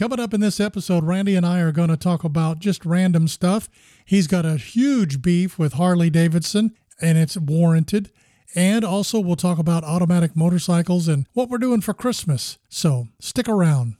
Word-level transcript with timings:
Coming 0.00 0.18
up 0.18 0.32
in 0.32 0.40
this 0.40 0.60
episode, 0.60 1.04
Randy 1.04 1.36
and 1.36 1.44
I 1.44 1.60
are 1.60 1.72
going 1.72 1.90
to 1.90 1.96
talk 1.98 2.24
about 2.24 2.58
just 2.58 2.86
random 2.86 3.28
stuff. 3.28 3.68
He's 4.06 4.26
got 4.26 4.46
a 4.46 4.56
huge 4.56 5.20
beef 5.20 5.58
with 5.58 5.74
Harley 5.74 6.08
Davidson, 6.08 6.74
and 7.02 7.18
it's 7.18 7.36
warranted. 7.36 8.10
And 8.54 8.82
also, 8.82 9.20
we'll 9.20 9.36
talk 9.36 9.58
about 9.58 9.84
automatic 9.84 10.34
motorcycles 10.34 11.06
and 11.06 11.26
what 11.34 11.50
we're 11.50 11.58
doing 11.58 11.82
for 11.82 11.92
Christmas. 11.92 12.56
So 12.70 13.08
stick 13.18 13.46
around. 13.46 13.96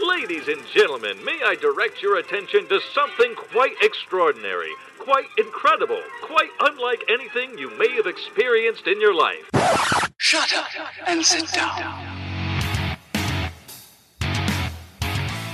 Ladies 0.00 0.46
and 0.46 0.64
gentlemen, 0.72 1.24
may 1.24 1.40
I 1.44 1.56
direct 1.60 2.00
your 2.00 2.18
attention 2.18 2.68
to 2.68 2.80
something 2.94 3.34
quite 3.34 3.74
extraordinary, 3.82 4.70
quite 5.08 5.28
incredible, 5.38 6.02
quite 6.20 6.50
unlike 6.60 7.02
anything 7.08 7.56
you 7.56 7.70
may 7.78 7.90
have 7.92 8.06
experienced 8.06 8.86
in 8.86 9.00
your 9.00 9.14
life. 9.14 9.48
Shut 10.18 10.54
up 10.54 10.66
and 11.06 11.24
sit 11.24 11.50
down. 11.50 12.04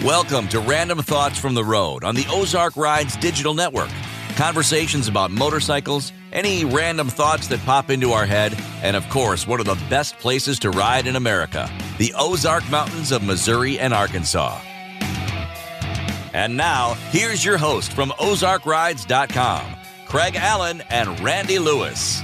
Welcome 0.02 0.48
to 0.48 0.59
Random 0.59 0.98
Thoughts 0.98 1.38
from 1.38 1.54
the 1.54 1.64
Road 1.64 2.02
on 2.02 2.16
the 2.16 2.26
Ozark 2.30 2.76
Rides 2.76 3.16
Digital 3.18 3.54
Network. 3.54 3.90
Conversations 4.34 5.06
about 5.06 5.30
motorcycles, 5.30 6.12
any 6.32 6.64
random 6.64 7.09
thoughts 7.09 7.46
that 7.46 7.60
pop 7.60 7.90
into 7.90 8.10
our 8.10 8.26
head, 8.26 8.60
and 8.82 8.96
of 8.96 9.09
course, 9.09 9.46
one 9.46 9.60
of 9.60 9.66
the 9.66 9.80
best 9.88 10.18
places 10.18 10.59
to 10.59 10.70
ride 10.70 11.06
in 11.06 11.14
America 11.14 11.70
the 11.98 12.12
Ozark 12.18 12.68
Mountains 12.70 13.12
of 13.12 13.23
Missouri 13.23 13.78
and 13.78 13.95
Arkansas. 13.95 14.60
And 16.34 16.56
now, 16.56 16.95
here's 17.11 17.45
your 17.45 17.59
host 17.59 17.93
from 17.93 18.11
OzarkRides.com, 18.11 19.77
Craig 20.09 20.34
Allen 20.34 20.83
and 20.91 21.20
Randy 21.20 21.60
Lewis. 21.60 22.23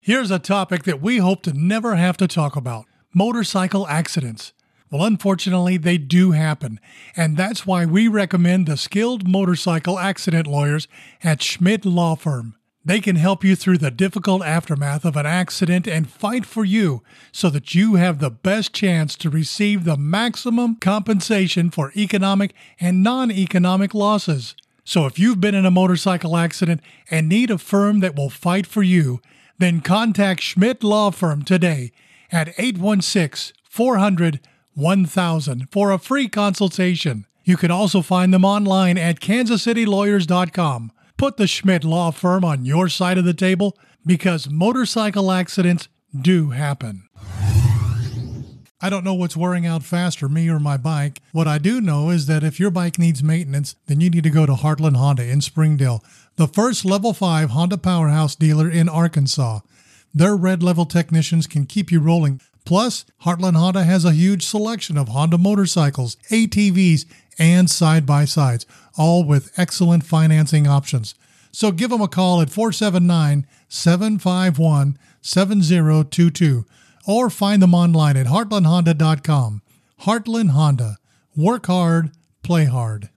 Here's 0.00 0.30
a 0.30 0.38
topic 0.38 0.82
that 0.82 1.00
we 1.00 1.16
hope 1.16 1.42
to 1.44 1.54
never 1.54 1.94
have 1.94 2.18
to 2.18 2.28
talk 2.28 2.56
about 2.56 2.84
motorcycle 3.14 3.88
accidents. 3.88 4.52
Well, 4.90 5.02
unfortunately, 5.02 5.78
they 5.78 5.96
do 5.96 6.32
happen, 6.32 6.78
and 7.16 7.38
that's 7.38 7.66
why 7.66 7.86
we 7.86 8.06
recommend 8.06 8.66
the 8.66 8.76
skilled 8.76 9.26
motorcycle 9.26 9.98
accident 9.98 10.46
lawyers 10.46 10.88
at 11.22 11.42
Schmidt 11.42 11.86
Law 11.86 12.16
Firm. 12.16 12.54
They 12.86 13.00
can 13.00 13.16
help 13.16 13.42
you 13.42 13.56
through 13.56 13.78
the 13.78 13.90
difficult 13.90 14.42
aftermath 14.44 15.06
of 15.06 15.16
an 15.16 15.24
accident 15.24 15.88
and 15.88 16.10
fight 16.10 16.44
for 16.44 16.64
you 16.64 17.02
so 17.32 17.48
that 17.48 17.74
you 17.74 17.94
have 17.94 18.18
the 18.18 18.30
best 18.30 18.74
chance 18.74 19.16
to 19.16 19.30
receive 19.30 19.84
the 19.84 19.96
maximum 19.96 20.76
compensation 20.76 21.70
for 21.70 21.92
economic 21.96 22.54
and 22.78 23.02
non 23.02 23.30
economic 23.30 23.94
losses. 23.94 24.54
So 24.84 25.06
if 25.06 25.18
you've 25.18 25.40
been 25.40 25.54
in 25.54 25.64
a 25.64 25.70
motorcycle 25.70 26.36
accident 26.36 26.82
and 27.10 27.26
need 27.26 27.50
a 27.50 27.56
firm 27.56 28.00
that 28.00 28.16
will 28.16 28.28
fight 28.28 28.66
for 28.66 28.82
you, 28.82 29.22
then 29.58 29.80
contact 29.80 30.42
Schmidt 30.42 30.84
Law 30.84 31.10
Firm 31.10 31.42
today 31.42 31.90
at 32.30 32.48
816 32.58 33.56
400 33.70 34.40
1000 34.74 35.68
for 35.70 35.90
a 35.90 35.98
free 35.98 36.28
consultation. 36.28 37.24
You 37.44 37.56
can 37.56 37.70
also 37.70 38.02
find 38.02 38.34
them 38.34 38.44
online 38.44 38.98
at 38.98 39.20
kansascitylawyers.com. 39.20 40.92
Put 41.16 41.36
the 41.36 41.46
Schmidt 41.46 41.84
Law 41.84 42.10
Firm 42.10 42.44
on 42.44 42.64
your 42.64 42.88
side 42.88 43.18
of 43.18 43.24
the 43.24 43.34
table 43.34 43.78
because 44.04 44.50
motorcycle 44.50 45.30
accidents 45.30 45.88
do 46.18 46.50
happen. 46.50 47.08
I 48.80 48.90
don't 48.90 49.04
know 49.04 49.14
what's 49.14 49.36
wearing 49.36 49.64
out 49.64 49.82
faster, 49.82 50.28
me 50.28 50.48
or 50.48 50.58
my 50.58 50.76
bike. 50.76 51.20
What 51.32 51.48
I 51.48 51.58
do 51.58 51.80
know 51.80 52.10
is 52.10 52.26
that 52.26 52.42
if 52.42 52.60
your 52.60 52.70
bike 52.70 52.98
needs 52.98 53.22
maintenance, 53.22 53.76
then 53.86 54.00
you 54.00 54.10
need 54.10 54.24
to 54.24 54.30
go 54.30 54.44
to 54.44 54.52
Heartland 54.52 54.96
Honda 54.96 55.26
in 55.26 55.40
Springdale, 55.40 56.04
the 56.36 56.48
first 56.48 56.84
level 56.84 57.14
5 57.14 57.50
Honda 57.50 57.78
Powerhouse 57.78 58.34
dealer 58.34 58.68
in 58.68 58.88
Arkansas. 58.88 59.60
Their 60.12 60.36
red 60.36 60.62
level 60.62 60.84
technicians 60.84 61.46
can 61.46 61.64
keep 61.64 61.90
you 61.90 62.00
rolling. 62.00 62.40
Plus, 62.66 63.04
Heartland 63.24 63.56
Honda 63.56 63.84
has 63.84 64.04
a 64.04 64.12
huge 64.12 64.44
selection 64.44 64.98
of 64.98 65.08
Honda 65.08 65.38
motorcycles, 65.38 66.16
ATVs, 66.30 67.06
and 67.38 67.68
side 67.70 68.06
by 68.06 68.24
sides, 68.24 68.66
all 68.96 69.24
with 69.24 69.52
excellent 69.56 70.04
financing 70.04 70.66
options. 70.66 71.14
So 71.52 71.70
give 71.70 71.90
them 71.90 72.00
a 72.00 72.08
call 72.08 72.40
at 72.40 72.50
479 72.50 73.46
751 73.68 74.98
7022 75.20 76.64
or 77.06 77.30
find 77.30 77.62
them 77.62 77.74
online 77.74 78.16
at 78.16 78.26
heartlandhonda.com. 78.26 79.62
Heartland 80.02 80.50
Honda. 80.50 80.98
Work 81.36 81.66
hard, 81.66 82.10
play 82.42 82.64
hard. 82.64 83.10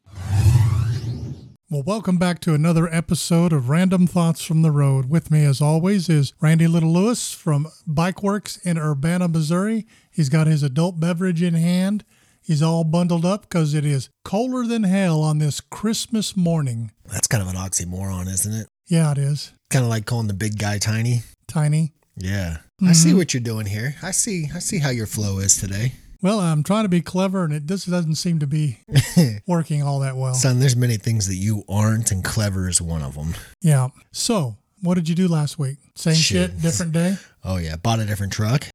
Well, 1.69 1.83
welcome 1.83 2.17
back 2.17 2.39
to 2.41 2.53
another 2.53 2.87
episode 2.93 3.51
of 3.51 3.67
Random 3.69 4.07
Thoughts 4.07 4.41
from 4.41 4.61
the 4.61 4.71
Road. 4.71 5.09
With 5.09 5.29
me, 5.29 5.43
as 5.43 5.59
always, 5.59 6.07
is 6.07 6.31
Randy 6.39 6.65
Little 6.65 6.93
Lewis 6.93 7.33
from 7.33 7.67
Bike 7.85 8.23
Works 8.23 8.55
in 8.57 8.77
Urbana, 8.77 9.27
Missouri. 9.27 9.85
He's 10.09 10.29
got 10.29 10.47
his 10.47 10.63
adult 10.63 11.01
beverage 11.01 11.41
in 11.41 11.55
hand. 11.55 12.05
He's 12.47 12.63
all 12.63 12.85
bundled 12.85 13.25
up 13.25 13.41
because 13.41 13.73
it 13.73 13.83
is 13.83 14.09
colder 14.23 14.65
than 14.65 14.83
hell 14.83 15.21
on 15.21 15.39
this 15.39 15.59
Christmas 15.59 16.37
morning. 16.37 16.91
That's 17.11 17.27
kind 17.27 17.43
of 17.43 17.49
an 17.49 17.57
oxymoron, 17.57 18.27
isn't 18.27 18.53
it? 18.53 18.67
Yeah, 18.87 19.11
it 19.11 19.17
is. 19.17 19.51
Kind 19.69 19.83
of 19.83 19.89
like 19.89 20.05
calling 20.05 20.27
the 20.27 20.33
big 20.33 20.57
guy 20.57 20.77
tiny. 20.77 21.23
Tiny. 21.49 21.91
Yeah. 22.15 22.59
I 22.79 22.85
mm-hmm. 22.85 22.93
see 22.93 23.13
what 23.13 23.33
you're 23.33 23.41
doing 23.41 23.65
here. 23.65 23.95
I 24.01 24.11
see 24.11 24.47
I 24.55 24.59
see 24.59 24.79
how 24.79 24.91
your 24.91 25.07
flow 25.07 25.39
is 25.39 25.57
today. 25.57 25.91
Well, 26.21 26.39
I'm 26.39 26.63
trying 26.63 26.85
to 26.85 26.89
be 26.89 27.01
clever, 27.01 27.43
and 27.43 27.51
it 27.51 27.65
just 27.65 27.89
doesn't 27.89 28.15
seem 28.15 28.39
to 28.39 28.47
be 28.47 28.79
working 29.45 29.83
all 29.83 29.99
that 29.99 30.15
well. 30.15 30.33
Son, 30.33 30.59
there's 30.59 30.77
many 30.77 30.95
things 30.95 31.27
that 31.27 31.35
you 31.35 31.65
aren't 31.67 32.11
and 32.11 32.23
clever 32.23 32.69
is 32.69 32.81
one 32.81 33.01
of 33.01 33.15
them. 33.15 33.35
Yeah. 33.61 33.89
So, 34.13 34.55
what 34.81 34.95
did 34.95 35.09
you 35.09 35.15
do 35.15 35.27
last 35.27 35.59
week? 35.59 35.79
Same 35.95 36.15
shit, 36.15 36.51
Shit. 36.51 36.61
different 36.61 36.93
day. 36.93 37.17
Oh 37.43 37.55
yeah, 37.57 37.77
bought 37.77 37.99
a 37.99 38.05
different 38.05 38.33
truck. 38.33 38.67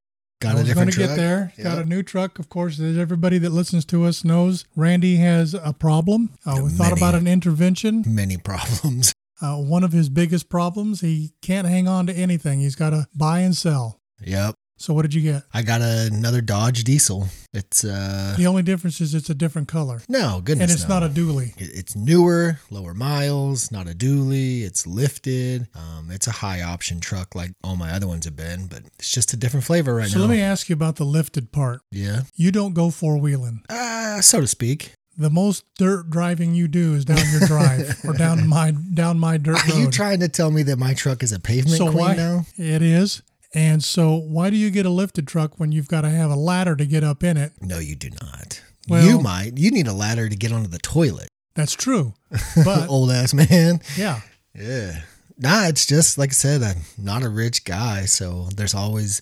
Got 0.43 0.57
I 0.57 0.59
was 0.59 0.73
going 0.73 0.89
to 0.89 0.97
get 0.97 1.15
there. 1.15 1.53
Got 1.61 1.77
a 1.77 1.85
new 1.85 2.03
truck, 2.03 2.37
of 2.37 2.49
course. 2.49 2.77
As 2.79 2.97
everybody 2.97 3.37
that 3.37 3.51
listens 3.51 3.85
to 3.85 4.03
us 4.03 4.25
knows, 4.25 4.65
Randy 4.75 5.15
has 5.15 5.53
a 5.53 5.71
problem. 5.71 6.31
Uh, 6.45 6.59
we 6.65 6.69
thought 6.69 6.91
about 6.91 7.15
an 7.15 7.27
intervention. 7.27 8.03
Many 8.05 8.37
problems. 8.37 9.13
Uh, 9.41 9.57
one 9.57 9.83
of 9.83 9.91
his 9.91 10.07
biggest 10.07 10.47
problems, 10.47 11.01
he 11.01 11.33
can't 11.41 11.67
hang 11.67 11.85
on 11.85 12.07
to 12.07 12.13
anything. 12.13 12.61
He's 12.61 12.75
got 12.75 12.91
to 12.91 13.07
buy 13.13 13.39
and 13.39 13.57
sell. 13.57 13.99
Yep. 14.21 14.55
So, 14.77 14.93
what 14.93 15.03
did 15.03 15.13
you 15.13 15.21
get? 15.21 15.43
I 15.53 15.61
got 15.61 15.81
another 15.81 16.41
Dodge 16.41 16.83
Diesel. 16.83 17.27
It's 17.53 17.85
uh 17.85 18.33
The 18.37 18.47
only 18.47 18.63
difference 18.63 18.99
is 18.99 19.13
it's 19.13 19.29
a 19.29 19.35
different 19.35 19.67
color, 19.67 20.01
no 20.09 20.41
goodness. 20.43 20.63
and 20.71 20.71
it's 20.79 20.89
no. 20.89 20.99
not 20.99 21.03
a 21.03 21.09
dually. 21.09 21.53
It- 21.61 21.71
It's 21.73 21.95
newer, 21.95 22.59
lower 22.69 22.93
miles, 22.93 23.71
not 23.71 23.87
a 23.87 23.91
dually. 23.93 24.63
It's 24.63 24.85
lifted. 24.87 25.67
Um, 25.75 26.09
it's 26.11 26.27
a 26.27 26.31
high 26.31 26.61
option 26.63 26.99
truck 26.99 27.35
like 27.35 27.51
all 27.63 27.75
my 27.75 27.91
other 27.91 28.07
ones 28.07 28.25
have 28.25 28.35
been, 28.35 28.67
but 28.67 28.81
it's 28.99 29.11
just 29.11 29.31
a 29.33 29.37
different 29.37 29.63
flavor 29.65 29.95
right 29.95 30.09
So, 30.09 30.17
now. 30.19 30.25
let 30.25 30.31
me 30.31 30.41
ask 30.41 30.67
you 30.69 30.73
about 30.73 30.95
the 30.97 31.05
lifted 31.05 31.51
part. 31.51 31.81
yeah, 31.91 32.21
You 32.35 32.51
don't 32.51 32.73
go 32.73 32.89
four 32.89 33.17
wheeling. 33.17 33.61
uh, 33.69 34.21
so 34.21 34.41
to 34.41 34.47
speak. 34.47 34.93
The 35.15 35.29
most 35.29 35.65
dirt 35.77 36.09
driving 36.09 36.55
you 36.55 36.67
do 36.67 36.95
is 36.95 37.05
down 37.05 37.23
your 37.31 37.41
drive 37.47 37.99
or 38.03 38.13
down 38.13 38.47
my 38.47 38.71
down 38.71 39.19
my 39.19 39.37
dirt 39.37 39.63
Are 39.67 39.69
road. 39.71 39.79
you 39.79 39.91
trying 39.91 40.19
to 40.21 40.27
tell 40.27 40.49
me 40.49 40.63
that 40.63 40.79
my 40.79 40.95
truck 40.95 41.21
is 41.21 41.31
a 41.31 41.39
pavement 41.39 41.77
so 41.77 41.85
queen 41.91 41.97
why 41.99 42.15
now? 42.15 42.45
it 42.57 42.81
is 42.81 43.21
and 43.53 43.83
so 43.83 44.15
why 44.15 44.49
do 44.49 44.55
you 44.57 44.69
get 44.71 44.85
a 44.85 44.89
lifted 44.89 45.27
truck 45.27 45.59
when 45.59 45.71
you've 45.71 45.87
got 45.87 46.01
to 46.01 46.09
have 46.09 46.31
a 46.31 46.35
ladder 46.35 46.75
to 46.75 46.85
get 46.85 47.03
up 47.03 47.23
in 47.23 47.37
it 47.37 47.53
No, 47.61 47.79
you 47.79 47.95
do 47.95 48.09
not. 48.21 48.61
Well- 48.87 49.05
you 49.05 49.19
might. 49.19 49.57
You 49.57 49.71
need 49.71 49.87
a 49.87 49.93
ladder 49.93 50.27
to 50.29 50.35
get 50.35 50.51
onto 50.51 50.69
the 50.69 50.79
toilet. 50.79 51.27
that's 51.55 51.73
true 51.73 52.13
but 52.65 52.89
Old 52.89 53.11
ass 53.11 53.33
man. 53.33 53.79
yeah 53.97 54.21
Yeah. 54.55 55.01
Nah, 55.37 55.65
it's 55.67 55.85
just 55.87 56.17
like 56.17 56.29
I 56.29 56.33
said, 56.33 56.61
I'm 56.61 56.81
not 56.97 57.23
a 57.23 57.29
rich 57.29 57.65
guy, 57.65 58.05
so 58.05 58.49
there's 58.55 58.75
always 58.75 59.21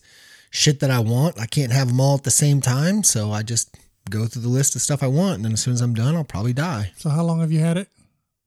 shit 0.50 0.81
that 0.81 0.91
I 0.91 1.00
want. 1.00 1.40
I 1.40 1.46
can't 1.46 1.72
have 1.72 1.88
them 1.88 2.02
all 2.02 2.16
at 2.16 2.24
the 2.24 2.31
same 2.31 2.59
time, 2.59 3.02
so 3.03 3.31
I 3.31 3.44
just 3.44 3.78
go 4.09 4.25
through 4.28 4.41
the 4.41 4.50
list 4.50 4.75
of 4.75 4.81
stuff 4.81 5.02
I 5.03 5.08
want, 5.08 5.36
and 5.38 5.46
then 5.46 5.53
as 5.53 5.62
soon 5.62 5.74
as 5.74 5.80
I'm 5.81 5.94
done, 5.94 6.16
I'll 6.18 6.25
probably 6.25 6.52
die. 6.52 6.91
so 6.97 7.09
how 7.09 7.24
long 7.24 7.40
have 7.40 7.52
you 7.52 7.59
had 7.62 7.78
it 7.78 7.88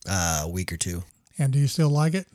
Uh, 0.06 0.42
a 0.44 0.48
week 0.48 0.72
or 0.72 0.76
two. 0.76 1.04
and 1.38 1.54
do 1.54 1.58
you 1.58 1.66
still 1.66 1.88
like 1.88 2.12
it 2.12 2.26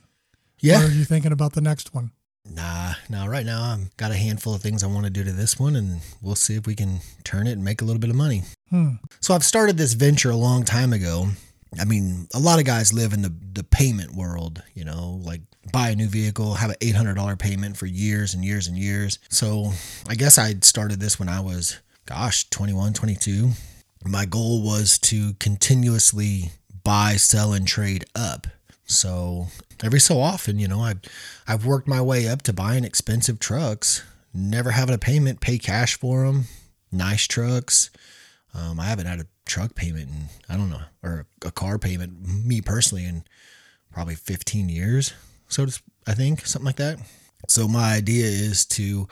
Yeah. 0.58 0.82
or 0.82 0.86
are 0.86 0.90
you 0.90 1.04
thinking 1.04 1.30
about 1.32 1.52
the 1.52 1.60
next 1.60 1.94
one 1.94 2.10
Nah, 2.48 2.94
nah. 3.08 3.26
Right 3.26 3.46
now, 3.46 3.62
I've 3.62 3.96
got 3.96 4.10
a 4.10 4.16
handful 4.16 4.54
of 4.54 4.62
things 4.62 4.82
I 4.82 4.86
want 4.86 5.04
to 5.04 5.10
do 5.10 5.24
to 5.24 5.32
this 5.32 5.58
one, 5.58 5.76
and 5.76 6.00
we'll 6.22 6.34
see 6.34 6.56
if 6.56 6.66
we 6.66 6.74
can 6.74 7.00
turn 7.24 7.46
it 7.46 7.52
and 7.52 7.64
make 7.64 7.82
a 7.82 7.84
little 7.84 8.00
bit 8.00 8.10
of 8.10 8.16
money. 8.16 8.42
hmm. 8.70 8.92
So 9.20 9.34
I've 9.34 9.44
started 9.44 9.76
this 9.76 9.92
venture 9.94 10.30
a 10.30 10.36
long 10.36 10.64
time 10.64 10.92
ago. 10.92 11.28
I 11.78 11.84
mean, 11.84 12.26
a 12.34 12.40
lot 12.40 12.58
of 12.58 12.64
guys 12.64 12.92
live 12.92 13.12
in 13.12 13.22
the, 13.22 13.32
the 13.52 13.62
payment 13.62 14.14
world, 14.16 14.62
you 14.74 14.84
know, 14.84 15.20
like 15.22 15.42
buy 15.72 15.90
a 15.90 15.94
new 15.96 16.08
vehicle, 16.08 16.54
have 16.54 16.70
an 16.70 16.76
$800 16.80 17.38
payment 17.38 17.76
for 17.76 17.86
years 17.86 18.34
and 18.34 18.44
years 18.44 18.66
and 18.66 18.76
years. 18.76 19.18
So 19.28 19.70
I 20.08 20.16
guess 20.16 20.36
I 20.38 20.54
started 20.62 20.98
this 20.98 21.18
when 21.20 21.28
I 21.28 21.40
was, 21.40 21.78
gosh, 22.06 22.48
21, 22.50 22.94
22. 22.94 23.50
My 24.04 24.24
goal 24.24 24.62
was 24.62 24.98
to 25.00 25.34
continuously 25.34 26.50
buy, 26.82 27.16
sell, 27.16 27.52
and 27.52 27.68
trade 27.68 28.04
up. 28.16 28.46
So 28.90 29.46
every 29.82 30.00
so 30.00 30.20
often, 30.20 30.58
you 30.58 30.68
know, 30.68 30.80
I've, 30.80 31.00
I've 31.46 31.64
worked 31.64 31.88
my 31.88 32.00
way 32.00 32.28
up 32.28 32.42
to 32.42 32.52
buying 32.52 32.84
expensive 32.84 33.38
trucks, 33.38 34.02
never 34.34 34.72
having 34.72 34.94
a 34.94 34.98
payment, 34.98 35.40
pay 35.40 35.58
cash 35.58 35.96
for 35.96 36.26
them, 36.26 36.44
nice 36.90 37.26
trucks. 37.26 37.90
Um, 38.52 38.80
I 38.80 38.86
haven't 38.86 39.06
had 39.06 39.20
a 39.20 39.26
truck 39.46 39.74
payment 39.74 40.08
in, 40.10 40.28
I 40.48 40.56
don't 40.56 40.70
know, 40.70 40.82
or 41.02 41.26
a 41.44 41.52
car 41.52 41.78
payment, 41.78 42.44
me 42.44 42.60
personally, 42.60 43.04
in 43.04 43.24
probably 43.92 44.16
15 44.16 44.68
years. 44.68 45.12
So 45.48 45.66
to, 45.66 45.82
I 46.06 46.14
think 46.14 46.44
something 46.46 46.66
like 46.66 46.76
that. 46.76 46.98
So 47.48 47.68
my 47.68 47.94
idea 47.94 48.26
is 48.26 48.66
to 48.66 49.08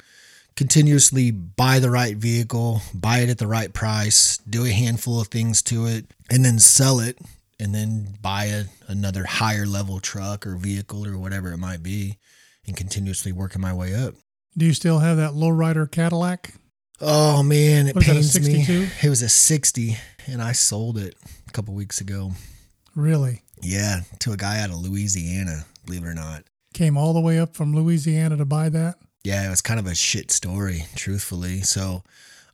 continuously 0.57 1.31
buy 1.31 1.79
the 1.79 1.91
right 1.91 2.17
vehicle, 2.17 2.83
buy 2.93 3.19
it 3.21 3.29
at 3.29 3.39
the 3.39 3.47
right 3.47 3.73
price, 3.73 4.39
do 4.39 4.65
a 4.65 4.71
handful 4.71 5.21
of 5.21 5.29
things 5.29 5.63
to 5.63 5.87
it, 5.87 6.07
and 6.31 6.45
then 6.45 6.59
sell 6.59 6.99
it, 6.99 7.17
and 7.61 7.75
then 7.75 8.17
buy 8.21 8.45
a, 8.47 8.65
another 8.87 9.25
higher 9.25 9.67
level 9.67 10.01
truck 10.01 10.47
or 10.47 10.57
vehicle 10.57 11.07
or 11.07 11.19
whatever 11.19 11.53
it 11.53 11.59
might 11.59 11.83
be, 11.83 12.19
and 12.67 12.77
continuously 12.77 13.33
working 13.33 13.61
my 13.61 13.73
way 13.73 13.95
up. 13.95 14.15
Do 14.57 14.67
you 14.67 14.75
still 14.75 14.99
have 14.99 15.17
that 15.19 15.33
lowrider 15.33 15.91
Cadillac? 15.91 16.55
Oh 17.01 17.43
man, 17.43 17.87
it 17.87 17.97
is 17.97 18.07
that, 18.07 18.11
a 18.11 18.15
pains 18.15 18.41
me. 18.41 18.65
62? 18.65 18.89
It 19.07 19.11
was 19.11 19.23
a 19.23 19.29
60, 19.29 19.97
and 20.27 20.43
I 20.43 20.53
sold 20.53 20.99
it 20.99 21.15
a 21.47 21.53
couple 21.53 21.75
weeks 21.75 22.01
ago. 22.01 22.33
Really? 22.95 23.43
Yeah, 23.63 24.01
to 24.21 24.33
a 24.33 24.37
guy 24.37 24.61
out 24.61 24.71
of 24.71 24.77
Louisiana, 24.77 25.65
believe 25.87 26.03
it 26.03 26.09
or 26.09 26.15
not. 26.15 26.45
Came 26.75 26.97
all 26.97 27.13
the 27.13 27.21
way 27.21 27.39
up 27.39 27.57
from 27.57 27.75
Louisiana 27.75 28.37
to 28.37 28.45
buy 28.45 28.69
that? 28.69 28.97
Yeah, 29.25 29.47
it 29.47 29.51
was 29.51 29.61
kind 29.61 29.81
of 29.81 29.87
a 29.87 29.95
shit 29.95 30.31
story, 30.31 30.85
truthfully. 30.95 31.61
So 31.63 32.03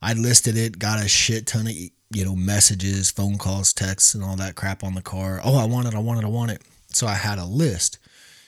I 0.01 0.13
listed 0.13 0.57
it, 0.57 0.79
got 0.79 1.03
a 1.03 1.07
shit 1.07 1.47
ton 1.47 1.67
of 1.67 1.73
you 2.11 2.25
know 2.25 2.35
messages, 2.35 3.11
phone 3.11 3.37
calls, 3.37 3.73
texts, 3.73 4.13
and 4.13 4.23
all 4.23 4.35
that 4.37 4.55
crap 4.55 4.83
on 4.83 4.95
the 4.95 5.01
car. 5.01 5.41
Oh, 5.43 5.57
I 5.57 5.65
want 5.65 5.87
it, 5.87 5.95
I 5.95 5.99
want 5.99 6.19
it, 6.19 6.25
I 6.25 6.29
want 6.29 6.51
it. 6.51 6.61
So 6.89 7.07
I 7.07 7.15
had 7.15 7.39
a 7.39 7.45
list. 7.45 7.99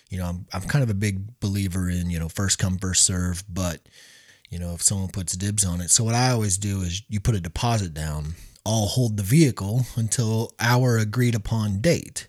You 0.09 0.19
know, 0.19 0.25
I'm, 0.25 0.45
I'm 0.54 0.62
kind 0.62 0.83
of 0.83 0.89
a 0.89 0.95
big 0.95 1.39
believer 1.39 1.89
in 1.89 2.09
you 2.09 2.19
know 2.19 2.30
first 2.30 2.59
come 2.59 2.77
first 2.77 3.04
serve, 3.04 3.44
but 3.50 3.81
you 4.50 4.59
know 4.59 4.74
if 4.74 4.81
someone 4.81 5.09
puts 5.09 5.36
dibs 5.36 5.65
on 5.65 5.81
it. 5.81 5.89
So 5.89 6.04
what 6.04 6.15
I 6.15 6.31
always 6.31 6.57
do 6.57 6.81
is 6.81 7.01
you 7.09 7.19
put 7.19 7.36
a 7.36 7.42
deposit 7.42 7.94
down. 7.94 8.36
I'll 8.65 8.88
hold 8.88 9.15
the 9.15 9.24
vehicle 9.24 9.86
until 9.95 10.51
our 10.59 10.98
agreed 10.98 11.36
upon 11.36 11.80
date. 11.80 12.27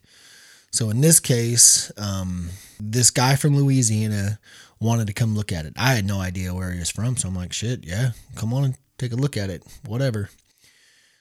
So 0.70 0.90
in 0.90 1.00
this 1.00 1.18
case, 1.18 1.90
um, 1.96 2.50
this 2.78 3.10
guy 3.10 3.34
from 3.34 3.56
Louisiana 3.56 4.38
wanted 4.80 5.08
to 5.08 5.12
come 5.12 5.34
look 5.34 5.50
at 5.50 5.64
it. 5.64 5.72
I 5.76 5.94
had 5.94 6.04
no 6.04 6.20
idea 6.20 6.54
where 6.54 6.70
he 6.70 6.78
was 6.78 6.90
from, 6.90 7.16
so 7.16 7.28
I'm 7.28 7.34
like, 7.34 7.52
shit, 7.52 7.84
yeah, 7.84 8.10
come 8.36 8.54
on 8.54 8.64
and 8.64 8.78
take 8.98 9.12
a 9.12 9.16
look 9.16 9.36
at 9.36 9.50
it, 9.50 9.64
whatever. 9.84 10.30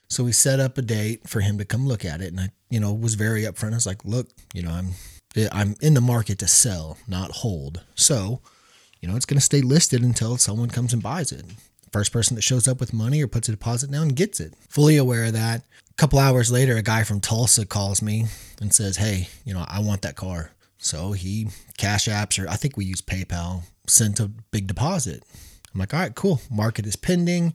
So 0.09 0.23
we 0.23 0.31
set 0.31 0.59
up 0.59 0.77
a 0.77 0.81
date 0.81 1.27
for 1.27 1.41
him 1.41 1.57
to 1.57 1.65
come 1.65 1.87
look 1.87 2.05
at 2.05 2.21
it, 2.21 2.27
and 2.27 2.39
I, 2.39 2.49
you 2.69 2.79
know, 2.79 2.93
was 2.93 3.15
very 3.15 3.43
upfront. 3.43 3.71
I 3.71 3.75
was 3.75 3.85
like, 3.85 4.05
look, 4.05 4.29
you 4.53 4.63
know, 4.63 4.71
I'm, 4.71 4.91
I'm 5.51 5.75
in 5.81 5.93
the 5.93 6.01
market 6.01 6.39
to 6.39 6.47
sell, 6.47 6.97
not 7.07 7.31
hold. 7.31 7.83
So, 7.95 8.41
you 9.01 9.09
know, 9.09 9.15
it's 9.15 9.25
going 9.25 9.37
to 9.37 9.45
stay 9.45 9.61
listed 9.61 10.01
until 10.03 10.37
someone 10.37 10.69
comes 10.69 10.93
and 10.93 11.03
buys 11.03 11.31
it. 11.31 11.45
First 11.91 12.11
person 12.11 12.35
that 12.35 12.41
shows 12.41 12.67
up 12.67 12.79
with 12.79 12.93
money 12.93 13.21
or 13.21 13.27
puts 13.27 13.49
a 13.49 13.51
deposit 13.51 13.91
down 13.91 14.09
gets 14.09 14.39
it. 14.39 14.53
Fully 14.69 14.97
aware 14.97 15.25
of 15.25 15.33
that. 15.33 15.63
A 15.89 15.93
couple 15.95 16.19
hours 16.19 16.51
later, 16.51 16.77
a 16.77 16.81
guy 16.81 17.03
from 17.03 17.19
Tulsa 17.19 17.65
calls 17.65 18.01
me 18.01 18.25
and 18.61 18.73
says, 18.73 18.97
Hey, 18.97 19.29
you 19.45 19.53
know, 19.53 19.65
I 19.67 19.79
want 19.79 20.01
that 20.03 20.15
car. 20.15 20.51
So 20.77 21.11
he 21.13 21.47
cash 21.77 22.07
apps, 22.07 22.43
or 22.43 22.49
I 22.49 22.55
think 22.55 22.77
we 22.77 22.85
use 22.85 23.01
PayPal, 23.01 23.63
sent 23.87 24.19
a 24.19 24.27
big 24.51 24.67
deposit. 24.67 25.23
I'm 25.73 25.79
like, 25.79 25.93
all 25.93 25.99
right, 25.99 26.15
cool. 26.15 26.41
Market 26.49 26.85
is 26.85 26.95
pending. 26.95 27.53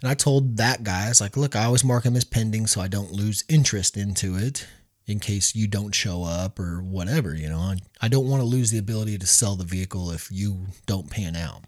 And 0.00 0.10
I 0.10 0.14
told 0.14 0.56
that 0.58 0.84
guy, 0.84 1.06
I 1.06 1.08
was 1.08 1.20
like, 1.20 1.36
look, 1.36 1.56
I 1.56 1.64
always 1.64 1.84
mark 1.84 2.04
them 2.04 2.16
as 2.16 2.24
pending 2.24 2.66
so 2.66 2.80
I 2.80 2.88
don't 2.88 3.12
lose 3.12 3.44
interest 3.48 3.96
into 3.96 4.36
it 4.36 4.66
in 5.06 5.18
case 5.18 5.54
you 5.54 5.66
don't 5.66 5.94
show 5.94 6.22
up 6.22 6.60
or 6.60 6.82
whatever. 6.82 7.34
You 7.34 7.48
know, 7.48 7.58
I, 7.58 7.78
I 8.00 8.08
don't 8.08 8.28
want 8.28 8.40
to 8.40 8.46
lose 8.46 8.70
the 8.70 8.78
ability 8.78 9.18
to 9.18 9.26
sell 9.26 9.56
the 9.56 9.64
vehicle 9.64 10.10
if 10.10 10.30
you 10.30 10.66
don't 10.86 11.10
pan 11.10 11.34
out. 11.34 11.64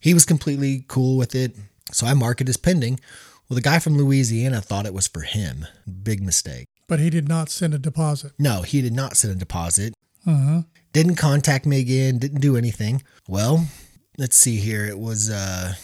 He 0.00 0.14
was 0.14 0.24
completely 0.24 0.84
cool 0.88 1.16
with 1.16 1.34
it. 1.34 1.56
So 1.92 2.06
I 2.06 2.14
mark 2.14 2.40
it 2.40 2.48
as 2.48 2.56
pending. 2.56 2.98
Well, 3.48 3.56
the 3.56 3.62
guy 3.62 3.78
from 3.78 3.96
Louisiana 3.96 4.60
thought 4.60 4.86
it 4.86 4.94
was 4.94 5.06
for 5.06 5.20
him. 5.20 5.66
Big 6.02 6.22
mistake. 6.22 6.66
But 6.88 7.00
he 7.00 7.10
did 7.10 7.28
not 7.28 7.50
send 7.50 7.74
a 7.74 7.78
deposit. 7.78 8.32
No, 8.38 8.62
he 8.62 8.80
did 8.80 8.92
not 8.92 9.16
send 9.16 9.34
a 9.34 9.38
deposit. 9.38 9.94
Uh-huh. 10.26 10.62
Didn't 10.92 11.16
contact 11.16 11.66
me 11.66 11.80
again, 11.80 12.18
didn't 12.18 12.40
do 12.40 12.56
anything. 12.56 13.02
Well, 13.28 13.66
let's 14.18 14.36
see 14.36 14.56
here. 14.56 14.86
It 14.86 14.98
was 14.98 15.30
uh, 15.30 15.74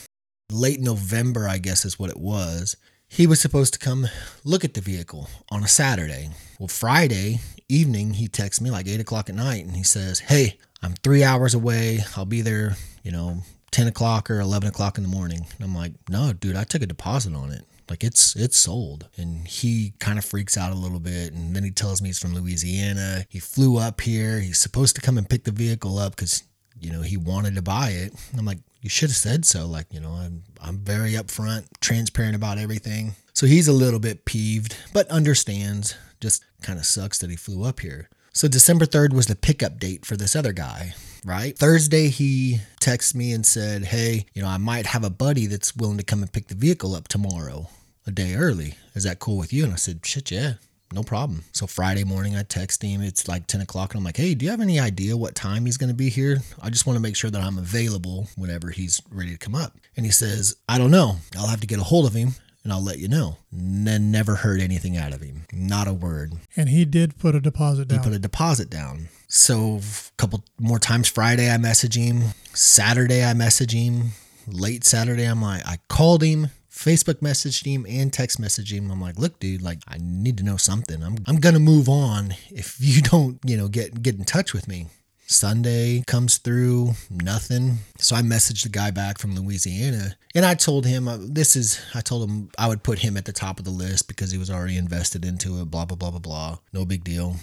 late 0.51 0.81
November, 0.81 1.49
I 1.49 1.59
guess 1.59 1.85
is 1.85 1.99
what 1.99 2.11
it 2.11 2.19
was. 2.19 2.77
He 3.09 3.27
was 3.27 3.41
supposed 3.41 3.73
to 3.75 3.79
come 3.79 4.09
look 4.45 4.65
at 4.65 4.75
the 4.75 4.81
vehicle 4.81 5.29
on 5.51 5.63
a 5.63 5.69
Saturday. 5.69 6.31
Well, 6.59 6.69
Friday 6.69 7.41
evening, 7.69 8.15
he 8.15 8.29
texts 8.29 8.61
me 8.61 8.71
like 8.71 8.89
8 8.89 9.01
o'clock 9.01 9.29
at 9.29 9.37
night 9.37 9.65
and 9.65 9.77
he 9.77 9.83
says, 9.83 10.21
Hey, 10.21 10.59
I'm 10.83 10.95
three 10.95 11.23
hours 11.23 11.55
away. 11.55 12.01
I'll 12.17 12.25
be 12.27 12.43
there, 12.43 12.77
you 13.03 13.13
know, 13.13 13.43
10 13.71 13.89
o'clock 13.89 14.31
or 14.31 14.41
11 14.41 14.69
o'clock 14.69 14.99
in 14.99 15.05
the 15.05 15.11
morning. 15.11 15.47
And 15.57 15.65
I'm 15.65 15.75
like, 15.75 15.93
No, 16.09 16.33
dude, 16.33 16.57
I 16.57 16.65
took 16.65 16.83
a 16.83 16.87
deposit 16.87 17.35
on 17.35 17.53
it. 17.53 17.65
Like 17.89 18.03
it's 18.03 18.35
it's 18.35 18.57
sold. 18.57 19.09
And 19.17 19.47
he 19.47 19.95
kind 20.01 20.19
of 20.19 20.25
freaks 20.25 20.57
out 20.57 20.73
a 20.73 20.77
little 20.77 20.99
bit. 20.99 21.33
And 21.33 21.55
then 21.55 21.63
he 21.63 21.71
tells 21.71 22.03
me 22.03 22.09
he's 22.09 22.19
from 22.19 22.35
Louisiana. 22.35 23.25
He 23.29 23.39
flew 23.39 23.79
up 23.79 24.01
here. 24.01 24.41
He's 24.41 24.59
supposed 24.59 24.97
to 24.97 25.03
come 25.03 25.17
and 25.17 25.29
pick 25.29 25.45
the 25.45 25.53
vehicle 25.53 25.99
up 25.99 26.17
because 26.17 26.43
you 26.81 26.93
know 26.93 27.03
he 27.03 27.17
wanted 27.17 27.55
to 27.57 27.63
buy 27.63 27.91
it. 27.91 28.13
I'm 28.37 28.45
like, 28.45 28.59
you 28.81 28.91
should 28.91 29.11
have 29.11 29.17
said 29.17 29.45
so. 29.45 29.67
Like, 29.67 29.93
you 29.93 30.01
know, 30.01 30.11
I'm 30.11 30.43
I'm 30.61 30.79
very 30.79 31.13
upfront, 31.13 31.67
transparent 31.81 32.37
about 32.37 32.59
everything. 32.59 33.15
So 33.35 33.47
he's 33.47 33.69
a 33.69 33.73
little 33.73 34.01
bit 34.01 34.25
peeved, 34.25 34.77
but 34.93 35.09
understands. 35.09 35.97
Just 36.21 36.45
kind 36.63 36.79
of 36.79 36.87
sucks 36.87 37.19
that 37.19 37.29
he 37.29 37.37
flew 37.37 37.65
up 37.65 37.81
here. 37.81 38.09
So 38.33 38.49
December 38.49 38.87
3rd 38.87 39.13
was 39.13 39.27
the 39.27 39.37
pickup 39.37 39.79
date 39.79 40.07
for 40.07 40.17
this 40.17 40.35
other 40.37 40.53
guy, 40.53 40.95
right? 41.25 41.57
Thursday 41.57 42.09
he 42.09 42.61
texted 42.81 43.15
me 43.17 43.33
and 43.33 43.45
said, 43.45 43.85
"Hey, 43.87 44.27
you 44.35 44.43
know, 44.43 44.49
I 44.49 44.59
might 44.59 44.87
have 44.87 45.05
a 45.05 45.11
buddy 45.11 45.47
that's 45.47 45.77
willing 45.77 45.99
to 45.99 46.05
come 46.05 46.23
and 46.23 46.33
pick 46.33 46.49
the 46.49 46.55
vehicle 46.55 46.95
up 46.95 47.09
tomorrow, 47.09 47.69
a 48.07 48.11
day 48.11 48.35
early. 48.35 48.75
Is 48.95 49.05
that 49.05 49.19
cool 49.19 49.37
with 49.37 49.53
you?" 49.53 49.65
And 49.65 49.73
I 49.73 49.77
said, 49.77 50.05
"Shit, 50.05 50.31
yeah." 50.31 50.55
No 50.97 51.03
problem. 51.03 51.45
So 51.53 51.67
Friday 51.67 52.05
morning, 52.05 52.37
I 52.37 52.43
text 52.43 52.81
him. 52.81 53.03
It's 53.03 53.29
like 53.29 53.47
10 53.47 53.61
o'clock, 53.61 53.93
and 53.93 53.99
I'm 53.99 54.05
like, 54.05 54.17
hey, 54.17 54.35
do 54.35 54.47
you 54.47 54.51
have 54.51 54.63
any 54.63 54.81
idea 54.81 55.15
what 55.15 55.35
time 55.35 55.67
he's 55.67 55.77
going 55.77 55.91
to 55.91 55.95
be 55.95 56.09
here? 56.09 56.39
I 56.63 56.71
just 56.71 56.87
want 56.87 56.97
to 56.97 57.03
make 57.03 57.17
sure 57.17 57.31
that 57.31 57.43
I'm 57.43 57.59
available 57.59 58.29
whenever 58.35 58.71
he's 58.71 59.03
ready 59.11 59.33
to 59.33 59.37
come 59.37 59.55
up. 59.55 59.75
And 59.95 60.07
he 60.07 60.11
says, 60.11 60.57
I 60.67 60.79
don't 60.79 60.91
know. 60.91 61.17
I'll 61.37 61.49
have 61.49 61.61
to 61.61 61.67
get 61.67 61.79
a 61.79 61.83
hold 61.83 62.07
of 62.07 62.15
him 62.15 62.31
and 62.65 62.73
I'll 62.73 62.83
let 62.83 62.99
you 62.99 63.09
know. 63.09 63.37
And 63.53 63.87
then 63.87 64.11
never 64.11 64.37
heard 64.37 64.63
anything 64.63 64.97
out 64.97 65.13
of 65.13 65.21
him. 65.21 65.43
Not 65.53 65.87
a 65.87 65.93
word. 65.93 66.33
And 66.57 66.71
he 66.71 66.87
did 66.87 67.19
put 67.19 67.35
a 67.35 67.41
deposit 67.41 67.89
down. 67.89 67.99
He 67.99 68.05
put 68.05 68.17
a 68.17 68.19
deposit 68.19 68.71
down. 68.71 69.11
So 69.29 69.81
a 69.83 70.17
couple 70.17 70.45
more 70.59 70.79
times 70.79 71.09
Friday, 71.09 71.51
I 71.51 71.59
message 71.59 71.99
him. 71.99 72.23
Saturday, 72.55 73.23
I 73.23 73.35
message 73.35 73.75
him. 73.75 74.13
Late 74.49 74.85
Saturday, 74.85 75.25
I'm 75.25 75.43
like, 75.43 75.67
I 75.67 75.77
called 75.89 76.23
him. 76.23 76.49
Facebook 76.77 77.21
messaged 77.21 77.65
him 77.65 77.87
and 77.89 78.13
text 78.13 78.41
messaged 78.41 78.71
him. 78.71 78.91
I'm 78.91 79.01
like, 79.01 79.19
look, 79.19 79.41
dude, 79.41 79.63
like 79.63 79.79
I 79.89 79.97
need 79.99 80.37
to 80.39 80.45
know 80.45 80.59
something. 80.59 81.03
I'm 81.03 81.17
I'm 81.27 81.37
gonna 81.37 81.59
move 81.59 81.89
on 81.89 82.35
if 82.51 82.77
you 82.81 83.03
don't, 83.03 83.39
you 83.45 83.57
know, 83.57 83.69
get 83.69 84.03
get 84.03 84.17
in 84.17 84.25
touch 84.25 84.53
with 84.53 84.69
me. 84.69 84.87
Sunday 85.29 86.05
comes 86.07 86.39
through, 86.39 86.93
nothing. 87.11 87.79
So 87.99 88.15
I 88.15 88.23
messaged 88.23 88.63
the 88.63 88.69
guy 88.69 88.93
back 88.93 89.19
from 89.19 89.35
Louisiana 89.35 90.17
and 90.37 90.45
I 90.45 90.55
told 90.55 90.87
him 90.87 91.09
uh, 91.09 91.19
this 91.21 91.57
is, 91.57 91.81
I 91.95 92.01
told 92.01 92.29
him 92.29 92.49
I 92.59 92.69
would 92.69 92.85
put 92.85 93.01
him 93.01 93.17
at 93.17 93.25
the 93.25 93.33
top 93.33 93.59
of 93.59 93.65
the 93.65 93.73
list 93.73 94.07
because 94.07 94.31
he 94.31 94.39
was 94.39 94.51
already 94.51 94.77
invested 94.77 95.25
into 95.25 95.61
it, 95.61 95.69
blah, 95.69 95.85
blah, 95.85 95.97
blah, 95.97 96.11
blah, 96.11 96.21
blah. 96.21 96.59
No 96.73 96.85
big 96.85 97.03
deal. 97.03 97.35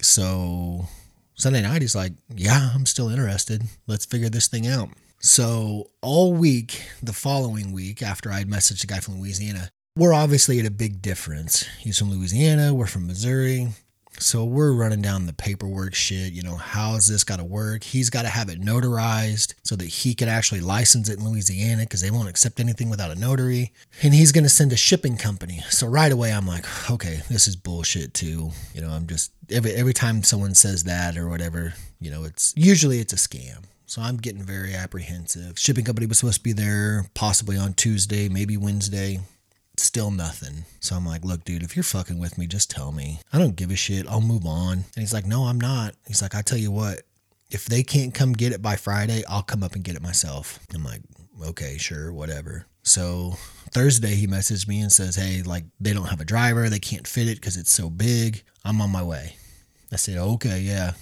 So 0.00 0.86
Sunday 1.34 1.60
night, 1.60 1.82
he's 1.82 1.94
like, 1.94 2.12
yeah, 2.34 2.70
I'm 2.74 2.86
still 2.86 3.10
interested. 3.10 3.62
Let's 3.86 4.06
figure 4.06 4.30
this 4.30 4.48
thing 4.48 4.66
out. 4.66 4.88
So 5.18 5.90
all 6.02 6.32
week, 6.32 6.82
the 7.02 7.12
following 7.12 7.72
week, 7.72 8.02
after 8.02 8.30
I'd 8.30 8.48
messaged 8.48 8.82
the 8.82 8.86
guy 8.86 9.00
from 9.00 9.20
Louisiana, 9.20 9.70
we're 9.96 10.12
obviously 10.12 10.60
at 10.60 10.66
a 10.66 10.70
big 10.70 11.00
difference. 11.00 11.66
He's 11.80 11.98
from 11.98 12.10
Louisiana, 12.10 12.74
we're 12.74 12.86
from 12.86 13.06
Missouri. 13.06 13.68
So 14.18 14.44
we're 14.44 14.72
running 14.72 15.02
down 15.02 15.26
the 15.26 15.32
paperwork 15.32 15.94
shit. 15.94 16.32
You 16.32 16.42
know, 16.42 16.56
how's 16.56 17.06
this 17.06 17.22
got 17.22 17.36
to 17.36 17.44
work? 17.44 17.84
He's 17.84 18.08
got 18.08 18.22
to 18.22 18.28
have 18.28 18.48
it 18.48 18.60
notarized 18.60 19.54
so 19.62 19.76
that 19.76 19.86
he 19.86 20.14
can 20.14 20.28
actually 20.28 20.60
license 20.60 21.08
it 21.08 21.18
in 21.18 21.28
Louisiana 21.28 21.82
because 21.82 22.00
they 22.00 22.10
won't 22.10 22.28
accept 22.28 22.58
anything 22.58 22.88
without 22.88 23.10
a 23.10 23.14
notary. 23.14 23.72
And 24.02 24.14
he's 24.14 24.32
going 24.32 24.44
to 24.44 24.50
send 24.50 24.72
a 24.72 24.76
shipping 24.76 25.16
company. 25.16 25.60
So 25.68 25.86
right 25.86 26.10
away, 26.10 26.32
I'm 26.32 26.46
like, 26.46 26.64
okay, 26.90 27.20
this 27.28 27.46
is 27.46 27.56
bullshit 27.56 28.14
too. 28.14 28.50
You 28.74 28.80
know, 28.80 28.88
I'm 28.88 29.06
just 29.06 29.32
every 29.50 29.72
every 29.72 29.92
time 29.92 30.22
someone 30.22 30.54
says 30.54 30.84
that 30.84 31.18
or 31.18 31.28
whatever, 31.28 31.74
you 32.00 32.10
know, 32.10 32.24
it's 32.24 32.54
usually 32.56 33.00
it's 33.00 33.12
a 33.12 33.16
scam. 33.16 33.64
So 33.86 34.02
I'm 34.02 34.16
getting 34.16 34.42
very 34.42 34.74
apprehensive. 34.74 35.58
Shipping 35.58 35.84
company 35.84 36.06
was 36.06 36.18
supposed 36.18 36.38
to 36.38 36.42
be 36.42 36.52
there 36.52 37.06
possibly 37.14 37.56
on 37.56 37.74
Tuesday, 37.74 38.28
maybe 38.28 38.56
Wednesday 38.56 39.20
still 39.78 40.10
nothing. 40.10 40.64
So 40.80 40.96
I'm 40.96 41.06
like, 41.06 41.24
look, 41.24 41.44
dude, 41.44 41.62
if 41.62 41.76
you're 41.76 41.82
fucking 41.82 42.18
with 42.18 42.38
me, 42.38 42.46
just 42.46 42.70
tell 42.70 42.92
me. 42.92 43.20
I 43.32 43.38
don't 43.38 43.56
give 43.56 43.70
a 43.70 43.76
shit. 43.76 44.06
I'll 44.06 44.20
move 44.20 44.46
on. 44.46 44.72
And 44.72 44.84
he's 44.96 45.12
like, 45.12 45.26
no, 45.26 45.44
I'm 45.44 45.60
not. 45.60 45.94
He's 46.06 46.22
like, 46.22 46.34
I 46.34 46.42
tell 46.42 46.58
you 46.58 46.70
what, 46.70 47.02
if 47.50 47.66
they 47.66 47.82
can't 47.82 48.14
come 48.14 48.32
get 48.32 48.52
it 48.52 48.62
by 48.62 48.76
Friday, 48.76 49.22
I'll 49.28 49.42
come 49.42 49.62
up 49.62 49.74
and 49.74 49.84
get 49.84 49.96
it 49.96 50.02
myself. 50.02 50.58
I'm 50.74 50.84
like, 50.84 51.02
okay, 51.48 51.78
sure, 51.78 52.12
whatever. 52.12 52.66
So 52.82 53.34
Thursday, 53.72 54.14
he 54.14 54.26
messaged 54.26 54.68
me 54.68 54.80
and 54.80 54.92
says, 54.92 55.16
hey, 55.16 55.42
like, 55.42 55.64
they 55.80 55.92
don't 55.92 56.06
have 56.06 56.20
a 56.20 56.24
driver. 56.24 56.68
They 56.68 56.78
can't 56.78 57.06
fit 57.06 57.28
it 57.28 57.36
because 57.36 57.56
it's 57.56 57.72
so 57.72 57.90
big. 57.90 58.42
I'm 58.64 58.80
on 58.80 58.90
my 58.90 59.02
way. 59.02 59.36
I 59.92 59.96
said, 59.96 60.18
okay, 60.18 60.60
yeah. 60.60 60.92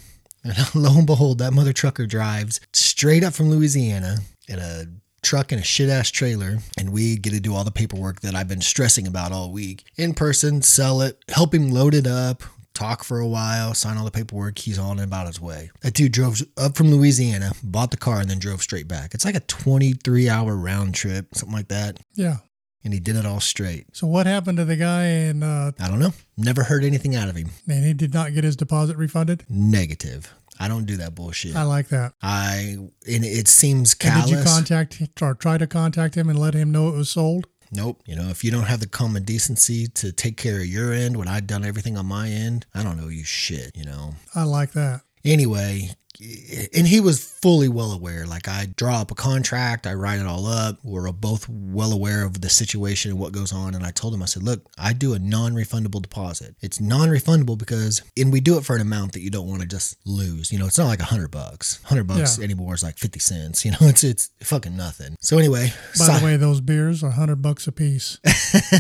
And 0.44 0.56
lo 0.74 0.98
and 0.98 1.06
behold, 1.06 1.38
that 1.38 1.52
mother 1.52 1.72
trucker 1.72 2.06
drives 2.06 2.60
straight 2.72 3.24
up 3.24 3.34
from 3.34 3.50
Louisiana 3.50 4.18
in 4.46 4.58
a 4.58 4.84
truck 5.22 5.52
and 5.52 5.60
a 5.60 5.64
shit 5.64 5.88
ass 5.88 6.10
trailer, 6.10 6.58
and 6.78 6.92
we 6.92 7.16
get 7.16 7.32
to 7.32 7.40
do 7.40 7.54
all 7.54 7.64
the 7.64 7.70
paperwork 7.70 8.20
that 8.20 8.34
I've 8.34 8.48
been 8.48 8.60
stressing 8.60 9.06
about 9.06 9.32
all 9.32 9.50
week 9.50 9.84
in 9.96 10.14
person, 10.14 10.62
sell 10.62 11.00
it, 11.00 11.18
help 11.30 11.54
him 11.54 11.70
load 11.70 11.94
it 11.94 12.06
up, 12.06 12.42
talk 12.74 13.04
for 13.04 13.20
a 13.20 13.26
while, 13.26 13.72
sign 13.72 13.96
all 13.96 14.04
the 14.04 14.10
paperwork. 14.10 14.58
He's 14.58 14.78
on 14.78 14.98
and 14.98 15.08
about 15.08 15.26
his 15.26 15.40
way. 15.40 15.70
That 15.80 15.94
dude 15.94 16.12
drove 16.12 16.42
up 16.56 16.76
from 16.76 16.90
Louisiana, 16.90 17.52
bought 17.62 17.90
the 17.90 17.96
car, 17.96 18.20
and 18.20 18.28
then 18.28 18.38
drove 18.38 18.62
straight 18.62 18.86
back. 18.86 19.14
It's 19.14 19.24
like 19.24 19.36
a 19.36 19.40
23 19.40 20.28
hour 20.28 20.54
round 20.54 20.94
trip, 20.94 21.34
something 21.34 21.56
like 21.56 21.68
that. 21.68 21.98
Yeah. 22.14 22.36
And 22.84 22.92
he 22.92 23.00
did 23.00 23.16
it 23.16 23.24
all 23.24 23.40
straight. 23.40 23.86
So 23.96 24.06
what 24.06 24.26
happened 24.26 24.58
to 24.58 24.64
the 24.66 24.76
guy 24.76 25.04
and 25.04 25.42
uh, 25.42 25.72
I 25.80 25.88
don't 25.88 25.98
know. 25.98 26.12
Never 26.36 26.64
heard 26.64 26.84
anything 26.84 27.16
out 27.16 27.28
of 27.28 27.36
him. 27.36 27.48
and 27.66 27.84
he 27.84 27.94
did 27.94 28.12
not 28.12 28.34
get 28.34 28.44
his 28.44 28.56
deposit 28.56 28.96
refunded? 28.98 29.44
Negative. 29.48 30.32
I 30.60 30.68
don't 30.68 30.84
do 30.84 30.96
that 30.98 31.14
bullshit. 31.14 31.56
I 31.56 31.62
like 31.62 31.88
that. 31.88 32.12
I 32.22 32.76
and 33.08 33.24
it 33.24 33.48
seems 33.48 33.92
And 33.94 33.98
callous. 34.00 34.30
did 34.30 34.38
you 34.38 34.44
contact 34.44 35.02
or 35.22 35.34
try 35.34 35.58
to 35.58 35.66
contact 35.66 36.14
him 36.14 36.28
and 36.28 36.38
let 36.38 36.54
him 36.54 36.70
know 36.70 36.88
it 36.88 36.94
was 36.96 37.10
sold? 37.10 37.46
Nope. 37.72 38.02
You 38.06 38.14
know, 38.14 38.28
if 38.28 38.44
you 38.44 38.50
don't 38.52 38.64
have 38.64 38.78
the 38.80 38.86
common 38.86 39.24
decency 39.24 39.88
to 39.88 40.12
take 40.12 40.36
care 40.36 40.60
of 40.60 40.66
your 40.66 40.92
end 40.92 41.16
when 41.16 41.26
I've 41.26 41.46
done 41.48 41.64
everything 41.64 41.96
on 41.96 42.06
my 42.06 42.28
end, 42.28 42.66
I 42.74 42.84
don't 42.84 42.96
know 43.00 43.08
you 43.08 43.24
shit, 43.24 43.74
you 43.74 43.84
know. 43.84 44.14
I 44.34 44.44
like 44.44 44.72
that. 44.72 45.00
Anyway, 45.24 45.90
and 46.20 46.86
he 46.86 47.00
was 47.00 47.24
fully 47.24 47.68
well 47.68 47.92
aware. 47.92 48.26
Like 48.26 48.46
I 48.48 48.66
draw 48.76 49.00
up 49.00 49.10
a 49.10 49.14
contract, 49.14 49.86
I 49.86 49.94
write 49.94 50.20
it 50.20 50.26
all 50.26 50.46
up. 50.46 50.78
We're 50.82 51.10
both 51.12 51.48
well 51.48 51.92
aware 51.92 52.24
of 52.24 52.40
the 52.40 52.48
situation 52.48 53.10
and 53.10 53.20
what 53.20 53.32
goes 53.32 53.52
on. 53.52 53.74
And 53.74 53.84
I 53.84 53.90
told 53.90 54.14
him, 54.14 54.22
I 54.22 54.26
said, 54.26 54.42
look, 54.42 54.64
I 54.78 54.92
do 54.92 55.14
a 55.14 55.18
non-refundable 55.18 56.00
deposit. 56.02 56.54
It's 56.60 56.80
non-refundable 56.80 57.58
because, 57.58 58.02
and 58.16 58.32
we 58.32 58.40
do 58.40 58.56
it 58.58 58.64
for 58.64 58.76
an 58.76 58.82
amount 58.82 59.12
that 59.12 59.20
you 59.20 59.30
don't 59.30 59.48
want 59.48 59.62
to 59.62 59.66
just 59.68 59.96
lose. 60.06 60.52
You 60.52 60.58
know, 60.58 60.66
it's 60.66 60.78
not 60.78 60.86
like 60.86 61.00
a 61.00 61.04
hundred 61.04 61.30
bucks. 61.30 61.82
Hundred 61.84 62.06
bucks 62.06 62.38
Yeah. 62.38 62.44
anymore 62.44 62.74
is 62.74 62.82
like 62.82 62.98
fifty 62.98 63.18
cents. 63.20 63.64
You 63.64 63.72
know, 63.72 63.78
it's 63.82 64.04
it's 64.04 64.30
fucking 64.42 64.76
nothing. 64.76 65.16
So 65.20 65.38
anyway, 65.38 65.72
By 65.98 66.04
si- 66.06 66.18
the 66.18 66.24
way, 66.24 66.36
those 66.36 66.60
beers 66.60 67.02
are 67.02 67.10
hundred 67.10 67.42
bucks 67.42 67.66
a 67.66 67.72
piece. 67.72 68.18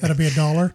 That'll 0.00 0.16
be 0.16 0.26
a 0.28 0.34
dollar. 0.34 0.74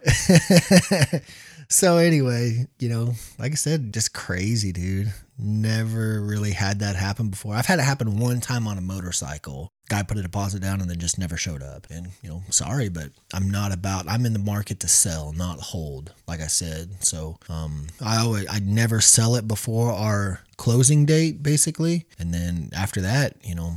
So 1.69 1.97
anyway, 1.97 2.67
you 2.79 2.89
know, 2.89 3.13
like 3.39 3.51
I 3.51 3.55
said, 3.55 3.93
just 3.93 4.13
crazy, 4.13 4.71
dude. 4.71 5.13
Never 5.37 6.21
really 6.21 6.51
had 6.51 6.79
that 6.79 6.95
happen 6.95 7.29
before. 7.29 7.55
I've 7.55 7.65
had 7.65 7.79
it 7.79 7.83
happen 7.83 8.19
one 8.19 8.39
time 8.39 8.67
on 8.67 8.77
a 8.77 8.81
motorcycle. 8.81 9.69
Guy 9.89 10.01
put 10.01 10.17
a 10.17 10.21
deposit 10.21 10.61
down 10.61 10.81
and 10.81 10.89
then 10.89 10.99
just 10.99 11.19
never 11.19 11.37
showed 11.37 11.61
up. 11.61 11.87
And, 11.89 12.07
you 12.23 12.29
know, 12.29 12.43
sorry, 12.49 12.89
but 12.89 13.11
I'm 13.33 13.49
not 13.49 13.73
about 13.73 14.07
I'm 14.07 14.25
in 14.25 14.33
the 14.33 14.39
market 14.39 14.79
to 14.79 14.87
sell, 14.87 15.33
not 15.33 15.59
hold, 15.59 16.13
like 16.27 16.39
I 16.39 16.47
said. 16.47 17.03
So 17.03 17.37
um 17.49 17.87
I 18.01 18.17
always 18.17 18.47
I 18.49 18.59
never 18.59 19.01
sell 19.01 19.35
it 19.35 19.47
before 19.47 19.91
our 19.91 20.39
closing 20.57 21.05
date, 21.05 21.43
basically. 21.43 22.05
And 22.17 22.33
then 22.33 22.69
after 22.73 23.01
that, 23.01 23.35
you 23.43 23.55
know, 23.55 23.73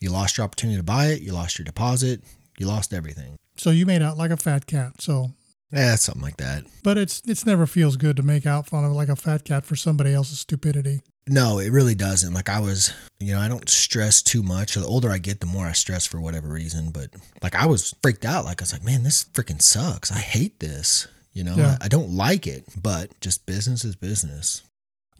you 0.00 0.10
lost 0.10 0.38
your 0.38 0.44
opportunity 0.44 0.78
to 0.78 0.84
buy 0.84 1.06
it, 1.06 1.22
you 1.22 1.32
lost 1.32 1.58
your 1.58 1.64
deposit, 1.64 2.22
you 2.58 2.66
lost 2.66 2.92
everything. 2.92 3.36
So 3.56 3.70
you 3.70 3.84
made 3.84 4.00
out 4.00 4.16
like 4.16 4.30
a 4.30 4.36
fat 4.36 4.66
cat. 4.66 5.02
So, 5.02 5.32
Yeah, 5.72 5.94
something 5.94 6.22
like 6.22 6.36
that. 6.38 6.64
but 6.82 6.98
it's 6.98 7.22
it's 7.26 7.46
never 7.46 7.66
feels 7.66 7.96
good 7.96 8.16
to 8.16 8.22
make 8.22 8.46
out 8.46 8.66
fun 8.66 8.84
of 8.84 8.92
like 8.92 9.08
a 9.08 9.16
fat 9.16 9.44
cat 9.44 9.64
for 9.64 9.76
somebody 9.76 10.12
else's 10.12 10.40
stupidity. 10.40 11.00
No, 11.28 11.58
it 11.60 11.70
really 11.70 11.94
doesn't. 11.94 12.34
Like 12.34 12.48
I 12.48 12.58
was, 12.58 12.92
you 13.20 13.34
know, 13.34 13.40
I 13.40 13.46
don't 13.46 13.68
stress 13.68 14.20
too 14.22 14.42
much. 14.42 14.74
The 14.74 14.84
older 14.84 15.10
I 15.10 15.18
get, 15.18 15.38
the 15.38 15.46
more 15.46 15.66
I 15.66 15.72
stress 15.72 16.04
for 16.06 16.20
whatever 16.20 16.48
reason. 16.48 16.90
But 16.90 17.10
like 17.42 17.54
I 17.54 17.66
was 17.66 17.94
freaked 18.02 18.24
out. 18.24 18.44
Like 18.44 18.60
I 18.60 18.64
was 18.64 18.72
like, 18.72 18.82
man, 18.84 19.04
this 19.04 19.24
freaking 19.32 19.62
sucks. 19.62 20.10
I 20.10 20.18
hate 20.18 20.58
this. 20.58 21.06
You 21.32 21.44
know, 21.44 21.54
Yeah. 21.54 21.76
I, 21.80 21.84
I 21.84 21.88
don't 21.88 22.10
like 22.10 22.48
it. 22.48 22.64
But 22.82 23.10
just 23.20 23.46
business 23.46 23.84
is 23.84 23.94
business. 23.94 24.62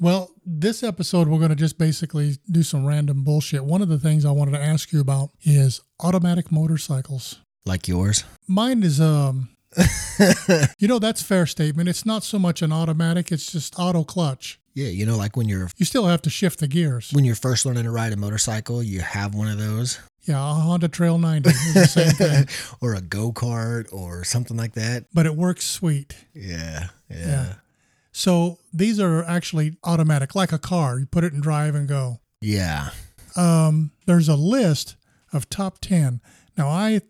Well, 0.01 0.31
this 0.45 0.83
episode 0.83 1.29
we're 1.29 1.39
going 1.39 1.51
to 1.51 1.55
just 1.55 1.79
basically 1.79 2.39
do 2.51 2.63
some 2.65 2.87
random 2.87 3.23
bullshit. 3.23 3.65
One 3.65 3.83
of 3.83 3.89
the 3.89 3.99
things 3.99 4.25
I 4.25 4.31
wanted 4.33 4.53
to 4.53 4.61
ask 4.63 4.93
you 4.93 5.01
about 5.01 5.31
is 5.43 5.81
automatic 6.03 6.51
motorcycles. 6.51 7.39
Like 7.67 7.87
yours. 7.87 8.25
Mine 8.49 8.83
is 8.83 9.01
um 9.01 9.51
you 10.79 10.89
know 10.89 10.99
that's 10.99 11.23
fair 11.23 11.47
statement. 11.47 11.89
It's 11.89 12.05
not 12.07 12.25
so 12.25 12.39
much 12.39 12.63
an 12.63 12.73
automatic, 12.73 13.31
it's 13.33 13.51
just 13.51 13.79
auto 13.79 14.05
clutch. 14.05 14.59
Yeah, 14.75 14.89
you 14.89 15.05
know, 15.05 15.17
like 15.17 15.37
when 15.37 15.49
you're 15.49 15.69
You 15.77 15.85
still 15.87 16.07
have 16.07 16.23
to 16.23 16.31
shift 16.31 16.61
the 16.61 16.69
gears. 16.69 17.11
when 17.13 17.25
you're 17.25 17.35
first 17.35 17.67
learning 17.67 17.85
to 17.85 17.91
ride 17.91 18.13
a 18.13 18.17
motorcycle, 18.17 18.83
you 18.83 19.01
have 19.01 19.35
one 19.35 19.49
of 19.49 19.59
those, 19.59 19.99
Yeah, 20.25 20.39
a 20.39 20.55
Honda 20.55 20.87
Trail 20.89 21.19
90 21.19 21.49
is 21.51 21.75
the 21.75 21.87
same 21.87 22.13
thing, 22.13 22.49
or 22.81 22.95
a 22.95 23.01
go 23.01 23.33
kart, 23.33 23.93
or 23.93 24.23
something 24.25 24.57
like 24.57 24.75
that. 24.75 25.07
but 25.13 25.27
it 25.27 25.35
works 25.35 25.65
sweet. 25.65 26.17
Yeah, 26.35 26.89
yeah, 27.11 27.17
Yeah. 27.27 27.53
So 28.13 28.59
these 28.73 28.99
are 29.01 29.25
actually 29.25 29.77
automatic, 29.85 30.35
like 30.35 30.53
a 30.53 30.59
car. 30.59 30.99
You 31.01 31.07
put 31.07 31.25
it 31.25 31.33
in 31.33 31.41
drive 31.41 31.75
and 31.75 31.89
go. 31.89 32.21
yeah. 32.41 32.91
Um, 33.37 33.93
there's 34.07 34.29
a 34.29 34.35
list 34.35 34.97
of 35.33 35.49
top 35.49 35.79
10. 35.81 36.21
Now, 36.59 36.69
I 36.69 37.01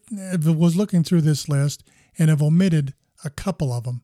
was 0.44 0.76
looking 0.76 1.02
through 1.02 1.22
this 1.22 1.48
list 1.48 1.82
and 2.20 2.28
have 2.30 2.40
omitted 2.42 2.94
a 3.24 3.30
couple 3.30 3.72
of 3.72 3.82
them 3.82 4.02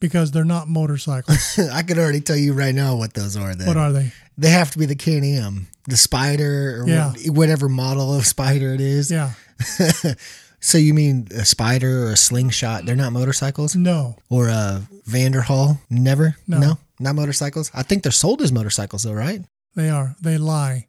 because 0.00 0.30
they're 0.30 0.44
not 0.44 0.68
motorcycles. 0.68 1.58
I 1.72 1.82
can 1.82 1.98
already 1.98 2.20
tell 2.20 2.36
you 2.36 2.52
right 2.54 2.74
now 2.74 2.96
what 2.96 3.12
those 3.14 3.36
are. 3.36 3.54
Then 3.54 3.66
what 3.66 3.76
are 3.76 3.92
they? 3.92 4.12
they 4.38 4.50
have 4.50 4.70
to 4.70 4.78
be 4.78 4.86
the 4.86 4.94
Can 4.96 5.22
Am, 5.24 5.66
the 5.86 5.96
Spyder, 5.96 6.80
or 6.80 6.88
Yeah. 6.88 7.12
whatever 7.30 7.68
model 7.68 8.14
of 8.14 8.24
Spyder 8.24 8.74
it 8.74 8.80
is. 8.80 9.10
Yeah. 9.10 9.32
So 10.58 10.78
you 10.78 10.94
mean 10.94 11.28
a 11.32 11.42
Spyder 11.44 12.06
or 12.08 12.12
a 12.12 12.16
Slingshot? 12.16 12.86
They're 12.86 12.96
not 12.96 13.12
motorcycles, 13.12 13.76
No. 13.76 14.16
or 14.28 14.48
a 14.48 14.82
Vanderhall? 15.08 15.78
Never. 15.90 16.36
No. 16.48 16.78
not 16.98 17.14
motorcycles. 17.14 17.70
I 17.74 17.82
think 17.82 18.02
they're 18.02 18.10
sold 18.10 18.42
as 18.42 18.50
motorcycles, 18.50 19.04
though, 19.04 19.12
right? 19.12 19.42
They 19.76 19.90
are. 19.90 20.16
They 20.20 20.38
lie. 20.38 20.88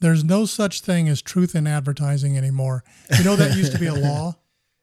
There's 0.00 0.22
no 0.24 0.44
such 0.44 0.80
thing 0.82 1.08
as 1.08 1.22
truth 1.22 1.54
in 1.54 1.66
advertising 1.66 2.36
anymore. 2.36 2.84
You 3.16 3.24
know 3.24 3.36
that 3.36 3.56
used 3.56 3.72
to 3.72 3.78
be 3.78 3.86
a 3.86 3.94
law. 4.10 4.36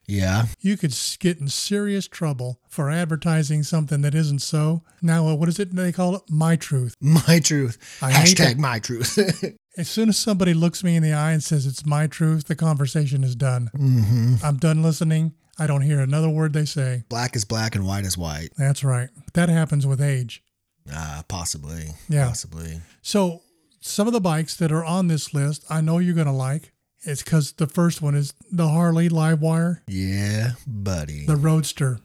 Yeah. 0.07 0.45
You 0.59 0.77
could 0.77 0.95
get 1.19 1.39
in 1.39 1.47
serious 1.47 2.07
trouble 2.07 2.59
for 2.67 2.89
advertising 2.89 3.63
something 3.63 4.01
that 4.01 4.13
isn't 4.15 4.39
so. 4.39 4.83
Now, 5.01 5.27
uh, 5.27 5.35
what 5.35 5.49
is 5.49 5.59
it 5.59 5.73
they 5.75 5.91
call 5.91 6.15
it? 6.15 6.21
My 6.29 6.55
truth. 6.55 6.95
My 6.99 7.39
truth. 7.39 7.77
I 8.01 8.11
Hashtag 8.11 8.57
my 8.57 8.79
truth. 8.79 9.17
As 9.77 9.89
soon 9.89 10.09
as 10.09 10.17
somebody 10.19 10.53
looks 10.53 10.83
me 10.83 10.95
in 10.95 11.03
the 11.03 11.13
eye 11.13 11.31
and 11.31 11.43
says 11.43 11.65
it's 11.65 11.85
my 11.85 12.05
truth, 12.05 12.45
the 12.45 12.55
conversation 12.55 13.23
is 13.23 13.35
done. 13.35 13.71
hmm 13.75 14.35
I'm 14.43 14.57
done 14.57 14.83
listening. 14.83 15.33
I 15.57 15.67
don't 15.67 15.81
hear 15.81 15.99
another 15.99 16.29
word 16.29 16.53
they 16.53 16.65
say. 16.65 17.03
Black 17.09 17.35
is 17.35 17.45
black 17.45 17.75
and 17.75 17.85
white 17.87 18.05
is 18.05 18.17
white. 18.17 18.49
That's 18.57 18.83
right. 18.83 19.09
That 19.33 19.49
happens 19.49 19.87
with 19.87 20.01
age. 20.01 20.43
Ah, 20.91 21.23
possibly. 21.27 21.91
Yeah. 22.09 22.27
Possibly. 22.27 22.81
So, 23.01 23.41
some 23.79 24.07
of 24.07 24.13
the 24.13 24.21
bikes 24.21 24.55
that 24.57 24.71
are 24.71 24.83
on 24.83 25.07
this 25.07 25.33
list, 25.33 25.63
I 25.69 25.81
know 25.81 25.97
you're 25.99 26.15
going 26.15 26.27
to 26.27 26.33
like. 26.33 26.72
It's 27.05 27.23
because 27.23 27.53
the 27.53 27.67
first 27.67 28.01
one 28.01 28.15
is 28.15 28.33
the 28.51 28.67
Harley 28.69 29.09
Livewire, 29.09 29.81
Yeah, 29.87 30.51
buddy. 30.65 31.25
the 31.25 31.35
Roadster. 31.35 31.99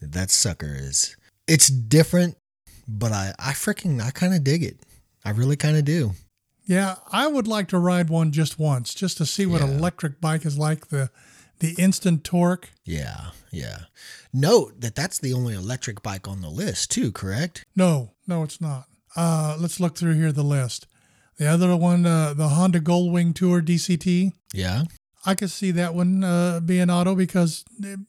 that 0.00 0.30
sucker 0.30 0.76
is. 0.78 1.16
It's 1.48 1.68
different, 1.68 2.36
but 2.86 3.12
I, 3.12 3.32
I 3.38 3.52
freaking, 3.52 4.00
I 4.00 4.10
kind 4.10 4.34
of 4.34 4.44
dig 4.44 4.62
it. 4.62 4.78
I 5.24 5.30
really 5.30 5.56
kind 5.56 5.76
of 5.76 5.84
do. 5.84 6.12
Yeah, 6.66 6.96
I 7.12 7.26
would 7.26 7.46
like 7.48 7.68
to 7.68 7.78
ride 7.78 8.08
one 8.10 8.32
just 8.32 8.58
once, 8.58 8.94
just 8.94 9.16
to 9.18 9.26
see 9.26 9.44
what 9.46 9.60
Yeah. 9.60 9.68
an 9.68 9.78
electric 9.78 10.20
bike 10.20 10.44
is 10.46 10.56
like. 10.58 10.88
The 10.88 11.10
the 11.60 11.74
instant 11.78 12.24
torque. 12.24 12.70
Yeah, 12.84 13.30
yeah. 13.52 13.84
Note 14.32 14.80
that 14.80 14.94
that's 14.96 15.18
the 15.18 15.32
only 15.32 15.54
electric 15.54 16.02
bike 16.02 16.26
on 16.26 16.40
the 16.40 16.48
list, 16.50 16.90
too, 16.90 17.12
correct? 17.12 17.64
No, 17.76 18.10
no, 18.26 18.42
it's 18.42 18.60
not. 18.60 18.86
Uh, 19.14 19.56
let's 19.60 19.78
look 19.78 19.96
through 19.96 20.14
here 20.14 20.32
the 20.32 20.42
list. 20.42 20.86
The 21.38 21.46
other 21.46 21.76
one, 21.76 22.06
uh, 22.06 22.34
the 22.34 22.48
Honda 22.48 22.80
Goldwing 22.80 23.34
Tour 23.34 23.60
DCT. 23.60 24.32
Yeah. 24.52 24.84
I 25.26 25.34
could 25.34 25.50
see 25.50 25.70
that 25.72 25.94
one 25.94 26.22
uh, 26.22 26.60
being 26.60 26.90
auto 26.90 27.14
because 27.14 27.64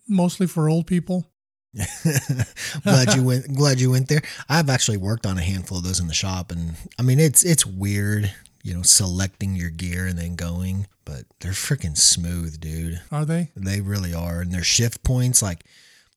mostly 0.08 0.48
for 0.48 0.70
old 0.70 0.88
people. 0.88 1.26
glad 2.84 3.14
you 3.16 3.24
went 3.24 3.54
glad 3.54 3.82
you 3.82 3.92
went 3.92 4.08
there. 4.08 4.22
I've 4.48 4.70
actually 4.70 4.98
worked 4.98 5.26
on 5.26 5.38
a 5.38 5.42
handful 5.42 5.78
of 5.78 5.84
those 5.84 6.00
in 6.00 6.08
the 6.08 6.14
shop 6.14 6.52
and 6.52 6.76
I 6.98 7.02
mean 7.02 7.20
it's 7.20 7.44
it's 7.44 7.66
weird, 7.66 8.32
you 8.64 8.74
know, 8.74 8.82
selecting 8.82 9.58
your 9.58 9.72
gear 9.72 10.08
and 10.08 10.18
then 10.18 10.38
going, 10.38 10.88
but 11.04 11.26
they're 11.42 11.52
freaking 11.52 11.98
smooth, 11.98 12.62
dude. 12.62 13.02
Are 13.12 13.26
they? 13.26 13.52
They 13.58 13.82
really 13.82 14.14
are. 14.14 14.40
And 14.40 14.54
their 14.54 14.64
shift 14.64 15.04
points, 15.04 15.42
like 15.42 15.66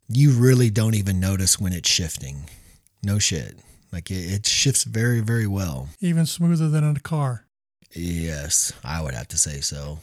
you 0.08 0.32
really 0.32 0.70
don't 0.70 0.94
even 0.94 1.18
notice 1.18 1.58
when 1.58 1.72
it's 1.72 1.90
shifting. 1.90 2.48
No 3.02 3.18
shit. 3.18 3.58
Like 3.92 4.10
it, 4.10 4.32
it 4.32 4.46
shifts 4.46 4.84
very, 4.84 5.20
very 5.20 5.46
well. 5.46 5.88
Even 6.00 6.26
smoother 6.26 6.68
than 6.68 6.84
in 6.84 6.96
a 6.96 7.00
car. 7.00 7.46
Yes, 7.94 8.72
I 8.84 9.02
would 9.02 9.14
have 9.14 9.28
to 9.28 9.38
say 9.38 9.60
so. 9.60 10.00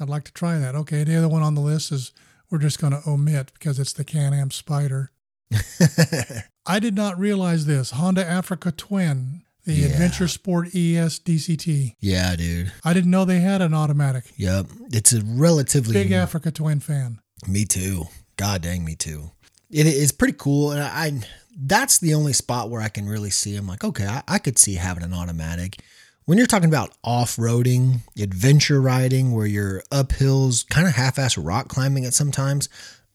I'd 0.00 0.08
like 0.08 0.24
to 0.24 0.32
try 0.32 0.58
that. 0.58 0.74
Okay, 0.74 1.04
the 1.04 1.16
other 1.16 1.28
one 1.28 1.42
on 1.42 1.54
the 1.54 1.60
list 1.60 1.92
is 1.92 2.12
we're 2.50 2.58
just 2.58 2.80
going 2.80 2.92
to 2.94 3.02
omit 3.06 3.52
because 3.52 3.78
it's 3.78 3.92
the 3.92 4.04
Can-Am 4.04 4.48
Spyder. 4.50 5.08
I 6.66 6.78
did 6.80 6.94
not 6.94 7.18
realize 7.18 7.66
this. 7.66 7.90
Honda 7.92 8.24
Africa 8.26 8.72
Twin, 8.72 9.42
the 9.64 9.72
Yeah. 9.74 9.86
Adventure 9.88 10.28
Sport 10.28 10.68
ES 10.74 11.18
DCT. 11.20 11.96
yeah, 12.00 12.36
dude. 12.36 12.72
I 12.84 12.92
didn't 12.94 13.10
know 13.10 13.24
they 13.24 13.40
had 13.40 13.60
an 13.62 13.74
automatic. 13.74 14.24
Yep. 14.36 14.66
It's 14.92 15.12
a 15.12 15.22
relatively 15.24 15.94
Big 15.94 16.12
Africa 16.12 16.50
Twin 16.50 16.80
fan. 16.80 17.20
Me 17.46 17.64
too. 17.64 18.04
God 18.36 18.62
dang, 18.62 18.84
me 18.84 18.94
too. 18.94 19.30
It 19.70 19.86
is 19.86 20.12
pretty 20.12 20.34
cool, 20.38 20.72
and 20.72 20.80
I, 20.80 20.86
I 21.06 21.20
that's 21.58 21.98
the 21.98 22.14
only 22.14 22.32
spot 22.32 22.70
where 22.70 22.80
I 22.80 22.88
can 22.88 23.08
really 23.08 23.30
see. 23.30 23.56
I'm 23.56 23.66
like, 23.66 23.82
okay, 23.82 24.06
I, 24.06 24.22
I 24.28 24.38
could 24.38 24.58
see 24.58 24.74
having 24.74 25.02
an 25.02 25.12
automatic. 25.12 25.80
When 26.24 26.38
you're 26.38 26.46
talking 26.46 26.68
about 26.68 26.92
off 27.02 27.36
roading, 27.36 28.00
adventure 28.20 28.80
riding, 28.80 29.32
where 29.32 29.46
you're 29.46 29.82
up 29.90 30.12
hills, 30.12 30.62
kind 30.64 30.86
of 30.86 30.94
half 30.94 31.18
ass 31.18 31.36
rock 31.36 31.68
climbing 31.68 32.04
at 32.04 32.14
sometimes, 32.14 32.68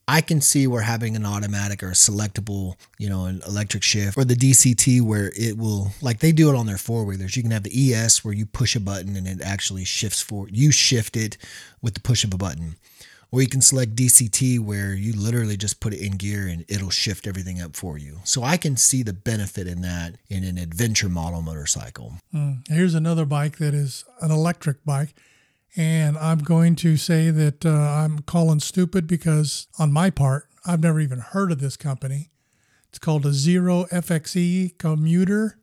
I 0.07 0.19
can 0.19 0.41
see 0.41 0.67
where 0.67 0.81
having 0.81 1.15
an 1.15 1.25
automatic 1.25 1.81
or 1.81 1.89
a 1.89 1.93
selectable, 1.93 2.75
you 2.97 3.07
know, 3.07 3.25
an 3.25 3.41
electric 3.47 3.83
shift 3.83 4.17
or 4.17 4.25
the 4.25 4.35
DCT 4.35 5.01
where 5.01 5.31
it 5.37 5.57
will, 5.57 5.91
like 6.01 6.19
they 6.19 6.33
do 6.33 6.49
it 6.49 6.57
on 6.57 6.65
their 6.65 6.77
four 6.77 7.05
wheelers. 7.05 7.37
You 7.37 7.43
can 7.43 7.51
have 7.51 7.63
the 7.63 7.93
ES 7.93 8.25
where 8.25 8.33
you 8.33 8.45
push 8.45 8.75
a 8.75 8.81
button 8.81 9.15
and 9.15 9.25
it 9.25 9.41
actually 9.41 9.85
shifts 9.85 10.21
for 10.21 10.49
you 10.49 10.71
shift 10.71 11.15
it 11.15 11.37
with 11.81 11.93
the 11.93 12.01
push 12.01 12.25
of 12.25 12.33
a 12.33 12.37
button. 12.37 12.75
Or 13.33 13.41
you 13.41 13.47
can 13.47 13.61
select 13.61 13.95
DCT 13.95 14.59
where 14.59 14.93
you 14.93 15.11
literally 15.11 15.57
just 15.57 15.79
put 15.79 15.91
it 15.91 16.05
in 16.05 16.17
gear 16.17 16.45
and 16.45 16.63
it'll 16.67 16.91
shift 16.91 17.25
everything 17.25 17.59
up 17.59 17.75
for 17.75 17.97
you. 17.97 18.19
So 18.25 18.43
I 18.43 18.57
can 18.57 18.77
see 18.77 19.01
the 19.01 19.11
benefit 19.11 19.65
in 19.65 19.81
that 19.81 20.17
in 20.29 20.43
an 20.43 20.59
adventure 20.59 21.09
model 21.09 21.41
motorcycle. 21.41 22.13
Here's 22.69 22.93
another 22.93 23.25
bike 23.25 23.57
that 23.57 23.73
is 23.73 24.05
an 24.21 24.29
electric 24.29 24.85
bike. 24.85 25.15
And 25.75 26.15
I'm 26.19 26.37
going 26.39 26.75
to 26.75 26.95
say 26.95 27.31
that 27.31 27.65
uh, 27.65 27.71
I'm 27.71 28.19
calling 28.19 28.59
stupid 28.59 29.07
because, 29.07 29.65
on 29.79 29.91
my 29.91 30.11
part, 30.11 30.47
I've 30.63 30.81
never 30.83 30.99
even 30.99 31.17
heard 31.17 31.51
of 31.51 31.59
this 31.59 31.75
company. 31.75 32.29
It's 32.89 32.99
called 32.99 33.25
a 33.25 33.33
Zero 33.33 33.85
FXE 33.91 34.77
commuter 34.77 35.57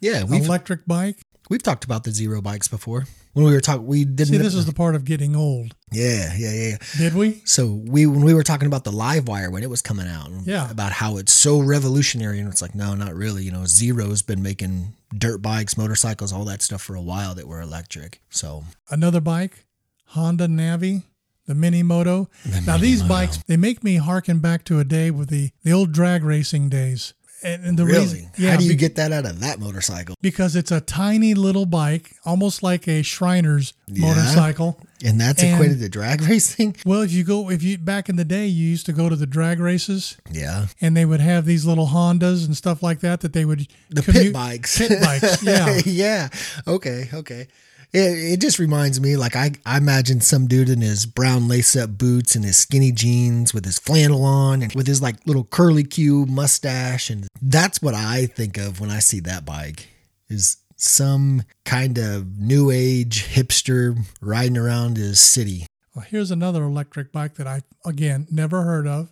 Yeah, 0.00 0.24
electric 0.26 0.84
bike. 0.86 1.22
We've 1.48 1.62
talked 1.62 1.84
about 1.84 2.04
the 2.04 2.10
zero 2.10 2.40
bikes 2.40 2.68
before. 2.68 3.06
When 3.34 3.44
we 3.44 3.52
were 3.52 3.60
talking, 3.60 3.86
we 3.86 4.04
didn't. 4.04 4.32
See, 4.32 4.36
this 4.38 4.54
is 4.54 4.66
the 4.66 4.72
part 4.72 4.94
of 4.96 5.04
getting 5.04 5.36
old. 5.36 5.76
yeah, 5.92 6.32
yeah, 6.36 6.50
yeah. 6.52 6.76
Did 6.96 7.14
we? 7.14 7.40
So 7.44 7.66
we 7.68 8.04
when 8.06 8.22
we 8.24 8.34
were 8.34 8.42
talking 8.42 8.66
about 8.66 8.82
the 8.84 8.90
live 8.92 9.28
wire 9.28 9.50
when 9.50 9.62
it 9.62 9.70
was 9.70 9.80
coming 9.82 10.08
out, 10.08 10.30
Yeah. 10.44 10.68
about 10.70 10.92
how 10.92 11.18
it's 11.18 11.32
so 11.32 11.60
revolutionary, 11.60 12.40
and 12.40 12.48
it's 12.48 12.60
like 12.62 12.74
no, 12.74 12.94
not 12.94 13.14
really. 13.14 13.44
You 13.44 13.52
know, 13.52 13.64
Zero's 13.66 14.22
been 14.22 14.42
making 14.42 14.94
dirt 15.16 15.40
bikes, 15.40 15.76
motorcycles, 15.76 16.32
all 16.32 16.44
that 16.46 16.62
stuff 16.62 16.82
for 16.82 16.96
a 16.96 17.00
while 17.02 17.34
that 17.36 17.46
were 17.46 17.60
electric. 17.60 18.20
So 18.30 18.64
Another 18.90 19.20
bike, 19.20 19.64
Honda 20.06 20.48
Navi, 20.48 21.04
the 21.46 21.54
Mini 21.54 21.82
Moto. 21.84 22.28
now 22.66 22.76
these 22.76 23.02
bikes, 23.02 23.38
they 23.46 23.56
make 23.56 23.84
me 23.84 23.96
harken 23.96 24.40
back 24.40 24.64
to 24.64 24.80
a 24.80 24.84
day 24.84 25.10
with 25.12 25.28
the 25.28 25.50
the 25.62 25.72
old 25.72 25.92
drag 25.92 26.24
racing 26.24 26.68
days. 26.70 27.14
And, 27.42 27.78
the 27.78 27.84
really, 27.84 28.00
reason, 28.00 28.30
yeah, 28.36 28.50
how 28.50 28.56
do 28.56 28.64
you 28.64 28.70
be- 28.70 28.76
get 28.76 28.96
that 28.96 29.12
out 29.12 29.24
of 29.24 29.38
that 29.40 29.60
motorcycle? 29.60 30.16
because 30.20 30.56
it's 30.56 30.72
a 30.72 30.80
tiny 30.80 31.34
little 31.34 31.66
bike, 31.66 32.16
almost 32.24 32.62
like 32.64 32.88
a 32.88 33.02
Shriner's 33.02 33.72
motorcycle. 33.88 34.80
And 35.04 35.20
that's 35.20 35.40
And- 35.42 35.54
equated 35.54 35.78
to 35.80 35.88
drag 35.88 36.22
racing. 36.22 36.74
Well, 36.84 37.02
if 37.02 37.12
you 37.12 37.22
go, 37.22 37.50
if 37.50 37.62
you 37.62 37.78
back 37.78 38.08
in 38.08 38.16
the 38.16 38.24
day, 38.24 38.46
you 38.46 38.66
used 38.68 38.86
to 38.86 38.92
go 38.92 39.08
to 39.08 39.14
the 39.14 39.26
drag 39.26 39.60
races, 39.60 40.16
Yeah, 40.32 40.66
and 40.80 40.96
they 40.96 41.04
would 41.04 41.20
have 41.20 41.44
these 41.46 41.64
little 41.64 41.86
Hondas 41.88 42.44
and 42.44 42.56
stuff 42.56 42.82
like 42.82 43.00
that 43.00 43.20
that 43.20 43.32
they 43.32 43.44
would 43.44 43.68
the 43.90 44.02
commute- 44.02 44.24
pit 44.24 44.32
bikes. 44.32 44.78
Pit 44.78 45.00
bikes, 45.00 45.42
yeah. 45.44 45.80
yeah. 45.86 46.28
Okay. 46.66 47.08
Okay. 47.14 47.46
It, 47.92 48.34
it 48.34 48.40
just 48.40 48.58
reminds 48.58 49.00
me, 49.00 49.16
like 49.16 49.34
I, 49.34 49.52
I 49.64 49.78
imagine 49.78 50.20
some 50.20 50.46
dude 50.46 50.68
in 50.68 50.80
his 50.80 51.06
brown 51.06 51.48
lace-up 51.48 51.96
boots 51.96 52.34
and 52.34 52.44
his 52.44 52.56
skinny 52.56 52.92
jeans 52.92 53.54
with 53.54 53.64
his 53.64 53.78
flannel 53.78 54.24
on 54.24 54.62
and 54.62 54.72
with 54.74 54.86
his 54.86 55.00
like 55.00 55.26
little 55.26 55.44
curly 55.44 55.84
cue 55.84 56.26
mustache, 56.26 57.08
and 57.08 57.26
that's 57.40 57.80
what 57.80 57.94
I 57.94 58.26
think 58.26 58.58
of 58.58 58.80
when 58.80 58.90
I 58.90 58.98
see 58.98 59.20
that 59.20 59.44
bike. 59.44 59.88
Is 60.28 60.58
some 60.76 61.42
kind 61.64 61.98
of 61.98 62.38
new 62.38 62.70
age 62.70 63.24
hipster 63.24 63.98
riding 64.20 64.56
around 64.56 64.96
his 64.96 65.18
city. 65.18 65.66
Well, 65.94 66.04
here's 66.08 66.30
another 66.30 66.62
electric 66.64 67.10
bike 67.10 67.34
that 67.34 67.46
I 67.46 67.62
again 67.84 68.26
never 68.30 68.62
heard 68.62 68.86
of. 68.86 69.10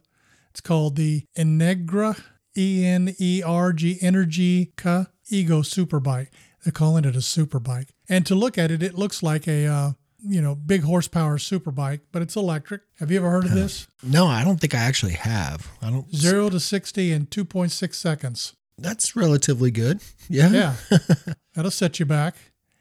It's 0.51 0.61
called 0.61 0.97
the 0.97 1.25
Enegra 1.37 2.21
E 2.57 2.85
N 2.85 3.15
E 3.19 3.43
R 3.43 3.73
G 3.73 3.99
Energica 4.01 5.09
Ego 5.29 5.63
Superbike. 5.63 6.29
They're 6.67 6.73
calling 6.73 7.05
it 7.05 7.15
a 7.15 7.23
super 7.23 7.61
bike. 7.61 7.95
And 8.09 8.27
to 8.27 8.35
look 8.35 8.59
at 8.59 8.73
it, 8.73 8.83
it 8.83 8.95
looks 8.99 9.23
like 9.23 9.47
a 9.47 9.67
uh, 9.67 9.93
you 10.21 10.43
know 10.43 10.57
big 10.57 10.83
horsepower 10.83 11.39
super 11.39 11.71
bike, 11.71 12.01
but 12.11 12.23
it's 12.23 12.35
electric. 12.35 12.83
Have 12.99 13.13
you 13.13 13.19
ever 13.19 13.31
heard 13.31 13.45
of 13.45 13.53
this? 13.53 13.87
No, 14.03 14.27
I 14.27 14.43
don't 14.43 14.61
think 14.61 14.75
I 14.75 14.79
actually 14.79 15.13
have. 15.13 15.71
I 15.81 15.91
don't. 15.91 16.13
Zero 16.13 16.51
to 16.51 16.59
sixty 16.59 17.13
in 17.13 17.27
two 17.27 17.45
point 17.45 17.71
six 17.71 17.99
seconds. 17.99 18.55
That's 18.79 19.15
relatively 19.15 19.71
good. 19.71 20.01
Yeah. 20.29 20.51
Yeah, 20.51 20.75
that'll 21.55 21.71
set 21.71 22.01
you 22.01 22.05
back. 22.07 22.35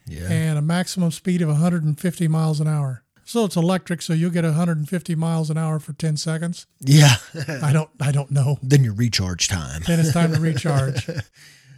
Yeah. 0.08 0.30
and 0.32 0.58
a 0.58 0.62
maximum 0.62 1.12
speed 1.12 1.42
of 1.42 1.48
150 1.50 2.28
miles 2.28 2.60
an 2.60 2.68
hour. 2.68 3.04
So 3.24 3.46
it's 3.46 3.56
electric, 3.56 4.02
so 4.04 4.14
you'll 4.14 4.30
get 4.32 4.44
150 4.44 5.16
miles 5.16 5.50
an 5.50 5.58
hour 5.58 5.80
for 5.80 5.94
10 5.94 6.18
seconds. 6.18 6.68
Yeah. 6.80 7.16
I 7.64 7.72
don't 7.74 7.90
I 8.02 8.12
don't 8.12 8.30
know. 8.32 8.58
then 8.64 8.84
your 8.84 8.94
recharge 8.94 9.48
time. 9.48 9.82
Then 9.86 10.00
it's 10.00 10.12
time 10.14 10.34
to 10.34 10.40
recharge. 10.40 11.08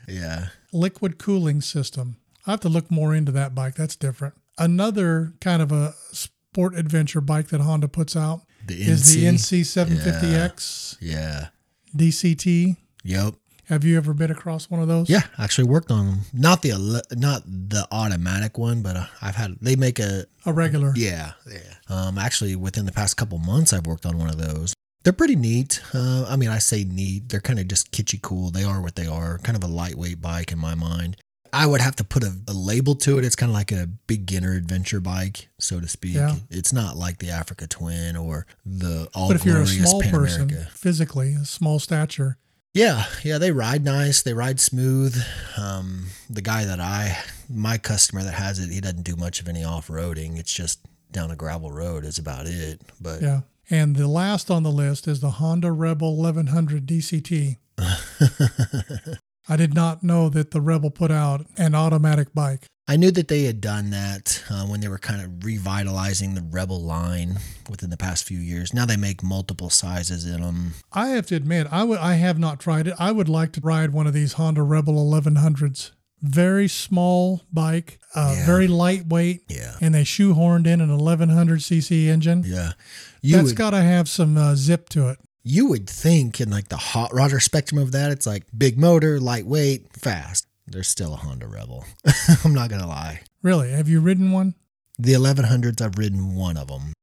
Yeah. 0.08 0.48
Liquid 0.72 1.18
cooling 1.18 1.62
system. 1.62 2.18
I 2.46 2.52
have 2.52 2.60
to 2.62 2.70
look 2.70 2.90
more 2.90 3.14
into 3.14 3.32
that 3.34 3.54
bike. 3.54 3.76
That's 3.76 3.96
different. 3.96 4.36
Another 4.58 5.34
kind 5.42 5.62
of 5.62 5.72
a 5.72 5.94
sport 6.12 6.76
adventure 6.76 7.22
bike 7.22 7.50
that 7.50 7.62
Honda 7.62 7.88
puts 7.88 8.16
out 8.16 8.42
The 8.66 8.76
is 8.82 9.14
the 9.14 9.26
NC. 9.26 9.62
NC750X 9.62 10.98
Yeah. 11.02 11.48
DCT. 11.96 12.78
Yep. 13.04 13.36
Have 13.66 13.84
you 13.84 13.98
ever 13.98 14.14
been 14.14 14.32
across 14.32 14.70
one 14.70 14.82
of 14.82 14.88
those? 14.88 15.10
Yeah, 15.10 15.24
actually 15.38 15.68
worked 15.68 15.92
on 15.92 16.06
them. 16.06 16.20
Not 16.34 16.62
the 16.62 17.04
not 17.18 17.44
the 17.46 17.86
automatic 17.92 18.58
one, 18.58 18.82
but 18.82 18.96
uh, 18.96 19.06
I've 19.22 19.36
had 19.36 19.58
they 19.62 19.76
make 19.76 20.00
a 20.00 20.26
A 20.46 20.54
regular. 20.54 20.94
yeah 20.96 21.34
yeah. 21.52 21.60
Um, 21.90 22.18
actually 22.18 22.56
within 22.56 22.86
the 22.86 22.94
past 22.94 23.18
couple 23.18 23.38
months, 23.40 23.74
I've 23.74 23.86
worked 23.86 24.06
on 24.06 24.18
one 24.18 24.30
of 24.30 24.38
those. 24.38 24.74
They're 25.04 25.14
pretty 25.14 25.36
neat. 25.36 25.82
Uh, 25.94 26.26
I 26.28 26.36
mean, 26.36 26.50
I 26.50 26.58
say 26.60 26.84
neat. 26.84 27.30
They're 27.30 27.40
kind 27.40 27.60
of 27.60 27.68
just 27.68 27.92
kitschy 27.92 28.22
cool. 28.22 28.52
They 28.52 28.64
are 28.64 28.82
what 28.82 28.96
they 28.96 29.08
are. 29.08 29.38
Kind 29.40 29.56
of 29.56 29.64
a 29.64 29.72
lightweight 29.72 30.22
bike 30.22 30.52
in 30.52 30.60
my 30.60 30.76
mind. 30.76 31.18
I 31.54 31.66
would 31.66 31.80
have 31.80 31.96
to 31.96 32.04
put 32.04 32.24
a, 32.24 32.34
a 32.50 32.54
label 32.54 32.94
to 32.96 33.18
it. 33.18 33.24
It's 33.24 33.36
kind 33.36 33.50
of 33.50 33.54
like 33.56 33.72
a 33.72 33.88
beginner 34.06 34.54
adventure 34.54 35.00
bike, 35.00 35.48
so 35.60 35.80
to 35.80 35.88
speak. 35.88 36.16
Yeah. 36.16 36.36
It's 36.50 36.74
not 36.74 36.98
like 36.98 37.20
the 37.20 37.30
Africa 37.30 37.68
Twin 37.68 38.18
or 38.18 38.46
the 38.66 39.08
All 39.16 39.30
But 39.30 39.38
if 39.38 39.46
you're 39.46 39.62
a 39.62 39.66
small 39.66 40.02
Pan 40.02 40.12
person, 40.12 40.42
America. 40.50 40.70
physically, 40.74 41.34
a 41.36 41.46
small 41.46 41.80
stature, 41.80 42.38
Yeah, 42.74 43.06
yeah, 43.24 43.38
they 43.38 43.52
ride 43.54 43.86
nice. 43.86 44.22
They 44.24 44.34
ride 44.34 44.60
smooth. 44.60 45.16
Um, 45.58 46.08
the 46.30 46.42
guy 46.42 46.66
that 46.66 46.82
I, 46.82 47.18
my 47.50 47.78
customer 47.78 48.24
that 48.24 48.34
has 48.34 48.60
it, 48.60 48.70
he 48.70 48.82
doesn't 48.82 49.04
do 49.04 49.16
much 49.16 49.40
of 49.40 49.48
any 49.48 49.64
off 49.64 49.88
roading. 49.88 50.38
It's 50.38 50.54
just 50.54 50.82
down 51.14 51.32
a 51.32 51.36
gravel 51.38 51.72
road 51.72 52.04
is 52.04 52.18
about 52.18 52.46
it. 52.46 52.82
But 53.00 53.22
Yeah. 53.22 53.40
And 53.70 53.96
the 53.96 54.08
last 54.08 54.50
on 54.50 54.64
the 54.64 54.72
list 54.72 55.08
is 55.08 55.20
the 55.20 55.32
Honda 55.32 55.72
Rebel 55.72 56.16
1100 56.16 56.86
DCT. 56.86 57.58
I 59.50 59.56
did 59.56 59.74
not 59.74 60.04
know 60.04 60.30
that 60.30 60.52
the 60.52 60.62
Rebel 60.62 60.90
put 60.90 61.12
out 61.12 61.46
an 61.58 61.76
automatic 61.76 62.34
bike. 62.34 62.68
I 62.90 62.96
knew 62.96 63.12
that 63.12 63.28
they 63.28 63.44
had 63.44 63.60
done 63.60 63.90
that 63.90 64.44
uh, 64.50 64.66
when 64.66 64.80
they 64.80 64.88
were 64.88 64.98
kind 64.98 65.22
of 65.22 65.44
revitalizing 65.44 66.36
the 66.36 66.42
Rebel 66.42 66.82
line 66.82 67.40
within 67.70 67.90
the 67.90 67.98
past 67.98 68.24
few 68.24 68.40
years. 68.40 68.74
Now 68.74 68.86
they 68.86 68.96
make 68.96 69.22
multiple 69.22 69.70
sizes 69.70 70.26
in 70.26 70.40
them. 70.40 70.74
I 70.94 71.10
have 71.10 71.26
to 71.28 71.36
admit, 71.36 71.68
I 71.70 71.84
would 71.84 72.00
I 72.00 72.14
have 72.14 72.40
not 72.40 72.62
tried 72.62 72.88
it. 72.88 72.94
I 72.98 73.12
would 73.12 73.28
like 73.28 73.52
to 73.54 73.62
ride 73.62 73.92
one 73.92 74.08
of 74.08 74.14
these 74.14 74.34
Honda 74.34 74.64
Rebel 74.64 74.94
1100s. 74.94 75.92
Very 76.22 76.68
small 76.68 77.42
bike, 77.54 78.00
uh, 78.16 78.34
Yeah. 78.38 78.46
very 78.46 78.68
lightweight, 78.68 79.44
Yeah, 79.50 79.76
and 79.82 79.94
they 79.94 80.04
shoehorned 80.04 80.66
in 80.66 80.82
an 80.82 80.90
1100 80.92 81.60
cc 81.60 82.08
engine. 82.08 82.44
yeah. 82.46 82.74
You 83.22 83.38
That's 83.38 83.52
got 83.54 83.72
to 83.72 83.82
have 83.82 84.08
some 84.10 84.38
uh, 84.38 84.56
zip 84.56 84.90
to 84.90 85.10
it. 85.10 85.20
you 85.44 85.68
would 85.68 85.90
think 85.90 86.42
in 86.42 86.50
like 86.50 86.70
the 86.70 86.78
hot 86.78 87.12
rodder 87.12 87.42
spectrum 87.42 87.80
of 87.82 87.92
that, 87.92 88.12
it's 88.12 88.26
like 88.26 88.44
big 88.58 88.78
motor, 88.80 89.20
lightweight, 89.20 89.94
fast. 89.96 90.46
There's 90.66 90.88
still 90.88 91.14
a 91.14 91.18
Honda 91.18 91.48
Rebel. 91.48 91.86
I'm 92.44 92.54
not 92.54 92.70
gonna 92.70 92.88
lie. 92.88 93.22
Really, 93.44 93.72
have 93.72 93.88
you 93.88 94.00
ridden 94.02 94.32
one? 94.32 94.56
The 95.00 95.14
1100s, 95.14 95.80
I've 95.82 95.98
ridden 95.98 96.36
one 96.36 96.58
of 96.58 96.68
them. 96.68 96.94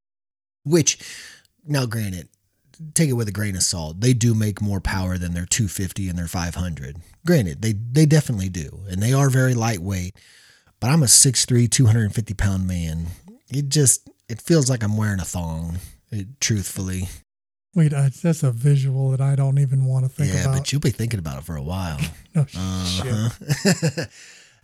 Which, 0.64 0.98
now 1.66 1.86
granted, 1.86 2.28
take 2.94 3.08
it 3.08 3.14
with 3.14 3.28
a 3.28 3.32
grain 3.32 3.56
of 3.56 3.62
salt. 3.62 4.00
They 4.00 4.12
do 4.12 4.34
make 4.34 4.60
more 4.60 4.80
power 4.80 5.18
than 5.18 5.34
their 5.34 5.46
250 5.46 6.08
and 6.08 6.18
their 6.18 6.28
500. 6.28 6.96
Granted, 7.26 7.62
they 7.62 7.72
they 7.72 8.06
definitely 8.06 8.48
do, 8.48 8.80
and 8.88 9.02
they 9.02 9.12
are 9.12 9.30
very 9.30 9.54
lightweight. 9.54 10.16
But 10.80 10.90
I'm 10.90 11.02
a 11.02 11.06
6'3", 11.06 11.70
250 11.70 12.34
pound 12.34 12.66
man. 12.66 13.06
It 13.48 13.68
just 13.68 14.08
it 14.28 14.40
feels 14.40 14.68
like 14.68 14.82
I'm 14.82 14.96
wearing 14.96 15.20
a 15.20 15.24
thong. 15.24 15.78
It, 16.10 16.40
truthfully, 16.40 17.08
Wait, 17.74 17.92
I, 17.92 18.08
that's 18.22 18.44
a 18.44 18.52
visual 18.52 19.10
that 19.10 19.20
I 19.20 19.34
don't 19.34 19.58
even 19.58 19.84
want 19.84 20.04
to 20.04 20.08
think 20.08 20.32
yeah, 20.32 20.42
about. 20.42 20.52
Yeah, 20.52 20.58
but 20.58 20.72
you'll 20.72 20.80
be 20.80 20.90
thinking 20.90 21.18
about 21.18 21.38
it 21.38 21.44
for 21.44 21.56
a 21.56 21.62
while. 21.62 21.98
no 22.34 22.46
shit. 22.46 22.60
Uh-huh. 22.60 24.04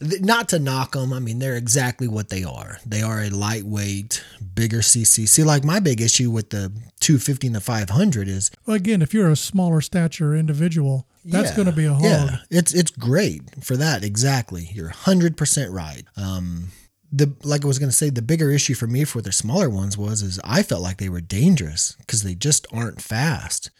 Not 0.20 0.48
to 0.50 0.58
knock 0.58 0.92
them. 0.92 1.12
I 1.12 1.18
mean, 1.18 1.40
they're 1.40 1.56
exactly 1.56 2.08
what 2.08 2.30
they 2.30 2.42
are. 2.42 2.78
They 2.86 3.02
are 3.02 3.20
a 3.20 3.28
lightweight, 3.28 4.24
bigger 4.54 4.78
CC. 4.78 5.28
See, 5.28 5.44
like 5.44 5.62
my 5.62 5.78
big 5.78 6.00
issue 6.00 6.30
with 6.30 6.50
the 6.50 6.72
250 7.18 7.46
and 7.48 7.56
the 7.56 7.60
500 7.60 8.28
is 8.28 8.50
Well, 8.66 8.76
again, 8.76 9.02
if 9.02 9.12
you're 9.12 9.30
a 9.30 9.36
smaller 9.36 9.80
stature 9.80 10.34
individual, 10.34 11.06
that's 11.24 11.50
yeah, 11.50 11.56
going 11.56 11.66
to 11.66 11.72
be 11.72 11.86
a 11.86 11.94
hog. 11.94 12.04
Yeah, 12.04 12.36
it's 12.50 12.72
it's 12.72 12.90
great 12.90 13.64
for 13.64 13.76
that. 13.76 14.04
Exactly, 14.04 14.70
you're 14.72 14.86
100 14.86 15.36
percent 15.36 15.72
right. 15.72 16.04
Um, 16.16 16.68
the 17.12 17.34
like 17.42 17.64
I 17.64 17.66
was 17.66 17.78
gonna 17.78 17.92
say, 17.92 18.10
the 18.10 18.22
bigger 18.22 18.50
issue 18.50 18.74
for 18.74 18.86
me 18.86 19.04
for 19.04 19.20
the 19.20 19.32
smaller 19.32 19.68
ones 19.68 19.98
was 19.98 20.22
is 20.22 20.38
I 20.44 20.62
felt 20.62 20.82
like 20.82 20.98
they 20.98 21.08
were 21.08 21.20
dangerous 21.20 21.96
because 21.98 22.22
they 22.22 22.34
just 22.34 22.66
aren't 22.72 23.02
fast. 23.02 23.70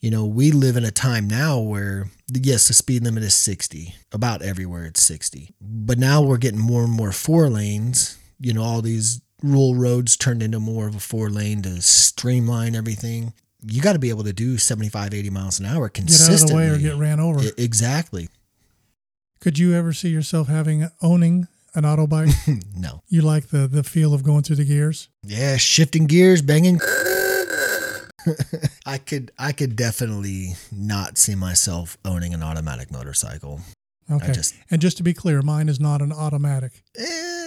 You 0.00 0.10
know, 0.10 0.26
we 0.26 0.50
live 0.50 0.76
in 0.76 0.84
a 0.84 0.90
time 0.90 1.26
now 1.26 1.58
where 1.58 2.10
yes, 2.30 2.68
the 2.68 2.74
speed 2.74 3.04
limit 3.04 3.22
is 3.22 3.34
60. 3.34 3.94
About 4.12 4.42
everywhere 4.42 4.84
it's 4.84 5.02
60. 5.02 5.54
But 5.60 5.98
now 5.98 6.20
we're 6.20 6.36
getting 6.36 6.60
more 6.60 6.84
and 6.84 6.92
more 6.92 7.12
four 7.12 7.48
lanes. 7.48 8.18
You 8.38 8.52
know, 8.52 8.62
all 8.62 8.82
these 8.82 9.22
rural 9.44 9.74
roads 9.74 10.16
turned 10.16 10.42
into 10.42 10.58
more 10.58 10.88
of 10.88 10.96
a 10.96 11.00
four 11.00 11.28
lane 11.30 11.62
to 11.62 11.80
streamline 11.82 12.74
everything. 12.74 13.32
you 13.66 13.80
got 13.82 13.92
to 13.94 13.98
be 13.98 14.10
able 14.10 14.24
to 14.24 14.32
do 14.32 14.58
75, 14.58 15.14
80 15.14 15.30
miles 15.30 15.60
an 15.60 15.66
hour 15.66 15.88
consistently. 15.88 16.26
Get 16.26 16.40
out 16.40 16.42
of 16.42 16.48
the 16.48 16.56
way 16.56 16.68
or 16.68 16.78
get 16.92 16.96
ran 17.00 17.20
over. 17.20 17.42
E- 17.42 17.50
exactly. 17.58 18.28
Could 19.40 19.58
you 19.58 19.74
ever 19.74 19.92
see 19.92 20.08
yourself 20.08 20.48
having 20.48 20.88
owning 21.02 21.48
an 21.74 21.84
auto 21.84 22.06
bike? 22.06 22.30
No. 22.76 23.02
you 23.08 23.22
like 23.22 23.48
the 23.48 23.66
the 23.68 23.82
feel 23.82 24.12
of 24.14 24.22
going 24.22 24.42
through 24.42 24.56
the 24.56 24.64
gears? 24.64 25.08
Yeah, 25.22 25.56
shifting 25.56 26.06
gears, 26.06 26.42
banging. 26.42 26.80
I 28.86 28.98
could 28.98 29.32
I 29.38 29.52
could 29.52 29.76
definitely 29.76 30.54
not 30.72 31.18
see 31.18 31.34
myself 31.34 31.96
owning 32.04 32.32
an 32.34 32.42
automatic 32.42 32.90
motorcycle. 32.90 33.60
Okay. 34.10 34.32
just- 34.32 34.54
and 34.70 34.80
just 34.82 34.96
to 34.98 35.02
be 35.02 35.14
clear, 35.14 35.40
mine 35.42 35.68
is 35.68 35.80
not 35.80 36.02
an 36.02 36.12
automatic. 36.12 36.82
Eh, 36.98 37.43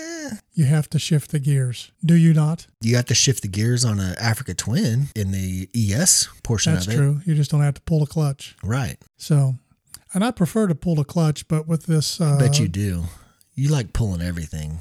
You 0.53 0.65
have 0.65 0.89
to 0.89 0.99
shift 0.99 1.31
the 1.31 1.39
gears. 1.39 1.91
Do 2.03 2.15
you 2.15 2.33
not? 2.33 2.67
you 2.81 2.95
have 2.95 3.05
to 3.05 3.15
shift 3.15 3.41
the 3.41 3.47
gears 3.47 3.83
on 3.85 3.99
an 3.99 4.15
Africa 4.19 4.53
Twin 4.53 5.07
in 5.15 5.31
the 5.31 5.69
ES 5.75 6.27
portion 6.43 6.73
That's 6.73 6.87
of 6.87 6.93
it. 6.93 6.95
true. 6.97 7.21
You 7.25 7.35
just 7.35 7.51
don't 7.51 7.61
have 7.61 7.73
to 7.75 7.81
pull 7.81 7.99
the 7.99 8.05
clutch. 8.07 8.55
Right. 8.63 8.97
So, 9.17 9.55
and 10.13 10.23
I 10.23 10.31
prefer 10.31 10.67
to 10.67 10.75
pull 10.75 10.95
the 10.95 11.03
clutch, 11.03 11.47
but 11.47 11.67
with 11.67 11.85
this, 11.85 12.19
uh, 12.21 12.35
I 12.35 12.39
bet 12.39 12.59
you 12.59 12.67
do. 12.67 13.03
You 13.53 13.69
like 13.69 13.93
pulling 13.93 14.21
everything. 14.21 14.79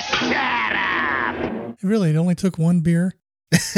Shut 0.00 0.32
up. 0.36 1.76
Really, 1.82 2.10
it 2.10 2.16
only 2.16 2.34
took 2.34 2.58
one 2.58 2.80
beer. 2.80 3.14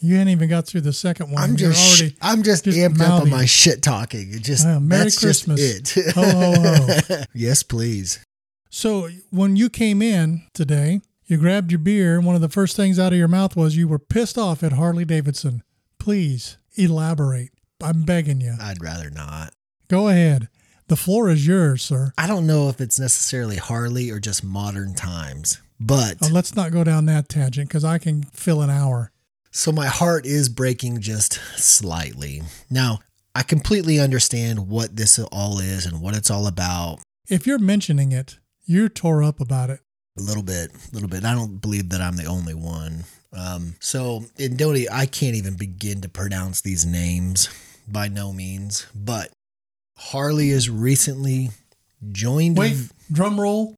you 0.00 0.16
hadn't 0.16 0.28
even 0.28 0.48
got 0.48 0.66
through 0.66 0.82
the 0.82 0.92
second 0.92 1.30
one. 1.30 1.42
I'm 1.42 1.50
You're 1.56 1.70
just 1.72 2.00
already. 2.02 2.16
I'm 2.20 2.42
just, 2.42 2.64
just 2.64 2.76
amped 2.78 3.00
up 3.00 3.22
on 3.22 3.30
my 3.30 3.46
shit 3.46 3.82
talking. 3.82 4.32
It 4.32 4.42
just 4.42 4.66
Uh, 4.66 4.78
Merry 4.80 5.04
that's 5.04 5.18
Christmas. 5.18 5.60
just 5.82 5.96
it. 5.96 6.14
Ho, 6.14 6.22
ho, 6.22 7.00
ho. 7.08 7.22
yes, 7.34 7.62
please. 7.62 8.18
So 8.70 9.08
when 9.30 9.56
you 9.56 9.68
came 9.70 10.02
in 10.02 10.42
today, 10.52 11.00
you 11.26 11.36
grabbed 11.38 11.72
your 11.72 11.78
beer, 11.78 12.16
and 12.16 12.26
one 12.26 12.34
of 12.34 12.40
the 12.40 12.48
first 12.48 12.76
things 12.76 12.98
out 12.98 13.12
of 13.12 13.18
your 13.18 13.28
mouth 13.28 13.56
was 13.56 13.76
you 13.76 13.88
were 13.88 13.98
pissed 13.98 14.38
off 14.38 14.62
at 14.62 14.72
Harley 14.72 15.04
Davidson. 15.04 15.62
Please 15.98 16.58
elaborate. 16.76 17.50
I'm 17.82 18.02
begging 18.02 18.40
you. 18.40 18.54
I'd 18.60 18.82
rather 18.82 19.10
not. 19.10 19.52
Go 19.88 20.08
ahead. 20.08 20.48
The 20.88 20.96
floor 20.96 21.28
is 21.30 21.46
yours, 21.46 21.82
sir. 21.82 22.12
I 22.16 22.26
don't 22.26 22.46
know 22.46 22.68
if 22.68 22.80
it's 22.80 23.00
necessarily 23.00 23.56
Harley 23.56 24.10
or 24.10 24.20
just 24.20 24.44
modern 24.44 24.94
times, 24.94 25.60
but 25.80 26.22
Uh, 26.22 26.28
let's 26.30 26.54
not 26.54 26.70
go 26.70 26.84
down 26.84 27.06
that 27.06 27.28
tangent 27.28 27.68
because 27.68 27.84
I 27.84 27.98
can 27.98 28.22
fill 28.32 28.62
an 28.62 28.70
hour. 28.70 29.10
so 29.50 29.72
my 29.72 29.86
heart 29.86 30.26
is 30.26 30.48
breaking 30.48 31.00
just 31.00 31.40
slightly. 31.56 32.42
Now, 32.70 33.00
I 33.34 33.42
completely 33.42 33.98
understand 33.98 34.68
what 34.68 34.96
this 34.96 35.18
all 35.18 35.58
is 35.58 35.86
and 35.86 36.00
what 36.00 36.14
it's 36.16 36.30
all 36.30 36.46
about. 36.46 37.00
If 37.28 37.46
you're 37.46 37.58
mentioning 37.58 38.12
it, 38.12 38.38
you're 38.66 38.88
tore 38.88 39.22
up 39.22 39.40
about 39.40 39.70
it. 39.70 39.80
A 40.18 40.22
little 40.22 40.42
bit, 40.42 40.70
a 40.72 40.94
little 40.94 41.08
bit. 41.08 41.24
I 41.24 41.34
don't 41.34 41.60
believe 41.60 41.90
that 41.90 42.00
I'm 42.00 42.16
the 42.16 42.24
only 42.24 42.54
one. 42.54 43.04
Um, 43.32 43.76
so, 43.80 44.24
in 44.38 44.56
Dodie, 44.56 44.90
I 44.90 45.06
can't 45.06 45.36
even 45.36 45.56
begin 45.56 46.00
to 46.00 46.08
pronounce 46.08 46.62
these 46.62 46.86
names 46.86 47.48
by 47.86 48.08
no 48.08 48.32
means, 48.32 48.86
but 48.94 49.30
Harley 49.96 50.50
has 50.50 50.70
recently 50.70 51.50
joined. 52.12 52.56
Wait, 52.56 52.76
drum 53.12 53.38
roll. 53.40 53.74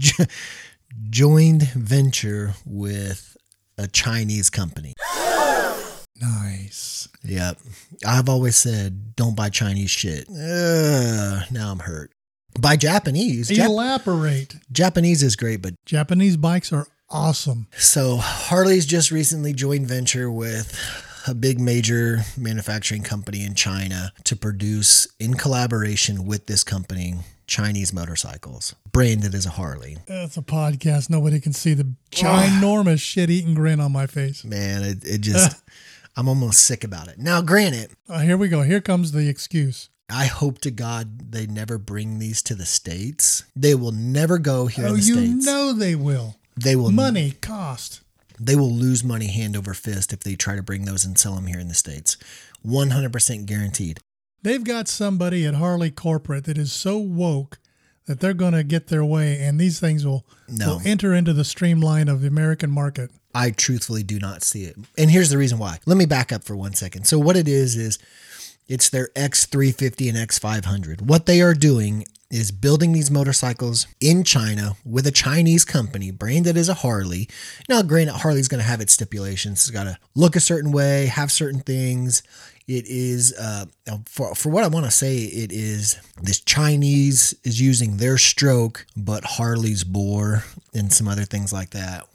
joined 1.10 1.62
venture 1.70 2.54
with 2.64 3.36
a 3.76 3.86
Chinese 3.86 4.48
company. 4.50 4.94
Nice. 6.20 7.08
Yep. 7.24 7.58
I've 8.06 8.28
always 8.28 8.56
said 8.56 9.16
don't 9.16 9.36
buy 9.36 9.48
Chinese 9.50 9.90
shit. 9.90 10.28
Uh, 10.28 11.40
now 11.50 11.70
I'm 11.72 11.80
hurt. 11.80 12.12
Buy 12.60 12.76
Japanese. 12.76 13.48
Jap- 13.50 13.66
Japanese 14.72 15.22
is 15.22 15.36
great, 15.36 15.62
but 15.62 15.74
Japanese 15.86 16.36
bikes 16.36 16.72
are 16.72 16.86
awesome. 17.08 17.66
so 17.76 18.16
Harley's 18.16 18.86
just 18.86 19.10
recently 19.10 19.52
joined 19.52 19.86
venture 19.86 20.30
with 20.30 20.76
a 21.26 21.34
big 21.34 21.60
major 21.60 22.20
manufacturing 22.36 23.02
company 23.02 23.44
in 23.44 23.54
China 23.54 24.12
to 24.24 24.34
produce 24.36 25.06
in 25.18 25.34
collaboration 25.34 26.24
with 26.24 26.46
this 26.46 26.64
company 26.64 27.14
Chinese 27.46 27.92
motorcycles 27.92 28.74
branded 28.92 29.34
as 29.34 29.44
a 29.44 29.50
Harley. 29.50 29.98
That's 30.06 30.36
a 30.36 30.42
podcast. 30.42 31.10
Nobody 31.10 31.40
can 31.40 31.52
see 31.52 31.74
the 31.74 31.92
ginormous 32.10 33.00
shit 33.00 33.28
eating 33.30 33.54
grin 33.54 33.80
on 33.80 33.92
my 33.92 34.06
face. 34.06 34.44
Man, 34.44 34.82
it, 34.82 35.04
it 35.04 35.20
just 35.20 35.60
I'm 36.20 36.28
almost 36.28 36.64
sick 36.64 36.84
about 36.84 37.08
it. 37.08 37.18
Now, 37.18 37.40
granted, 37.40 37.92
Uh, 38.06 38.18
here 38.18 38.36
we 38.36 38.48
go. 38.48 38.60
Here 38.60 38.82
comes 38.82 39.12
the 39.12 39.26
excuse. 39.26 39.88
I 40.10 40.26
hope 40.26 40.58
to 40.58 40.70
God 40.70 41.32
they 41.32 41.46
never 41.46 41.78
bring 41.78 42.18
these 42.18 42.42
to 42.42 42.54
the 42.54 42.66
states. 42.66 43.44
They 43.56 43.74
will 43.74 43.92
never 43.92 44.36
go 44.36 44.66
here 44.66 44.84
Oh, 44.84 44.88
in 44.88 45.00
the 45.00 45.06
you 45.06 45.14
states. 45.14 45.46
know 45.46 45.72
they 45.72 45.94
will. 45.94 46.36
they 46.56 46.76
will 46.76 46.90
Money, 46.90 47.30
cost. 47.40 48.02
They 48.38 48.54
will 48.54 48.70
lose 48.70 49.02
money 49.02 49.28
hand 49.28 49.56
over 49.56 49.72
fist 49.72 50.12
if 50.12 50.20
they 50.20 50.34
try 50.36 50.56
to 50.56 50.62
bring 50.62 50.84
those 50.84 51.06
and 51.06 51.16
sell 51.18 51.36
them 51.36 51.46
here 51.46 51.58
in 51.58 51.68
the 51.68 51.74
states. 51.74 52.18
100% 52.66 53.46
guaranteed. 53.46 53.98
They've 54.42 54.62
got 54.64 54.88
somebody 54.88 55.46
at 55.46 55.54
Harley 55.54 55.90
Corporate 55.90 56.44
that 56.44 56.58
is 56.58 56.70
so 56.70 56.98
woke 56.98 57.58
that 58.10 58.18
they're 58.18 58.34
going 58.34 58.54
to 58.54 58.64
get 58.64 58.88
their 58.88 59.04
way, 59.04 59.38
and 59.40 59.60
these 59.60 59.78
things 59.78 60.04
will, 60.04 60.24
No. 60.48 60.66
will 60.66 60.82
enter 60.84 61.14
into 61.14 61.32
the 61.32 61.44
streamline 61.44 62.08
of 62.08 62.22
the 62.22 62.26
American 62.26 62.68
market. 62.68 63.12
I 63.32 63.52
truthfully 63.52 64.02
do 64.02 64.18
not 64.18 64.42
see 64.42 64.64
it. 64.64 64.76
And 64.98 65.12
here's 65.12 65.30
the 65.30 65.38
reason 65.38 65.58
why. 65.60 65.78
Let 65.86 65.96
me 65.96 66.06
back 66.06 66.32
up 66.32 66.42
for 66.42 66.56
one 66.56 66.74
second. 66.74 67.06
So 67.06 67.20
what 67.20 67.36
it 67.36 67.46
is 67.46 67.76
is 67.76 68.00
it's 68.66 68.90
their 68.90 69.10
X350 69.14 70.08
and 70.08 70.18
X500. 70.28 71.02
What 71.02 71.26
they 71.26 71.40
are 71.40 71.54
doing 71.54 72.04
is 72.32 72.50
building 72.50 72.92
these 72.92 73.10
motorcycles 73.12 73.86
in 74.00 74.24
China 74.24 74.74
with 74.84 75.06
a 75.06 75.12
Chinese 75.12 75.64
company 75.64 76.10
branded 76.10 76.56
as 76.56 76.68
a 76.68 76.74
Harley. 76.74 77.28
Now, 77.68 77.82
granted, 77.82 78.14
Harley's 78.16 78.48
going 78.48 78.62
to 78.62 78.68
have 78.68 78.80
its 78.80 78.92
stipulations. 78.92 79.60
It's 79.60 79.70
got 79.70 79.84
to 79.84 79.98
look 80.16 80.34
a 80.34 80.40
certain 80.40 80.72
way, 80.72 81.06
have 81.06 81.30
certain 81.30 81.60
things. 81.60 82.22
It 82.68 82.86
is, 82.86 83.32
uh, 83.36 83.66
for, 84.06 84.34
for 84.34 84.48
what 84.50 84.62
I 84.62 84.68
want 84.68 84.84
to 84.86 84.92
say, 84.92 85.16
it 85.18 85.50
is 85.50 85.96
this 86.22 86.40
Chinese 86.40 87.34
is 87.42 87.60
using 87.60 87.96
their 87.96 88.16
stroke, 88.16 88.86
but 88.96 89.24
Harley's 89.24 89.82
bore 89.82 90.44
and 90.72 90.92
some 90.92 91.08
other 91.08 91.24
things 91.24 91.52
like 91.52 91.70
that. 91.70 92.06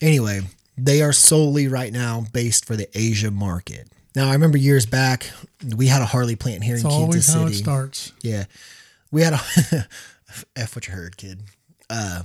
Anyway, 0.00 0.42
they 0.76 1.02
are 1.02 1.12
solely 1.12 1.66
right 1.66 1.92
now 1.92 2.24
based 2.32 2.64
for 2.64 2.76
the 2.76 2.88
Asia 2.96 3.32
market. 3.32 3.88
Now, 4.14 4.28
I 4.28 4.32
remember 4.34 4.56
years 4.58 4.86
back, 4.86 5.30
we 5.76 5.88
had 5.88 6.00
a 6.02 6.06
Harley 6.06 6.36
plant 6.36 6.62
here 6.62 6.76
It's 6.76 6.84
in 6.84 6.90
Kansas 6.90 7.02
always 7.02 7.26
City. 7.26 7.38
how 7.40 7.46
it 7.46 7.54
starts. 7.54 8.12
Yeah. 8.22 8.44
We 9.10 9.22
had 9.22 9.32
a 9.32 9.40
F 10.56 10.76
what 10.76 10.86
you 10.86 10.92
heard, 10.94 11.16
kid. 11.16 11.40
Uh 11.90 12.22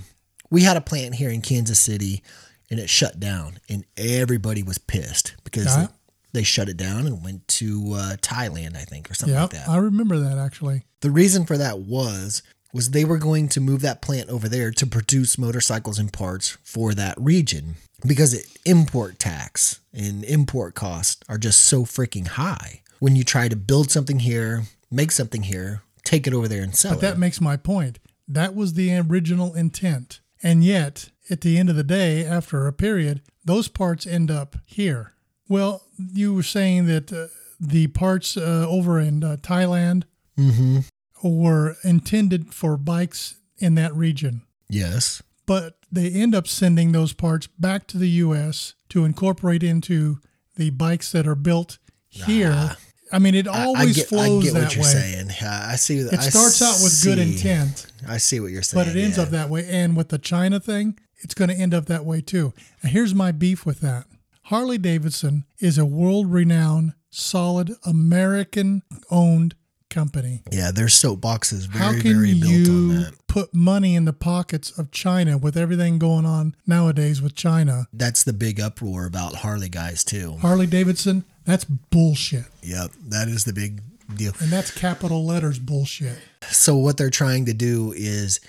we 0.52 0.62
had 0.64 0.78
a 0.78 0.82
plant 0.82 1.16
here 1.16 1.30
in 1.32 1.42
Kansas 1.42 1.80
City 1.80 2.22
and 2.70 2.80
it 2.80 2.90
shut 2.90 3.20
down 3.20 3.60
and 3.70 3.86
everybody 3.98 4.62
was 4.62 4.78
pissed 4.78 5.34
because 5.44 5.66
Yeah. 5.66 5.88
They 6.34 6.44
shut 6.44 6.68
it 6.70 6.78
down 6.78 7.06
and 7.08 7.24
went 7.24 7.48
to 7.48 7.94
uh, 7.96 8.16
Thailand, 8.18 8.76
I 8.76 8.84
think, 8.84 9.10
or 9.10 9.14
something 9.14 9.34
Yeah, 9.36 9.44
like 9.44 9.52
that. 9.52 9.70
I 9.70 9.78
remember 9.78 10.18
that 10.20 10.38
actually. 10.38 10.84
The 11.02 11.12
reason 11.12 11.46
for 11.46 11.58
that 11.58 11.80
was 11.80 12.44
was 12.74 12.90
they 12.90 13.06
were 13.06 13.20
going 13.20 13.48
to 13.50 13.62
move 13.62 13.82
that 13.82 14.02
plant 14.02 14.30
over 14.30 14.50
there 14.50 14.72
to 14.72 14.88
produce 14.88 15.38
motorcycles 15.38 16.00
and 16.00 16.12
parts 16.12 16.58
for 16.64 16.96
that 16.96 17.16
region 17.22 17.76
because 18.06 18.34
it, 18.34 18.48
import 18.66 19.20
tax 19.20 19.80
and 19.94 20.24
import 20.24 20.74
costs 20.74 21.22
are 21.30 21.38
just 21.38 21.62
so 21.62 21.84
freaking 21.84 22.26
high. 22.30 22.82
When 23.00 23.16
you 23.16 23.24
try 23.24 23.48
to 23.48 23.56
build 23.56 23.92
something 23.92 24.20
here, 24.20 24.64
make 24.90 25.12
something 25.12 25.44
here, 25.44 25.84
take 26.04 26.26
it 26.26 26.34
over 26.34 26.48
there 26.48 26.64
and 26.64 26.76
sell 26.76 26.94
But 26.94 26.98
it. 26.98 27.02
that 27.02 27.18
makes 27.20 27.40
my 27.40 27.58
point. 27.58 28.00
That 28.28 28.56
was 28.56 28.74
the 28.74 28.98
original 28.98 29.54
intent. 29.54 30.20
And 30.42 30.64
yet, 30.64 31.10
at 31.30 31.42
the 31.42 31.58
end 31.60 31.70
of 31.70 31.76
the 31.76 31.84
day, 31.84 32.26
after 32.26 32.66
a 32.66 32.74
period, 32.74 33.22
those 33.46 33.68
parts 33.68 34.08
end 34.08 34.32
up 34.32 34.56
here. 34.66 35.14
Well, 35.48 35.83
you 36.12 36.34
were 36.34 36.44
saying 36.44 36.86
that 36.88 37.12
uh, 37.12 37.28
the 37.60 37.88
parts 37.88 38.38
uh, 38.38 38.66
over 38.68 39.00
in 39.00 39.24
uh, 39.24 39.38
Thailand 39.42 40.04
mm-hmm. 40.38 40.80
were 41.24 41.76
intended 41.84 42.54
for 42.54 42.78
bikes 42.78 43.36
in 43.58 43.76
that 43.76 43.96
region, 43.96 44.42
Yes. 44.70 45.22
but 45.46 45.78
they 45.92 46.10
end 46.10 46.36
up 46.36 46.48
sending 46.48 46.92
those 46.92 47.14
parts 47.14 47.48
back 47.48 47.88
to 47.88 47.98
the 47.98 48.10
U.S. 48.10 48.74
to 48.90 49.06
incorporate 49.06 49.64
into 49.64 50.20
the 50.56 50.72
bikes 50.72 51.12
that 51.12 51.28
are 51.28 51.36
built 51.36 51.78
here. 52.10 52.76
I 53.12 53.20
mean, 53.20 53.36
it 53.36 53.48
always 53.48 53.98
I 53.98 54.02
get, 54.02 54.08
flows 54.08 54.44
I 54.44 54.46
get 54.46 54.54
that 54.54 54.64
what 54.64 54.76
you're 54.76 54.84
way. 54.84 54.90
saying. 54.90 55.30
I 55.44 55.76
see. 55.76 56.02
That. 56.02 56.14
It 56.14 56.22
starts 56.22 56.62
out 56.64 56.84
with 56.84 57.00
good 57.04 57.20
intent. 57.20 57.86
I 58.08 58.18
see 58.18 58.40
what 58.40 58.52
you're 58.52 58.64
saying. 58.64 58.86
But 58.86 58.96
it 58.96 59.00
ends 59.00 59.18
yeah. 59.18 59.24
up 59.24 59.30
that 59.30 59.50
way. 59.50 59.68
And 59.70 59.96
with 59.96 60.10
the 60.10 60.18
China 60.18 60.60
thing, 60.60 60.98
it's 61.18 61.36
going 61.36 61.50
to 61.50 61.56
end 61.56 61.74
up 61.74 61.86
that 61.86 62.06
way 62.06 62.22
too. 62.22 62.54
And 62.82 62.92
here's 62.92 63.14
my 63.14 63.32
beef 63.32 63.66
with 63.66 63.82
that 63.82 64.06
Harley 64.44 64.78
Davidson 64.78 65.46
is 65.60 65.78
a 65.78 65.86
world 65.86 66.32
renowned, 66.32 66.94
solid, 67.10 67.76
American 67.86 68.84
owned 69.10 69.56
company. 69.90 70.42
Yeah, 70.52 70.72
their 70.72 70.90
soapbox 70.90 71.54
is 71.54 71.66
very, 71.66 71.84
How 71.84 71.92
can 71.94 72.14
very 72.14 72.34
built 72.34 72.44
on 72.44 72.50
you 72.50 72.94
that. 73.00 73.14
put 73.28 73.54
money 73.54 73.96
in 73.96 74.06
the 74.06 74.14
pockets 74.14 74.78
of 74.78 74.92
China 74.92 75.38
with 75.38 75.56
everything 75.56 75.98
going 76.00 76.26
on 76.26 76.56
nowadays 76.68 77.22
with 77.22 77.36
China? 77.36 77.88
That's 77.94 78.24
the 78.24 78.34
big 78.34 78.60
uproar 78.60 79.06
about 79.06 79.36
Harley 79.36 79.70
guys 79.70 80.04
too. 80.04 80.38
Harley 80.42 80.68
Davidson, 80.68 81.24
that's 81.46 81.64
bullshit. 81.64 82.46
Yep, 82.64 82.92
that 83.10 83.28
is 83.30 83.46
the 83.46 83.54
big 83.54 83.82
deal. 84.14 84.34
And 84.42 84.52
that's 84.52 84.72
capital 84.72 85.26
letters 85.26 85.60
bullshit. 85.60 86.18
So 86.50 86.76
what 86.76 86.98
they're 86.98 87.10
trying 87.10 87.46
to 87.46 87.54
do 87.54 87.94
is 87.96 88.42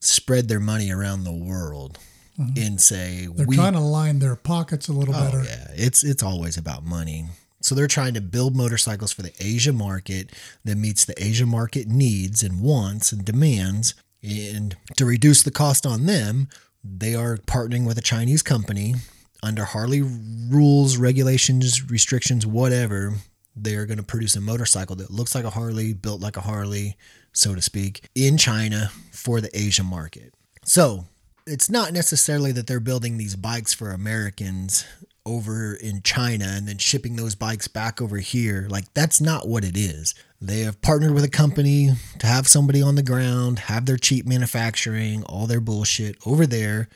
spread 0.00 0.48
their 0.48 0.60
money 0.60 0.90
around 0.90 1.24
the 1.24 1.32
world. 1.32 1.98
Mm-hmm. 2.38 2.62
and 2.62 2.80
say 2.80 3.28
They're 3.34 3.46
we 3.46 3.56
trying 3.56 3.74
to 3.74 3.80
line 3.80 4.18
their 4.18 4.36
pockets 4.36 4.88
a 4.88 4.92
little 4.92 5.14
Oh 5.14 5.20
better. 5.22 5.42
yeah, 5.44 5.68
it's 5.74 6.02
it's 6.02 6.22
always 6.22 6.56
about 6.56 6.82
money. 6.84 7.26
So 7.60 7.74
they're 7.74 7.86
trying 7.86 8.14
to 8.14 8.20
build 8.22 8.56
motorcycles 8.56 9.12
for 9.12 9.22
the 9.22 9.32
Asia 9.38 9.72
market 9.72 10.30
that 10.64 10.76
meets 10.76 11.04
the 11.04 11.14
Asia 11.22 11.46
market 11.46 11.86
needs 11.88 12.42
and 12.42 12.60
wants 12.60 13.12
and 13.12 13.24
demands. 13.24 13.94
And 14.22 14.74
to 14.96 15.04
reduce 15.04 15.42
the 15.42 15.50
cost 15.50 15.84
on 15.86 16.06
them, 16.06 16.48
they 16.82 17.14
are 17.14 17.36
partnering 17.36 17.86
with 17.86 17.98
a 17.98 18.02
Chinese 18.02 18.42
company 18.42 18.94
under 19.42 19.64
Harley 19.64 20.00
rules, 20.02 20.96
regulations, 20.96 21.88
restrictions, 21.90 22.46
whatever. 22.46 23.14
They 23.54 23.76
are 23.76 23.86
going 23.86 23.98
to 23.98 24.02
produce 24.04 24.34
a 24.36 24.40
motorcycle 24.40 24.96
that 24.96 25.10
looks 25.10 25.34
like 25.34 25.44
a 25.44 25.50
Harley, 25.50 25.92
built 25.92 26.20
like 26.20 26.36
a 26.36 26.40
Harley, 26.40 26.96
so 27.32 27.54
to 27.54 27.60
speak, 27.62 28.08
in 28.14 28.38
China 28.38 28.90
for 29.12 29.40
the 29.40 29.50
Asia 29.56 29.84
market. 29.84 30.32
So 30.64 31.04
it's 31.46 31.70
not 31.70 31.92
necessarily 31.92 32.52
that 32.52 32.66
they're 32.66 32.80
building 32.80 33.18
these 33.18 33.36
bikes 33.36 33.74
for 33.74 33.90
Americans 33.90 34.84
over 35.24 35.74
in 35.74 36.02
China 36.02 36.46
and 36.48 36.66
then 36.66 36.78
shipping 36.78 37.16
those 37.16 37.34
bikes 37.34 37.68
back 37.68 38.00
over 38.00 38.18
here. 38.18 38.66
Like, 38.68 38.92
that's 38.94 39.20
not 39.20 39.46
what 39.46 39.64
it 39.64 39.76
is. 39.76 40.14
They 40.40 40.60
have 40.60 40.82
partnered 40.82 41.14
with 41.14 41.24
a 41.24 41.30
company 41.30 41.90
to 42.18 42.26
have 42.26 42.48
somebody 42.48 42.82
on 42.82 42.96
the 42.96 43.02
ground, 43.02 43.60
have 43.60 43.86
their 43.86 43.96
cheap 43.96 44.26
manufacturing, 44.26 45.22
all 45.24 45.46
their 45.46 45.60
bullshit 45.60 46.16
over 46.26 46.46
there, 46.46 46.88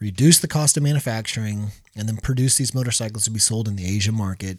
reduce 0.00 0.38
the 0.38 0.48
cost 0.48 0.76
of 0.76 0.82
manufacturing, 0.82 1.72
and 1.94 2.08
then 2.08 2.16
produce 2.16 2.56
these 2.56 2.74
motorcycles 2.74 3.24
to 3.24 3.30
be 3.30 3.38
sold 3.38 3.68
in 3.68 3.76
the 3.76 3.86
Asia 3.86 4.12
market. 4.12 4.58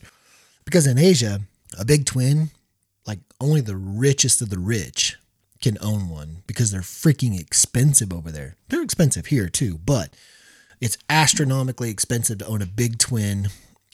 Because 0.66 0.86
in 0.86 1.00
Asia, 1.00 1.42
a 1.80 1.86
big 1.86 2.06
twin, 2.06 2.52
like 3.08 3.20
only 3.42 3.62
the 3.62 3.76
richest 3.76 4.42
of 4.42 4.50
the 4.50 4.60
rich 4.60 5.18
can 5.62 5.78
own 5.82 6.10
one 6.10 6.44
because 6.48 6.72
they're 6.72 6.82
freaking 6.82 7.40
expensive 7.40 8.14
over 8.14 8.32
there. 8.32 8.56
They're 8.70 8.84
expensive 8.84 9.28
here 9.28 9.50
too, 9.50 9.80
but 9.86 10.12
it's 10.80 10.98
astronomically 11.10 11.90
expensive 11.90 12.40
to 12.40 12.48
own 12.48 12.62
a 12.62 12.68
big 12.68 13.00
twin 13.00 13.50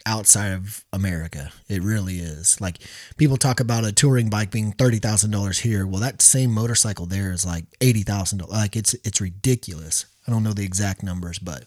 outside 0.05 0.51
of 0.51 0.83
America. 0.91 1.51
It 1.69 1.81
really 1.81 2.17
is. 2.19 2.59
Like 2.59 2.79
people 3.17 3.37
talk 3.37 3.59
about 3.59 3.85
a 3.85 3.91
touring 3.91 4.29
bike 4.29 4.51
being 4.51 4.73
thirty 4.73 4.99
thousand 4.99 5.31
dollars 5.31 5.59
here. 5.59 5.87
Well, 5.87 6.01
that 6.01 6.21
same 6.21 6.51
motorcycle 6.51 7.05
there 7.05 7.31
is 7.31 7.45
like 7.45 7.65
eighty 7.81 8.01
thousand 8.01 8.39
dollars. 8.39 8.53
Like 8.53 8.75
it's 8.75 8.93
it's 9.05 9.21
ridiculous. 9.21 10.05
I 10.27 10.31
don't 10.31 10.43
know 10.43 10.53
the 10.53 10.65
exact 10.65 11.03
numbers, 11.03 11.39
but 11.39 11.65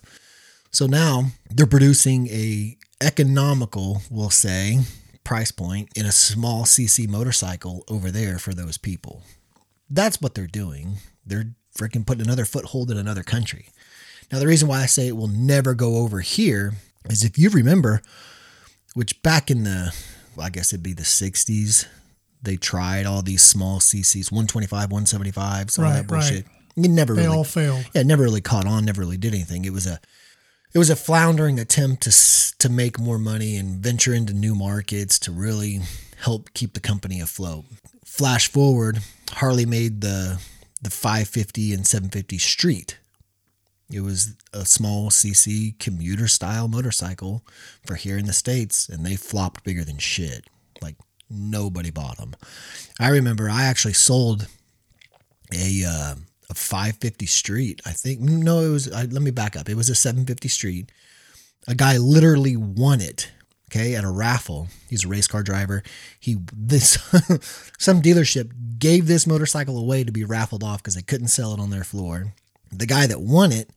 so 0.70 0.86
now 0.86 1.26
they're 1.50 1.66
producing 1.66 2.28
a 2.28 2.76
economical, 3.00 4.02
we'll 4.10 4.30
say, 4.30 4.80
price 5.24 5.50
point 5.50 5.88
in 5.96 6.06
a 6.06 6.12
small 6.12 6.64
CC 6.64 7.08
motorcycle 7.08 7.84
over 7.88 8.10
there 8.10 8.38
for 8.38 8.54
those 8.54 8.78
people. 8.78 9.22
That's 9.88 10.20
what 10.20 10.34
they're 10.34 10.46
doing. 10.46 10.96
They're 11.24 11.54
freaking 11.78 12.06
putting 12.06 12.24
another 12.24 12.44
foothold 12.44 12.90
in 12.90 12.96
another 12.96 13.22
country. 13.22 13.68
Now, 14.32 14.38
the 14.38 14.46
reason 14.46 14.68
why 14.68 14.82
I 14.82 14.86
say 14.86 15.06
it 15.06 15.16
will 15.16 15.28
never 15.28 15.74
go 15.74 15.96
over 15.98 16.20
here 16.20 16.72
is 17.08 17.22
if 17.22 17.38
you 17.38 17.50
remember, 17.50 18.02
which 18.94 19.22
back 19.22 19.50
in 19.50 19.62
the, 19.64 19.94
well, 20.34 20.46
I 20.46 20.50
guess 20.50 20.72
it'd 20.72 20.82
be 20.82 20.92
the 20.94 21.02
60s, 21.02 21.86
they 22.42 22.56
tried 22.56 23.06
all 23.06 23.22
these 23.22 23.42
small 23.42 23.78
CCs, 23.78 24.32
125, 24.32 24.88
175s, 24.88 25.78
all 25.78 25.84
Right, 25.84 25.92
that 25.94 26.06
bullshit. 26.08 26.46
right. 26.46 26.84
It 26.84 26.88
never 26.90 27.14
They 27.14 27.22
really 27.22 27.36
all 27.36 27.44
failed. 27.44 27.88
yeah, 27.94 28.00
it 28.02 28.06
never 28.06 28.22
really 28.24 28.40
caught 28.42 28.66
on, 28.66 28.84
never 28.84 29.00
really 29.00 29.16
did 29.16 29.32
anything. 29.34 29.64
It 29.64 29.72
was 29.72 29.86
a 29.86 29.98
it 30.74 30.78
was 30.78 30.90
a 30.90 30.96
floundering 30.96 31.58
attempt 31.58 32.02
to 32.02 32.10
s- 32.10 32.52
to 32.58 32.68
make 32.68 32.98
more 32.98 33.18
money 33.18 33.56
and 33.56 33.82
venture 33.82 34.12
into 34.12 34.34
new 34.34 34.54
markets 34.54 35.18
to 35.20 35.32
really 35.32 35.80
help 36.18 36.52
keep 36.52 36.74
the 36.74 36.80
company 36.80 37.18
afloat. 37.18 37.64
Flash 38.04 38.48
forward, 38.48 38.98
Harley 39.30 39.66
made 39.66 40.00
the 40.00 40.40
the 40.82 40.90
550 40.90 41.72
and 41.72 41.86
750 41.86 42.38
Street. 42.38 42.98
It 43.90 44.00
was 44.00 44.34
a 44.52 44.64
small 44.64 45.10
CC 45.10 45.78
commuter 45.78 46.28
style 46.28 46.68
motorcycle 46.68 47.44
for 47.84 47.94
here 47.94 48.18
in 48.18 48.26
the 48.26 48.32
states, 48.32 48.88
and 48.88 49.04
they 49.04 49.16
flopped 49.16 49.64
bigger 49.64 49.84
than 49.84 49.98
shit. 49.98 50.48
Like 50.82 50.96
nobody 51.30 51.90
bought 51.90 52.18
them. 52.18 52.34
I 52.98 53.08
remember 53.08 53.48
I 53.48 53.64
actually 53.64 53.94
sold 53.94 54.48
a 55.52 55.84
uh, 55.86 56.14
a 56.50 56.54
550 56.54 57.26
Street. 57.26 57.80
I 57.84 57.90
think 57.92 58.20
no, 58.20 58.60
it 58.60 58.70
was. 58.70 58.92
I, 58.92 59.04
let 59.04 59.22
me 59.22 59.30
back 59.30 59.56
up. 59.56 59.68
It 59.68 59.76
was 59.76 59.88
a 59.88 59.94
750 59.94 60.48
Street. 60.48 60.92
A 61.68 61.74
guy 61.74 61.96
literally 61.96 62.56
won 62.56 63.00
it. 63.00 63.30
Okay, 63.70 63.96
at 63.96 64.04
a 64.04 64.10
raffle. 64.10 64.68
He's 64.88 65.04
a 65.04 65.08
race 65.08 65.26
car 65.26 65.42
driver. 65.42 65.82
He 66.20 66.36
this 66.54 66.92
some 67.78 68.00
dealership 68.00 68.52
gave 68.78 69.06
this 69.08 69.26
motorcycle 69.26 69.76
away 69.78 70.04
to 70.04 70.12
be 70.12 70.24
raffled 70.24 70.62
off 70.62 70.78
because 70.82 70.94
they 70.94 71.02
couldn't 71.02 71.28
sell 71.28 71.52
it 71.52 71.58
on 71.60 71.70
their 71.70 71.82
floor. 71.84 72.32
The 72.70 72.86
guy 72.86 73.06
that 73.08 73.20
won 73.20 73.50
it, 73.52 73.70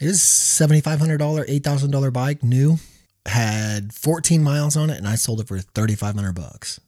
it 0.00 0.06
was 0.06 0.20
seventy 0.22 0.80
five 0.80 0.98
hundred 0.98 1.18
dollar, 1.18 1.44
eight 1.46 1.62
thousand 1.62 1.92
dollar 1.92 2.10
bike, 2.10 2.42
new, 2.42 2.78
had 3.26 3.92
fourteen 3.92 4.42
miles 4.42 4.76
on 4.76 4.90
it, 4.90 4.98
and 4.98 5.06
I 5.06 5.14
sold 5.14 5.40
it 5.40 5.46
for 5.48 5.58
thirty 5.58 5.94
five 5.94 6.16
hundred 6.16 6.34
bucks. 6.34 6.80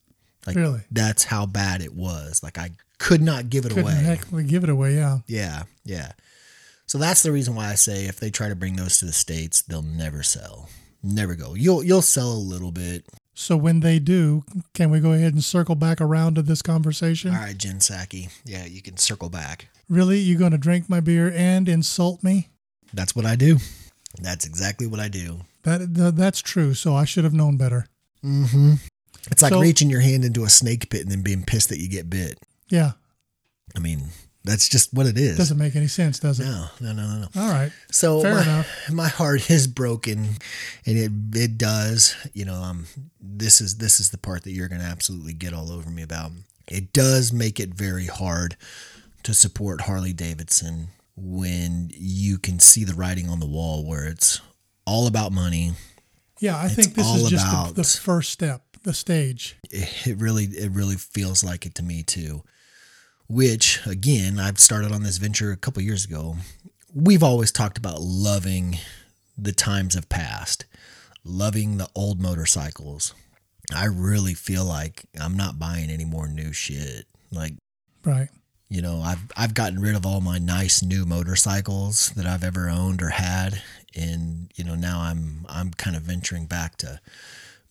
Like 0.46 0.56
Really? 0.56 0.80
that's 0.90 1.24
how 1.24 1.46
bad 1.46 1.82
it 1.82 1.94
was. 1.94 2.42
Like 2.42 2.58
I 2.58 2.70
could 2.98 3.22
not 3.22 3.48
give 3.48 3.64
it 3.64 3.68
Couldn't 3.70 3.84
away. 3.84 3.94
heck 3.94 4.46
give 4.46 4.64
it 4.64 4.70
away. 4.70 4.94
Yeah. 4.96 5.18
Yeah, 5.26 5.62
yeah. 5.84 6.12
So 6.86 6.98
that's 6.98 7.22
the 7.22 7.32
reason 7.32 7.54
why 7.54 7.70
I 7.70 7.74
say 7.76 8.06
if 8.06 8.18
they 8.20 8.30
try 8.30 8.48
to 8.48 8.54
bring 8.56 8.76
those 8.76 8.98
to 8.98 9.06
the 9.06 9.12
states, 9.12 9.62
they'll 9.62 9.82
never 9.82 10.22
sell. 10.22 10.68
Never 11.04 11.34
go. 11.34 11.54
You'll 11.54 11.84
you'll 11.84 12.02
sell 12.02 12.32
a 12.32 12.34
little 12.34 12.72
bit. 12.72 13.04
So 13.34 13.56
when 13.56 13.80
they 13.80 13.98
do, 13.98 14.42
can 14.74 14.90
we 14.90 15.00
go 15.00 15.12
ahead 15.12 15.34
and 15.34 15.44
circle 15.44 15.74
back 15.74 16.00
around 16.00 16.36
to 16.36 16.42
this 16.42 16.62
conversation? 16.62 17.30
All 17.34 17.40
right, 17.42 17.56
Jen 17.58 17.78
Psaki. 17.80 18.30
Yeah, 18.44 18.64
you 18.64 18.80
can 18.80 18.96
circle 18.96 19.28
back. 19.28 19.68
Really, 19.88 20.18
you're 20.20 20.38
going 20.38 20.52
to 20.52 20.58
drink 20.58 20.88
my 20.88 21.00
beer 21.00 21.30
and 21.34 21.68
insult 21.68 22.22
me? 22.22 22.48
That's 22.94 23.14
what 23.14 23.26
I 23.26 23.34
do. 23.36 23.58
That's 24.22 24.46
exactly 24.46 24.86
what 24.86 25.00
I 25.00 25.08
do. 25.08 25.40
That 25.64 25.94
th- 25.94 26.14
that's 26.14 26.40
true. 26.40 26.74
So 26.74 26.94
I 26.94 27.04
should 27.04 27.24
have 27.24 27.34
known 27.34 27.56
better. 27.56 27.88
Mm-hmm. 28.24 28.74
It's 29.30 29.42
like 29.42 29.50
So- 29.52 29.60
reaching 29.60 29.90
your 29.90 30.00
hand 30.00 30.24
into 30.24 30.44
a 30.44 30.48
snake 30.48 30.88
pit 30.88 31.02
and 31.02 31.10
then 31.10 31.22
being 31.22 31.42
pissed 31.42 31.68
that 31.70 31.80
you 31.80 31.88
get 31.88 32.08
bit. 32.08 32.38
Yeah, 32.68 32.92
I 33.76 33.80
mean, 33.80 34.04
that's 34.44 34.68
just 34.68 34.92
what 34.92 35.06
it 35.06 35.16
is. 35.18 35.36
doesn't 35.38 35.58
make 35.58 35.74
any 35.74 35.86
sense, 35.88 36.18
does 36.18 36.38
it? 36.40 36.44
no, 36.44 36.66
no, 36.80 36.92
no, 36.92 37.06
no, 37.06 37.20
no. 37.34 37.40
All 37.42 37.48
right. 37.50 37.72
So 37.90 38.20
Fair 38.20 38.34
my, 38.34 38.42
enough. 38.42 38.68
my 38.92 39.08
heart 39.08 39.50
is 39.50 39.66
broken, 39.66 40.36
and 40.86 40.98
it 40.98 41.10
it 41.34 41.58
does. 41.58 42.14
You 42.34 42.44
know, 42.44 42.54
um, 42.54 42.86
this 43.20 43.60
is 43.60 43.78
this 43.78 44.00
is 44.00 44.10
the 44.10 44.18
part 44.18 44.44
that 44.44 44.52
you're 44.52 44.68
going 44.68 44.80
to 44.80 44.86
absolutely 44.86 45.32
get 45.32 45.52
all 45.54 45.72
over 45.72 45.88
me 45.90 46.02
about. 46.02 46.30
It 46.68 46.92
does 46.92 47.32
make 47.32 47.58
it 47.60 47.70
very 47.74 48.06
hard 48.06 48.56
to 49.22 49.34
support 49.34 49.82
Harley 49.82 50.12
Davidson 50.12 50.88
when 51.16 51.90
you 51.94 52.38
can 52.38 52.58
see 52.58 52.84
the 52.84 52.94
writing 52.94 53.28
on 53.28 53.38
the 53.40 53.46
wall, 53.46 53.86
where 53.86 54.04
it's 54.06 54.40
all 54.86 55.06
about 55.06 55.32
money. 55.32 55.72
Yeah, 56.40 56.56
I 56.58 56.66
It's 56.66 56.74
think 56.74 56.94
this 56.94 57.06
is 57.06 57.30
just 57.30 57.46
about- 57.46 57.68
the, 57.76 57.82
the 57.82 57.84
first 57.88 58.30
step, 58.30 58.62
the 58.82 58.92
stage. 58.92 59.56
It 59.70 60.18
really 60.18 60.44
it 60.44 60.70
really 60.72 60.96
feels 60.96 61.42
like 61.44 61.64
it 61.64 61.74
to 61.76 61.82
me 61.82 62.02
too. 62.02 62.42
Which 63.26 63.80
again, 63.86 64.38
I've 64.38 64.58
started 64.60 64.92
on 64.92 65.02
this 65.02 65.16
venture 65.18 65.50
a 65.50 65.56
couple 65.56 65.82
years 65.82 66.04
ago. 66.04 66.36
We've 66.94 67.22
always 67.22 67.50
talked 67.50 67.78
about 67.78 68.00
loving 68.00 68.78
the 69.36 69.52
times 69.52 69.96
of 69.96 70.08
past, 70.08 70.64
loving 71.24 71.78
the 71.78 71.88
old 71.94 72.20
motorcycles. 72.20 73.14
I 73.74 73.86
really 73.86 74.34
feel 74.34 74.64
like 74.64 75.04
I'm 75.20 75.36
not 75.36 75.58
buying 75.58 75.90
any 75.90 76.04
more 76.04 76.28
new 76.28 76.52
shit. 76.52 77.06
Like, 77.32 77.54
Right. 78.04 78.28
you 78.68 78.82
know, 78.82 79.00
I've 79.00 79.24
I've 79.36 79.54
gotten 79.54 79.80
rid 79.80 79.96
of 79.96 80.04
all 80.04 80.20
my 80.20 80.38
nice 80.38 80.82
new 80.82 81.06
motorcycles 81.06 82.10
that 82.10 82.26
I've 82.26 82.44
ever 82.44 82.68
owned 82.68 83.02
or 83.02 83.08
had 83.08 83.62
and 83.96 84.52
you 84.54 84.64
know, 84.64 84.74
now 84.74 85.00
I'm 85.00 85.46
I'm 85.48 85.70
kind 85.70 85.96
of 85.96 86.02
venturing 86.02 86.44
back 86.46 86.76
to 86.78 87.00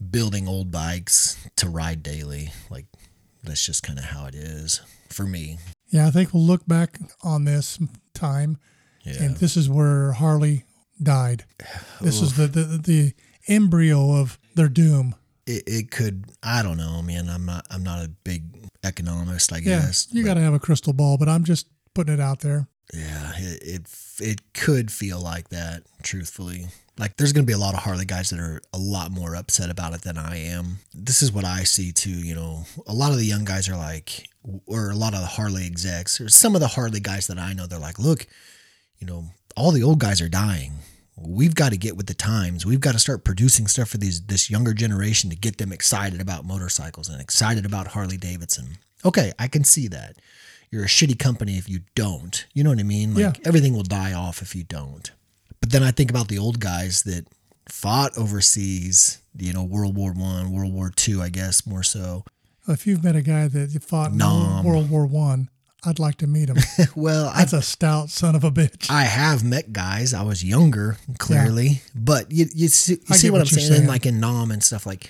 building 0.10 0.48
old 0.48 0.72
bikes 0.72 1.38
to 1.58 1.70
ride 1.70 2.02
daily. 2.02 2.52
Like 2.72 2.88
that's 3.44 3.64
just 3.66 3.84
kind 3.84 4.00
of 4.00 4.06
how 4.06 4.26
it 4.26 4.36
is 4.36 4.82
for 5.14 5.24
me. 5.26 5.58
Yeah, 5.90 6.08
I 6.08 6.12
think 6.12 6.34
we'll 6.34 6.44
look 6.46 6.66
back 6.68 6.98
on 7.24 7.46
this 7.46 7.80
time, 8.14 8.58
Yeah. 9.06 9.22
and 9.24 9.38
this 9.38 9.56
is 9.56 9.70
where 9.70 10.14
Harley 10.14 10.66
died. 11.02 11.46
This 12.02 12.22
is 12.22 12.36
the, 12.36 12.48
the 12.48 12.64
the 12.84 13.14
embryo 13.48 14.16
of 14.16 14.40
their 14.56 14.70
doom. 14.70 15.16
it, 15.46 15.64
it 15.68 15.92
could 15.92 16.26
I 16.42 16.64
don't 16.64 16.78
know, 16.78 17.02
man. 17.02 17.30
I'm 17.30 17.46
not 17.46 17.66
I'm 17.70 17.84
not 17.84 18.04
a 18.04 18.10
big 18.24 18.44
economist, 18.84 19.52
I 19.54 19.58
Yeah, 19.58 19.82
guess. 19.82 20.08
you 20.12 20.24
got 20.24 20.34
to 20.36 20.42
have 20.42 20.54
a 20.54 20.60
crystal 20.60 20.94
ball, 20.94 21.18
but 21.18 21.30
I'm 21.30 21.44
just 21.44 21.68
putting 21.94 22.14
it 22.14 22.20
out 22.20 22.40
there. 22.40 22.68
Yeah, 22.94 23.34
it, 23.38 23.64
it 23.64 23.88
it 24.20 24.54
could 24.54 24.92
feel 24.92 25.20
like 25.22 25.50
that, 25.50 25.84
truthfully. 26.02 26.68
Like 26.98 27.18
there's 27.18 27.34
going 27.34 27.44
to 27.46 27.48
be 27.48 27.54
a 27.54 27.58
lot 27.58 27.74
of 27.74 27.80
Harley 27.82 28.06
guys 28.06 28.30
that 28.30 28.40
are 28.40 28.62
a 28.72 28.78
lot 28.78 29.12
more 29.12 29.36
upset 29.36 29.70
about 29.72 29.94
it 29.94 30.02
than 30.04 30.18
I 30.18 30.38
am. 30.38 30.78
This 30.94 31.22
is 31.24 31.32
what 31.32 31.44
I 31.44 31.64
see 31.64 31.92
too, 31.92 32.12
you 32.12 32.36
know. 32.36 32.66
A 32.88 32.94
lot 32.94 33.12
of 33.12 33.18
the 33.18 33.26
young 33.26 33.46
guys 33.46 33.68
are 33.68 33.76
like 33.78 34.28
or 34.68 34.92
a 34.92 34.96
lot 34.96 35.14
of 35.14 35.22
the 35.22 35.26
Harley 35.26 35.66
execs 35.66 36.22
or 36.22 36.30
some 36.30 36.54
of 36.54 36.62
the 36.62 36.68
Harley 36.68 37.00
guys 37.00 37.28
that 37.28 37.40
I 37.40 37.54
know 37.54 37.66
they're 37.66 37.80
like, 37.80 37.98
"Look, 37.98 38.28
you 39.00 39.08
know, 39.08 39.26
all 39.56 39.72
the 39.72 39.82
old 39.84 40.00
guys 40.00 40.22
are 40.22 40.30
dying. 40.30 40.74
We've 41.16 41.56
got 41.56 41.70
to 41.72 41.78
get 41.78 41.96
with 41.98 42.08
the 42.08 42.14
times. 42.14 42.66
We've 42.66 42.80
got 42.80 42.92
to 42.94 43.00
start 43.00 43.24
producing 43.24 43.68
stuff 43.68 43.90
for 43.90 43.98
these 43.98 44.22
this 44.22 44.50
younger 44.52 44.74
generation 44.74 45.30
to 45.32 45.36
get 45.36 45.58
them 45.58 45.72
excited 45.72 46.22
about 46.22 46.46
motorcycles 46.46 47.10
and 47.10 47.20
excited 47.22 47.66
about 47.66 47.88
Harley 47.88 48.18
Davidson." 48.18 48.78
Okay, 49.06 49.34
I 49.40 49.48
can 49.48 49.64
see 49.64 49.88
that. 49.90 50.18
You're 50.70 50.84
a 50.84 50.88
shitty 50.88 51.18
company 51.20 51.58
if 51.58 51.68
you 51.70 51.82
don't. 51.96 52.46
You 52.54 52.64
know 52.64 52.70
what 52.70 52.80
I 52.80 52.84
mean? 52.84 53.14
Like 53.16 53.38
Yeah. 53.38 53.44
everything 53.46 53.74
will 53.76 53.84
die 53.84 54.14
off 54.14 54.42
if 54.42 54.56
you 54.56 54.64
don't. 54.64 55.12
But 55.64 55.72
then 55.72 55.82
I 55.82 55.92
think 55.92 56.10
about 56.10 56.28
the 56.28 56.40
old 56.40 56.60
guys 56.60 57.04
that 57.04 57.26
fought 57.70 58.18
overseas, 58.18 59.22
you 59.38 59.54
know, 59.54 59.64
World 59.64 59.96
War 59.96 60.12
One, 60.12 60.52
World 60.52 60.74
War 60.74 60.92
Two, 60.94 61.22
I 61.22 61.30
guess 61.30 61.66
more 61.66 61.84
so. 61.84 62.26
If 62.68 62.86
you've 62.86 63.02
met 63.02 63.16
a 63.16 63.22
guy 63.22 63.48
that 63.48 63.82
fought 63.82 64.12
in 64.12 64.18
Nom. 64.18 64.66
World 64.66 64.90
War 64.90 65.06
One, 65.06 65.50
I'd 65.86 66.00
like 66.00 66.18
to 66.18 66.28
meet 66.28 66.50
him. 66.50 66.58
Well, 66.98 67.30
I 67.30 67.38
That's 67.38 67.54
a 67.54 67.62
stout 67.62 68.10
son 68.10 68.36
of 68.36 68.44
a 68.44 68.52
bitch. 68.52 68.92
I 68.92 69.04
have 69.04 69.42
met 69.46 69.72
guys. 69.72 70.14
I 70.14 70.24
was 70.24 70.44
younger, 70.44 70.98
clearly, 71.18 71.82
but 71.96 72.30
you 72.30 72.48
you 72.54 72.68
see, 72.68 72.98
you 73.08 73.16
see 73.16 73.30
what, 73.30 73.38
what 73.40 73.42
I'm 73.44 73.48
saying? 73.48 73.72
saying. 73.72 73.88
Like 73.88 74.06
in 74.06 74.20
Nam 74.20 74.52
and 74.52 74.62
stuff 74.62 74.86
like 74.86 75.10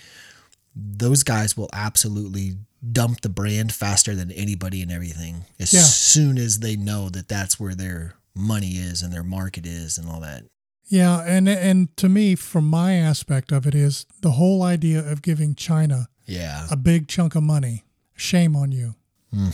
those 0.76 1.24
guys 1.24 1.58
will 1.58 1.72
absolutely 1.74 2.58
dump 2.92 3.22
the 3.22 3.30
brand 3.30 3.74
faster 3.74 4.14
than 4.14 4.32
anybody 4.32 4.84
and 4.84 4.92
everything 4.92 5.46
as 5.60 5.74
Yeah. 5.74 5.82
soon 5.82 6.38
as 6.38 6.60
they 6.60 6.76
know 6.76 7.10
that 7.10 7.28
that's 7.28 7.60
where 7.60 7.74
their 7.74 8.14
money 8.36 8.72
is 8.78 9.02
and 9.02 9.12
their 9.14 9.24
market 9.24 9.66
is 9.66 9.98
and 9.98 10.08
all 10.10 10.20
that. 10.22 10.44
Yeah, 10.86 11.24
and 11.26 11.48
and 11.48 11.96
to 11.98 12.10
me, 12.10 12.36
from 12.36 12.66
my 12.68 12.94
aspect 12.96 13.52
of 13.52 13.66
it, 13.66 13.74
is 13.74 14.06
the 14.22 14.32
whole 14.32 14.62
idea 14.64 15.00
of 15.00 15.22
giving 15.22 15.56
China 15.56 16.10
Yeah. 16.26 16.68
a 16.70 16.76
big 16.76 17.08
chunk 17.08 17.36
of 17.36 17.44
money. 17.44 17.84
Shame 18.16 18.56
on 18.56 18.72
you. 18.72 18.96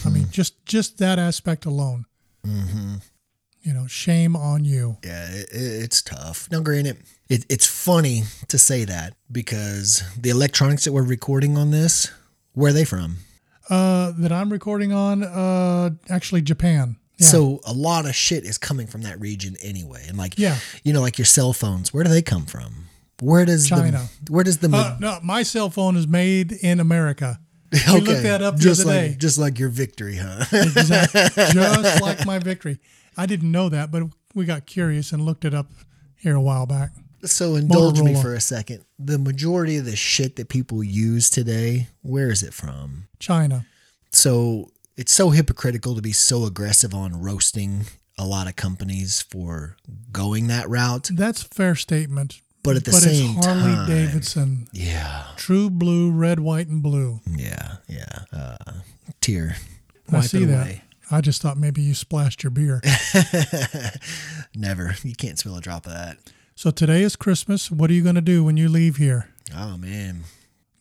I 0.06 0.10
mean, 0.10 0.28
just 0.32 0.66
just 0.66 0.98
that 0.98 1.18
aspect 1.20 1.66
alone. 1.66 2.06
Mm-hmm. 2.46 2.96
You 3.62 3.74
know, 3.74 3.88
shame 3.88 4.36
on 4.36 4.66
you. 4.66 4.98
Yeah, 5.04 5.30
it, 5.30 5.50
it- 5.54 5.84
it's 5.84 6.02
tough. 6.02 6.50
Now, 6.52 6.60
granted, 6.62 6.98
it, 7.30 7.46
it's 7.50 7.66
funny 7.68 8.24
to 8.48 8.58
say 8.58 8.84
that 8.86 9.14
because 9.32 10.02
the 10.20 10.30
electronics 10.30 10.84
that 10.86 10.92
we're 10.94 11.04
recording 11.04 11.58
on 11.58 11.72
this, 11.72 12.12
where 12.54 12.72
are 12.72 12.74
they 12.74 12.86
from? 12.86 13.18
Uh, 13.70 14.12
that 14.18 14.32
I'm 14.32 14.50
recording 14.52 14.92
on, 14.92 15.24
uh, 15.24 15.92
actually 16.10 16.42
Japan. 16.42 16.98
Yeah. 17.20 17.28
So 17.28 17.60
a 17.66 17.74
lot 17.74 18.06
of 18.06 18.16
shit 18.16 18.44
is 18.46 18.58
coming 18.58 18.88
from 18.88 19.02
that 19.04 19.20
region 19.20 19.56
anyway. 19.62 20.06
And 20.08 20.18
like, 20.18 20.38
Yeah. 20.40 20.58
you 20.84 20.94
know, 20.94 21.02
like 21.02 21.18
your 21.18 21.26
cell 21.26 21.54
phones, 21.54 21.94
where 21.94 22.04
do 22.04 22.10
they 22.10 22.22
come 22.22 22.46
from? 22.46 22.86
Where 23.22 23.44
does 23.46 23.68
China. 23.68 24.08
The, 24.24 24.32
where 24.32 24.44
does 24.46 24.60
the 24.60 24.70
Uh, 24.74 24.96
no, 25.00 25.20
my 25.22 25.44
cell 25.44 25.70
phone 25.70 25.98
is 25.98 26.08
made 26.08 26.52
in 26.54 26.80
America. 26.80 27.40
We 27.72 28.00
looked 28.00 28.24
that 28.24 28.42
up 28.42 28.56
the 28.56 28.62
just 28.64 28.82
other 28.82 28.90
like 28.92 29.12
day. 29.12 29.16
just 29.20 29.38
like 29.38 29.60
your 29.60 29.70
victory, 29.70 30.16
huh? 30.16 30.46
Exactly. 30.52 31.22
just 31.54 32.02
like 32.02 32.26
my 32.26 32.40
victory. 32.40 32.80
I 33.18 33.26
didn't 33.26 33.52
know 33.52 33.70
that, 33.70 33.92
but 33.92 34.04
we 34.34 34.46
got 34.46 34.66
curious 34.66 35.12
and 35.12 35.24
looked 35.26 35.44
it 35.46 35.54
up 35.54 35.68
here 36.16 36.36
a 36.36 36.42
while 36.42 36.66
back. 36.66 36.92
so 37.26 37.56
indulge 37.56 38.02
me 38.02 38.20
for 38.20 38.34
a 38.34 38.40
second. 38.42 38.86
The 38.98 39.20
majority 39.20 39.78
of 39.78 39.86
the 39.86 39.96
shit 39.96 40.38
that 40.38 40.48
people 40.50 40.84
use 40.84 41.30
today, 41.30 41.90
where 42.02 42.30
is 42.32 42.42
it 42.42 42.54
from? 42.54 43.08
China. 43.20 43.66
so 44.12 44.72
it's 45.00 45.14
so 45.14 45.30
hypocritical 45.30 45.96
to 45.96 46.02
be 46.02 46.12
so 46.12 46.46
aggressive 46.46 46.94
on 46.94 47.22
roasting 47.22 47.86
a 48.18 48.26
lot 48.26 48.48
of 48.48 48.56
companies 48.56 49.22
for 49.22 49.78
going 50.12 50.48
that 50.48 50.70
route. 50.70 51.10
That's 51.14 51.44
a 51.44 51.48
fair 51.48 51.76
statement. 51.76 52.42
But 52.64 52.76
at 52.76 52.84
the 52.84 52.92
but 52.92 53.00
same 53.02 53.38
it's 53.38 53.46
Harley 53.46 53.62
time- 53.74 53.88
Davidson, 53.88 54.68
Yeah, 54.74 55.24
true 55.38 55.70
blue, 55.70 56.12
red, 56.12 56.42
white, 56.42 56.68
and 56.68 56.84
blue. 56.84 57.22
yeah, 57.26 57.78
yeah. 57.88 58.24
Uh, 58.34 58.58
tear. 59.22 59.56
I 60.12 60.16
Wipe 60.18 60.26
see 60.26 60.44
that. 60.44 60.54
away. 60.68 60.82
I 61.10 61.22
just 61.22 61.42
thought 61.42 61.58
maybe 61.58 61.82
you 61.82 61.94
splashed 61.96 62.44
your 62.44 62.52
beer. 62.52 62.82
Never. 64.56 64.96
You 65.04 65.16
can't 65.16 65.40
spill 65.40 65.56
a 65.56 65.62
drop 65.62 65.86
of 65.86 65.94
that. 65.94 66.18
so 66.56 66.70
today 66.72 67.02
is 67.02 67.16
Christmas. 67.16 67.72
What 67.72 67.90
are 67.90 67.94
you 67.94 68.04
going 68.04 68.16
to 68.16 68.22
do 68.22 68.44
when 68.44 68.58
you 68.58 68.68
leave 68.70 68.98
here? 68.98 69.30
Oh 69.56 69.78
man. 69.78 70.24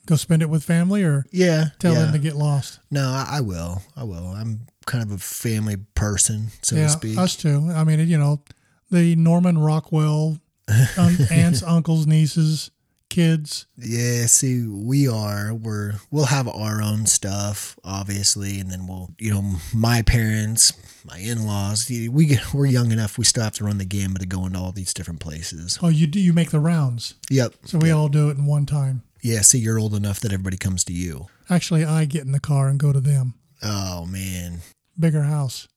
Go 0.09 0.17
spend 0.17 0.41
it 0.41 0.49
with 0.49 0.65
family 0.65 1.03
or 1.05 1.27
Yeah. 1.31 1.67
tell 1.79 1.93
yeah. 1.93 2.01
them 2.01 2.13
to 2.13 2.19
get 2.19 2.35
lost? 2.35 2.81
No, 2.91 3.03
I, 3.11 3.27
I 3.37 3.41
will. 3.43 3.83
I 3.95 4.05
will. 4.05 4.29
I'm 4.29 4.61
kind 4.87 5.05
of 5.05 5.11
a 5.13 5.19
family 5.19 5.77
person, 5.95 6.49
so 6.63 6.77
yeah, 6.77 6.85
to 6.85 6.89
speak. 6.89 7.19
us 7.19 7.37
too. 7.37 7.71
I 7.75 7.85
mean, 7.85 8.01
you 8.09 8.17
know, 8.17 8.43
the 8.91 9.15
Norman 9.17 9.59
Rockwell 9.59 10.39
un- 10.97 11.19
aunts, 11.31 11.63
uncles, 11.63 12.07
nieces, 12.07 12.71
kids. 13.11 13.67
Yeah, 13.77 14.25
see, 14.27 14.67
we 14.67 15.07
are. 15.07 15.53
We're 15.53 15.97
we'll 16.11 16.25
have 16.27 16.49
our 16.49 16.81
own 16.81 17.05
stuff, 17.05 17.79
obviously, 17.85 18.61
and 18.61 18.71
then 18.71 18.87
we'll, 18.87 19.11
you 19.19 19.31
know, 19.35 19.57
my 19.75 20.01
parents, 20.01 20.73
my 21.05 21.19
in-laws. 21.19 21.87
We 21.91 22.25
get, 22.27 22.55
we're 22.55 22.65
young 22.67 22.93
enough. 22.93 23.19
We 23.19 23.25
still 23.27 23.45
have 23.45 23.55
to 23.55 23.65
run 23.65 23.77
the 23.77 23.85
gamut 23.85 24.23
of 24.23 24.31
going 24.31 24.55
to 24.55 24.59
all 24.59 24.73
these 24.73 24.95
different 24.95 25.21
places. 25.21 25.79
Oh, 25.83 25.89
you 25.89 26.07
do 26.07 26.19
you 26.19 26.33
make 26.33 26.51
the 26.51 26.61
rounds, 26.61 27.13
Yep. 27.31 27.55
so 27.67 27.77
we 27.79 27.91
all 27.91 28.09
do 28.09 28.31
it 28.31 28.39
in 28.39 28.47
one 28.47 28.65
time. 28.65 29.03
Yeah. 29.23 29.41
See, 29.43 29.59
you're 29.59 29.79
old 29.79 29.95
enough 29.95 30.21
that 30.21 30.33
everybody 30.33 30.57
comes 30.57 30.85
to 30.85 30.93
you. 30.93 31.27
Actually, 31.51 31.85
I 31.85 32.05
get 32.05 32.25
in 32.25 32.33
the 32.33 32.41
car 32.41 32.69
and 32.69 32.79
go 32.79 32.93
to 32.93 33.01
them. 33.01 33.35
Oh 33.63 34.07
man. 34.07 34.59
Bigger 34.99 35.23
house, 35.23 35.69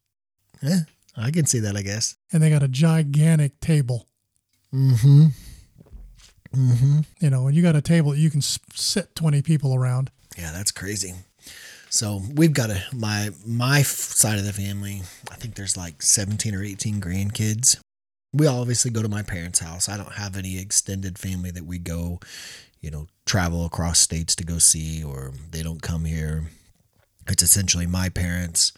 Yeah, 0.64 0.80
I 1.16 1.30
can 1.32 1.46
see 1.46 1.60
that. 1.60 1.76
I 1.78 1.82
guess. 1.84 2.16
and 2.34 2.42
they 2.42 2.50
got 2.50 2.64
a 2.64 2.68
gigantic 2.68 3.60
table. 3.60 4.08
Mm-hmm. 4.74 5.26
Mm-hmm. 6.56 7.00
You 7.20 7.30
know, 7.30 7.48
and 7.48 7.56
you 7.56 7.62
got 7.62 7.76
a 7.76 7.82
table 7.82 8.12
that 8.12 8.18
you 8.18 8.30
can 8.30 8.42
sit 8.42 9.16
twenty 9.16 9.42
people 9.42 9.74
around. 9.76 10.12
Yeah, 10.38 10.52
that's 10.52 10.72
crazy. 10.72 11.14
So 11.90 12.22
we've 12.36 12.54
got 12.54 12.70
a 12.70 12.82
my 12.94 13.30
my 13.46 13.82
side 13.84 14.40
of 14.40 14.46
the 14.46 14.54
family. 14.54 15.02
I 15.32 15.36
think 15.36 15.56
there's 15.56 15.76
like 15.78 16.02
17 16.02 16.56
or 16.56 16.64
18 16.64 17.00
grandkids. 17.02 17.78
We 18.34 18.48
obviously 18.48 18.92
go 18.92 19.02
to 19.02 19.10
my 19.10 19.24
parents' 19.24 19.60
house. 19.60 19.90
I 19.90 19.98
don't 19.98 20.14
have 20.14 20.38
any 20.38 20.58
extended 20.58 21.20
family 21.20 21.52
that 21.52 21.66
we 21.66 21.80
go, 21.80 22.20
you 22.82 22.92
know, 22.92 23.08
travel 23.26 23.66
across 23.66 24.00
states 24.00 24.36
to 24.36 24.44
go 24.44 24.58
see, 24.58 25.04
or 25.04 25.32
they 25.52 25.64
don't 25.64 25.82
come 25.82 26.06
here. 26.06 26.46
It's 27.28 27.44
essentially 27.44 27.86
my 27.86 28.10
parents, 28.10 28.74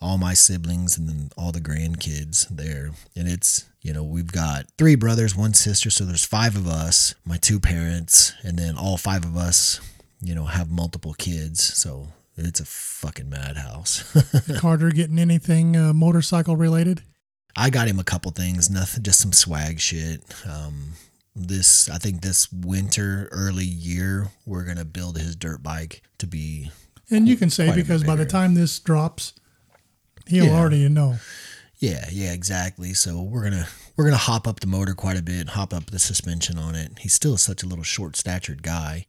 all 0.00 0.16
my 0.16 0.34
siblings, 0.34 0.96
and 0.96 1.08
then 1.08 1.30
all 1.36 1.52
the 1.52 1.60
grandkids 1.60 2.46
there. 2.48 2.92
And 3.16 3.28
it's, 3.28 3.66
you 3.82 3.92
know, 3.92 4.04
we've 4.04 4.30
got 4.32 4.66
three 4.78 4.94
brothers, 4.94 5.36
one 5.36 5.54
sister. 5.54 5.90
So 5.90 6.04
there's 6.04 6.24
five 6.24 6.56
of 6.56 6.66
us, 6.68 7.14
my 7.24 7.36
two 7.36 7.58
parents, 7.58 8.32
and 8.42 8.58
then 8.58 8.76
all 8.76 8.96
five 8.96 9.24
of 9.24 9.36
us, 9.36 9.80
you 10.20 10.34
know, 10.34 10.44
have 10.44 10.70
multiple 10.70 11.14
kids. 11.14 11.62
So 11.62 12.08
it's 12.36 12.60
a 12.60 12.64
fucking 12.64 13.28
madhouse. 13.28 14.04
Carter 14.58 14.90
getting 14.90 15.18
anything 15.18 15.76
uh, 15.76 15.92
motorcycle 15.92 16.56
related? 16.56 17.02
I 17.56 17.68
got 17.68 17.88
him 17.88 17.98
a 17.98 18.04
couple 18.04 18.30
things, 18.30 18.70
nothing, 18.70 19.02
just 19.02 19.20
some 19.20 19.32
swag 19.32 19.78
shit. 19.78 20.22
Um, 20.48 20.92
this, 21.34 21.88
I 21.88 21.98
think 21.98 22.20
this 22.22 22.52
winter, 22.52 23.28
early 23.32 23.64
year, 23.64 24.28
we're 24.46 24.64
going 24.64 24.76
to 24.76 24.84
build 24.84 25.18
his 25.18 25.34
dirt 25.36 25.62
bike 25.62 26.02
to 26.18 26.26
be 26.26 26.70
And 27.10 27.28
you 27.28 27.36
can 27.36 27.50
say 27.50 27.66
Quite 27.66 27.72
a 27.72 27.76
bit 27.76 27.86
because 27.86 28.04
by 28.04 28.16
the 28.16 28.26
time 28.26 28.54
this 28.54 28.78
drops, 28.78 29.32
he'll 30.26 30.46
Yeah. 30.46 30.52
already 30.52 30.88
know. 30.88 31.18
Yeah, 31.78 32.06
yeah, 32.12 32.32
exactly. 32.32 32.94
So 32.94 33.20
we're 33.20 33.42
gonna 33.42 33.66
we're 33.96 34.04
gonna 34.04 34.16
hop 34.16 34.46
up 34.46 34.60
the 34.60 34.68
motor 34.68 34.94
quite 34.94 35.18
a 35.18 35.22
bit, 35.22 35.48
hop 35.50 35.74
up 35.74 35.86
the 35.90 35.98
suspension 35.98 36.56
on 36.56 36.76
it. 36.76 36.92
He's 37.00 37.12
still 37.12 37.36
such 37.36 37.64
a 37.64 37.66
little 37.66 37.82
short 37.82 38.14
statured 38.16 38.62
guy. 38.62 39.06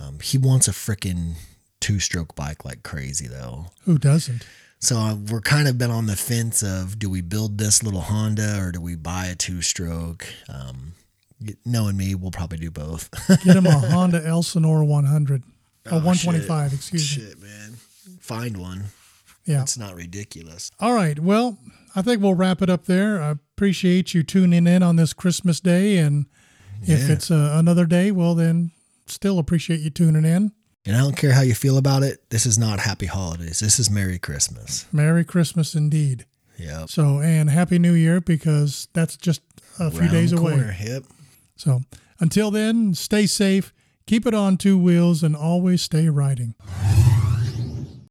Um, 0.00 0.18
he 0.20 0.36
wants 0.36 0.66
a 0.66 0.72
freaking 0.72 1.34
two 1.80 2.00
stroke 2.00 2.34
bike 2.34 2.64
like 2.64 2.82
crazy 2.82 3.28
though. 3.28 3.66
Who 3.84 3.98
doesn't? 3.98 4.44
So 4.80 4.96
uh, 4.98 5.14
we're 5.14 5.40
kind 5.40 5.68
of 5.68 5.78
been 5.78 5.92
on 5.92 6.06
the 6.06 6.16
fence 6.16 6.60
of 6.62 6.98
do 6.98 7.08
we 7.08 7.20
build 7.20 7.56
this 7.58 7.84
little 7.84 8.00
Honda 8.02 8.58
or 8.60 8.72
do 8.72 8.80
we 8.80 8.96
buy 8.96 9.26
a 9.26 9.36
two 9.36 9.62
stroke? 9.62 10.26
Um, 10.48 10.94
knowing 11.64 11.96
me, 11.96 12.14
we'll 12.14 12.30
probably 12.30 12.58
do 12.58 12.70
both. 12.70 13.10
Get 13.44 13.56
him 13.56 13.66
a 13.66 13.72
Honda 13.78 14.24
Elsinore 14.26 14.84
100. 14.84 15.42
Oh, 15.86 15.90
a 15.90 15.94
125, 15.94 16.72
excuse 16.72 17.16
me. 17.16 17.24
Shit, 17.24 17.40
man, 17.40 17.74
find 18.20 18.56
one. 18.56 18.84
Yeah. 19.44 19.62
It's 19.62 19.78
not 19.78 19.94
ridiculous. 19.94 20.70
All 20.78 20.92
right. 20.92 21.18
Well, 21.18 21.56
I 21.96 22.02
think 22.02 22.20
we'll 22.22 22.34
wrap 22.34 22.60
it 22.60 22.68
up 22.68 22.84
there. 22.84 23.22
I 23.22 23.30
appreciate 23.30 24.12
you 24.12 24.22
tuning 24.22 24.66
in 24.66 24.82
on 24.82 24.96
this 24.96 25.14
Christmas 25.14 25.58
day. 25.60 25.96
And 25.96 26.26
if 26.82 27.08
Yeah. 27.08 27.14
it's 27.14 27.30
uh, 27.30 27.52
another 27.54 27.86
day, 27.86 28.10
well, 28.10 28.34
then 28.34 28.72
still 29.06 29.38
appreciate 29.38 29.80
you 29.80 29.88
tuning 29.88 30.26
in. 30.26 30.52
And 30.84 30.96
I 30.96 31.00
don't 31.00 31.16
care 31.16 31.32
how 31.32 31.40
you 31.40 31.54
feel 31.54 31.78
about 31.78 32.02
it. 32.02 32.28
This 32.28 32.44
is 32.44 32.58
not 32.58 32.80
Happy 32.80 33.06
Holidays. 33.06 33.60
This 33.60 33.78
is 33.78 33.90
Merry 33.90 34.18
Christmas. 34.18 34.84
Merry 34.92 35.24
Christmas 35.24 35.74
indeed. 35.74 36.26
Yep. 36.58 36.90
So, 36.90 37.20
and 37.20 37.48
Happy 37.48 37.78
New 37.78 37.94
Year 37.94 38.20
because 38.20 38.88
that's 38.92 39.16
just 39.16 39.40
a 39.80 39.90
few 39.90 40.00
Round 40.00 40.12
days 40.12 40.30
the 40.32 40.36
away. 40.38 40.52
corner, 40.52 40.76
Yep. 40.78 41.04
So, 41.58 41.82
until 42.20 42.50
then, 42.52 42.94
stay 42.94 43.26
safe, 43.26 43.74
keep 44.06 44.26
it 44.26 44.32
on 44.32 44.56
two 44.56 44.78
wheels, 44.78 45.22
and 45.22 45.34
always 45.36 45.82
stay 45.82 46.08
riding. 46.08 46.54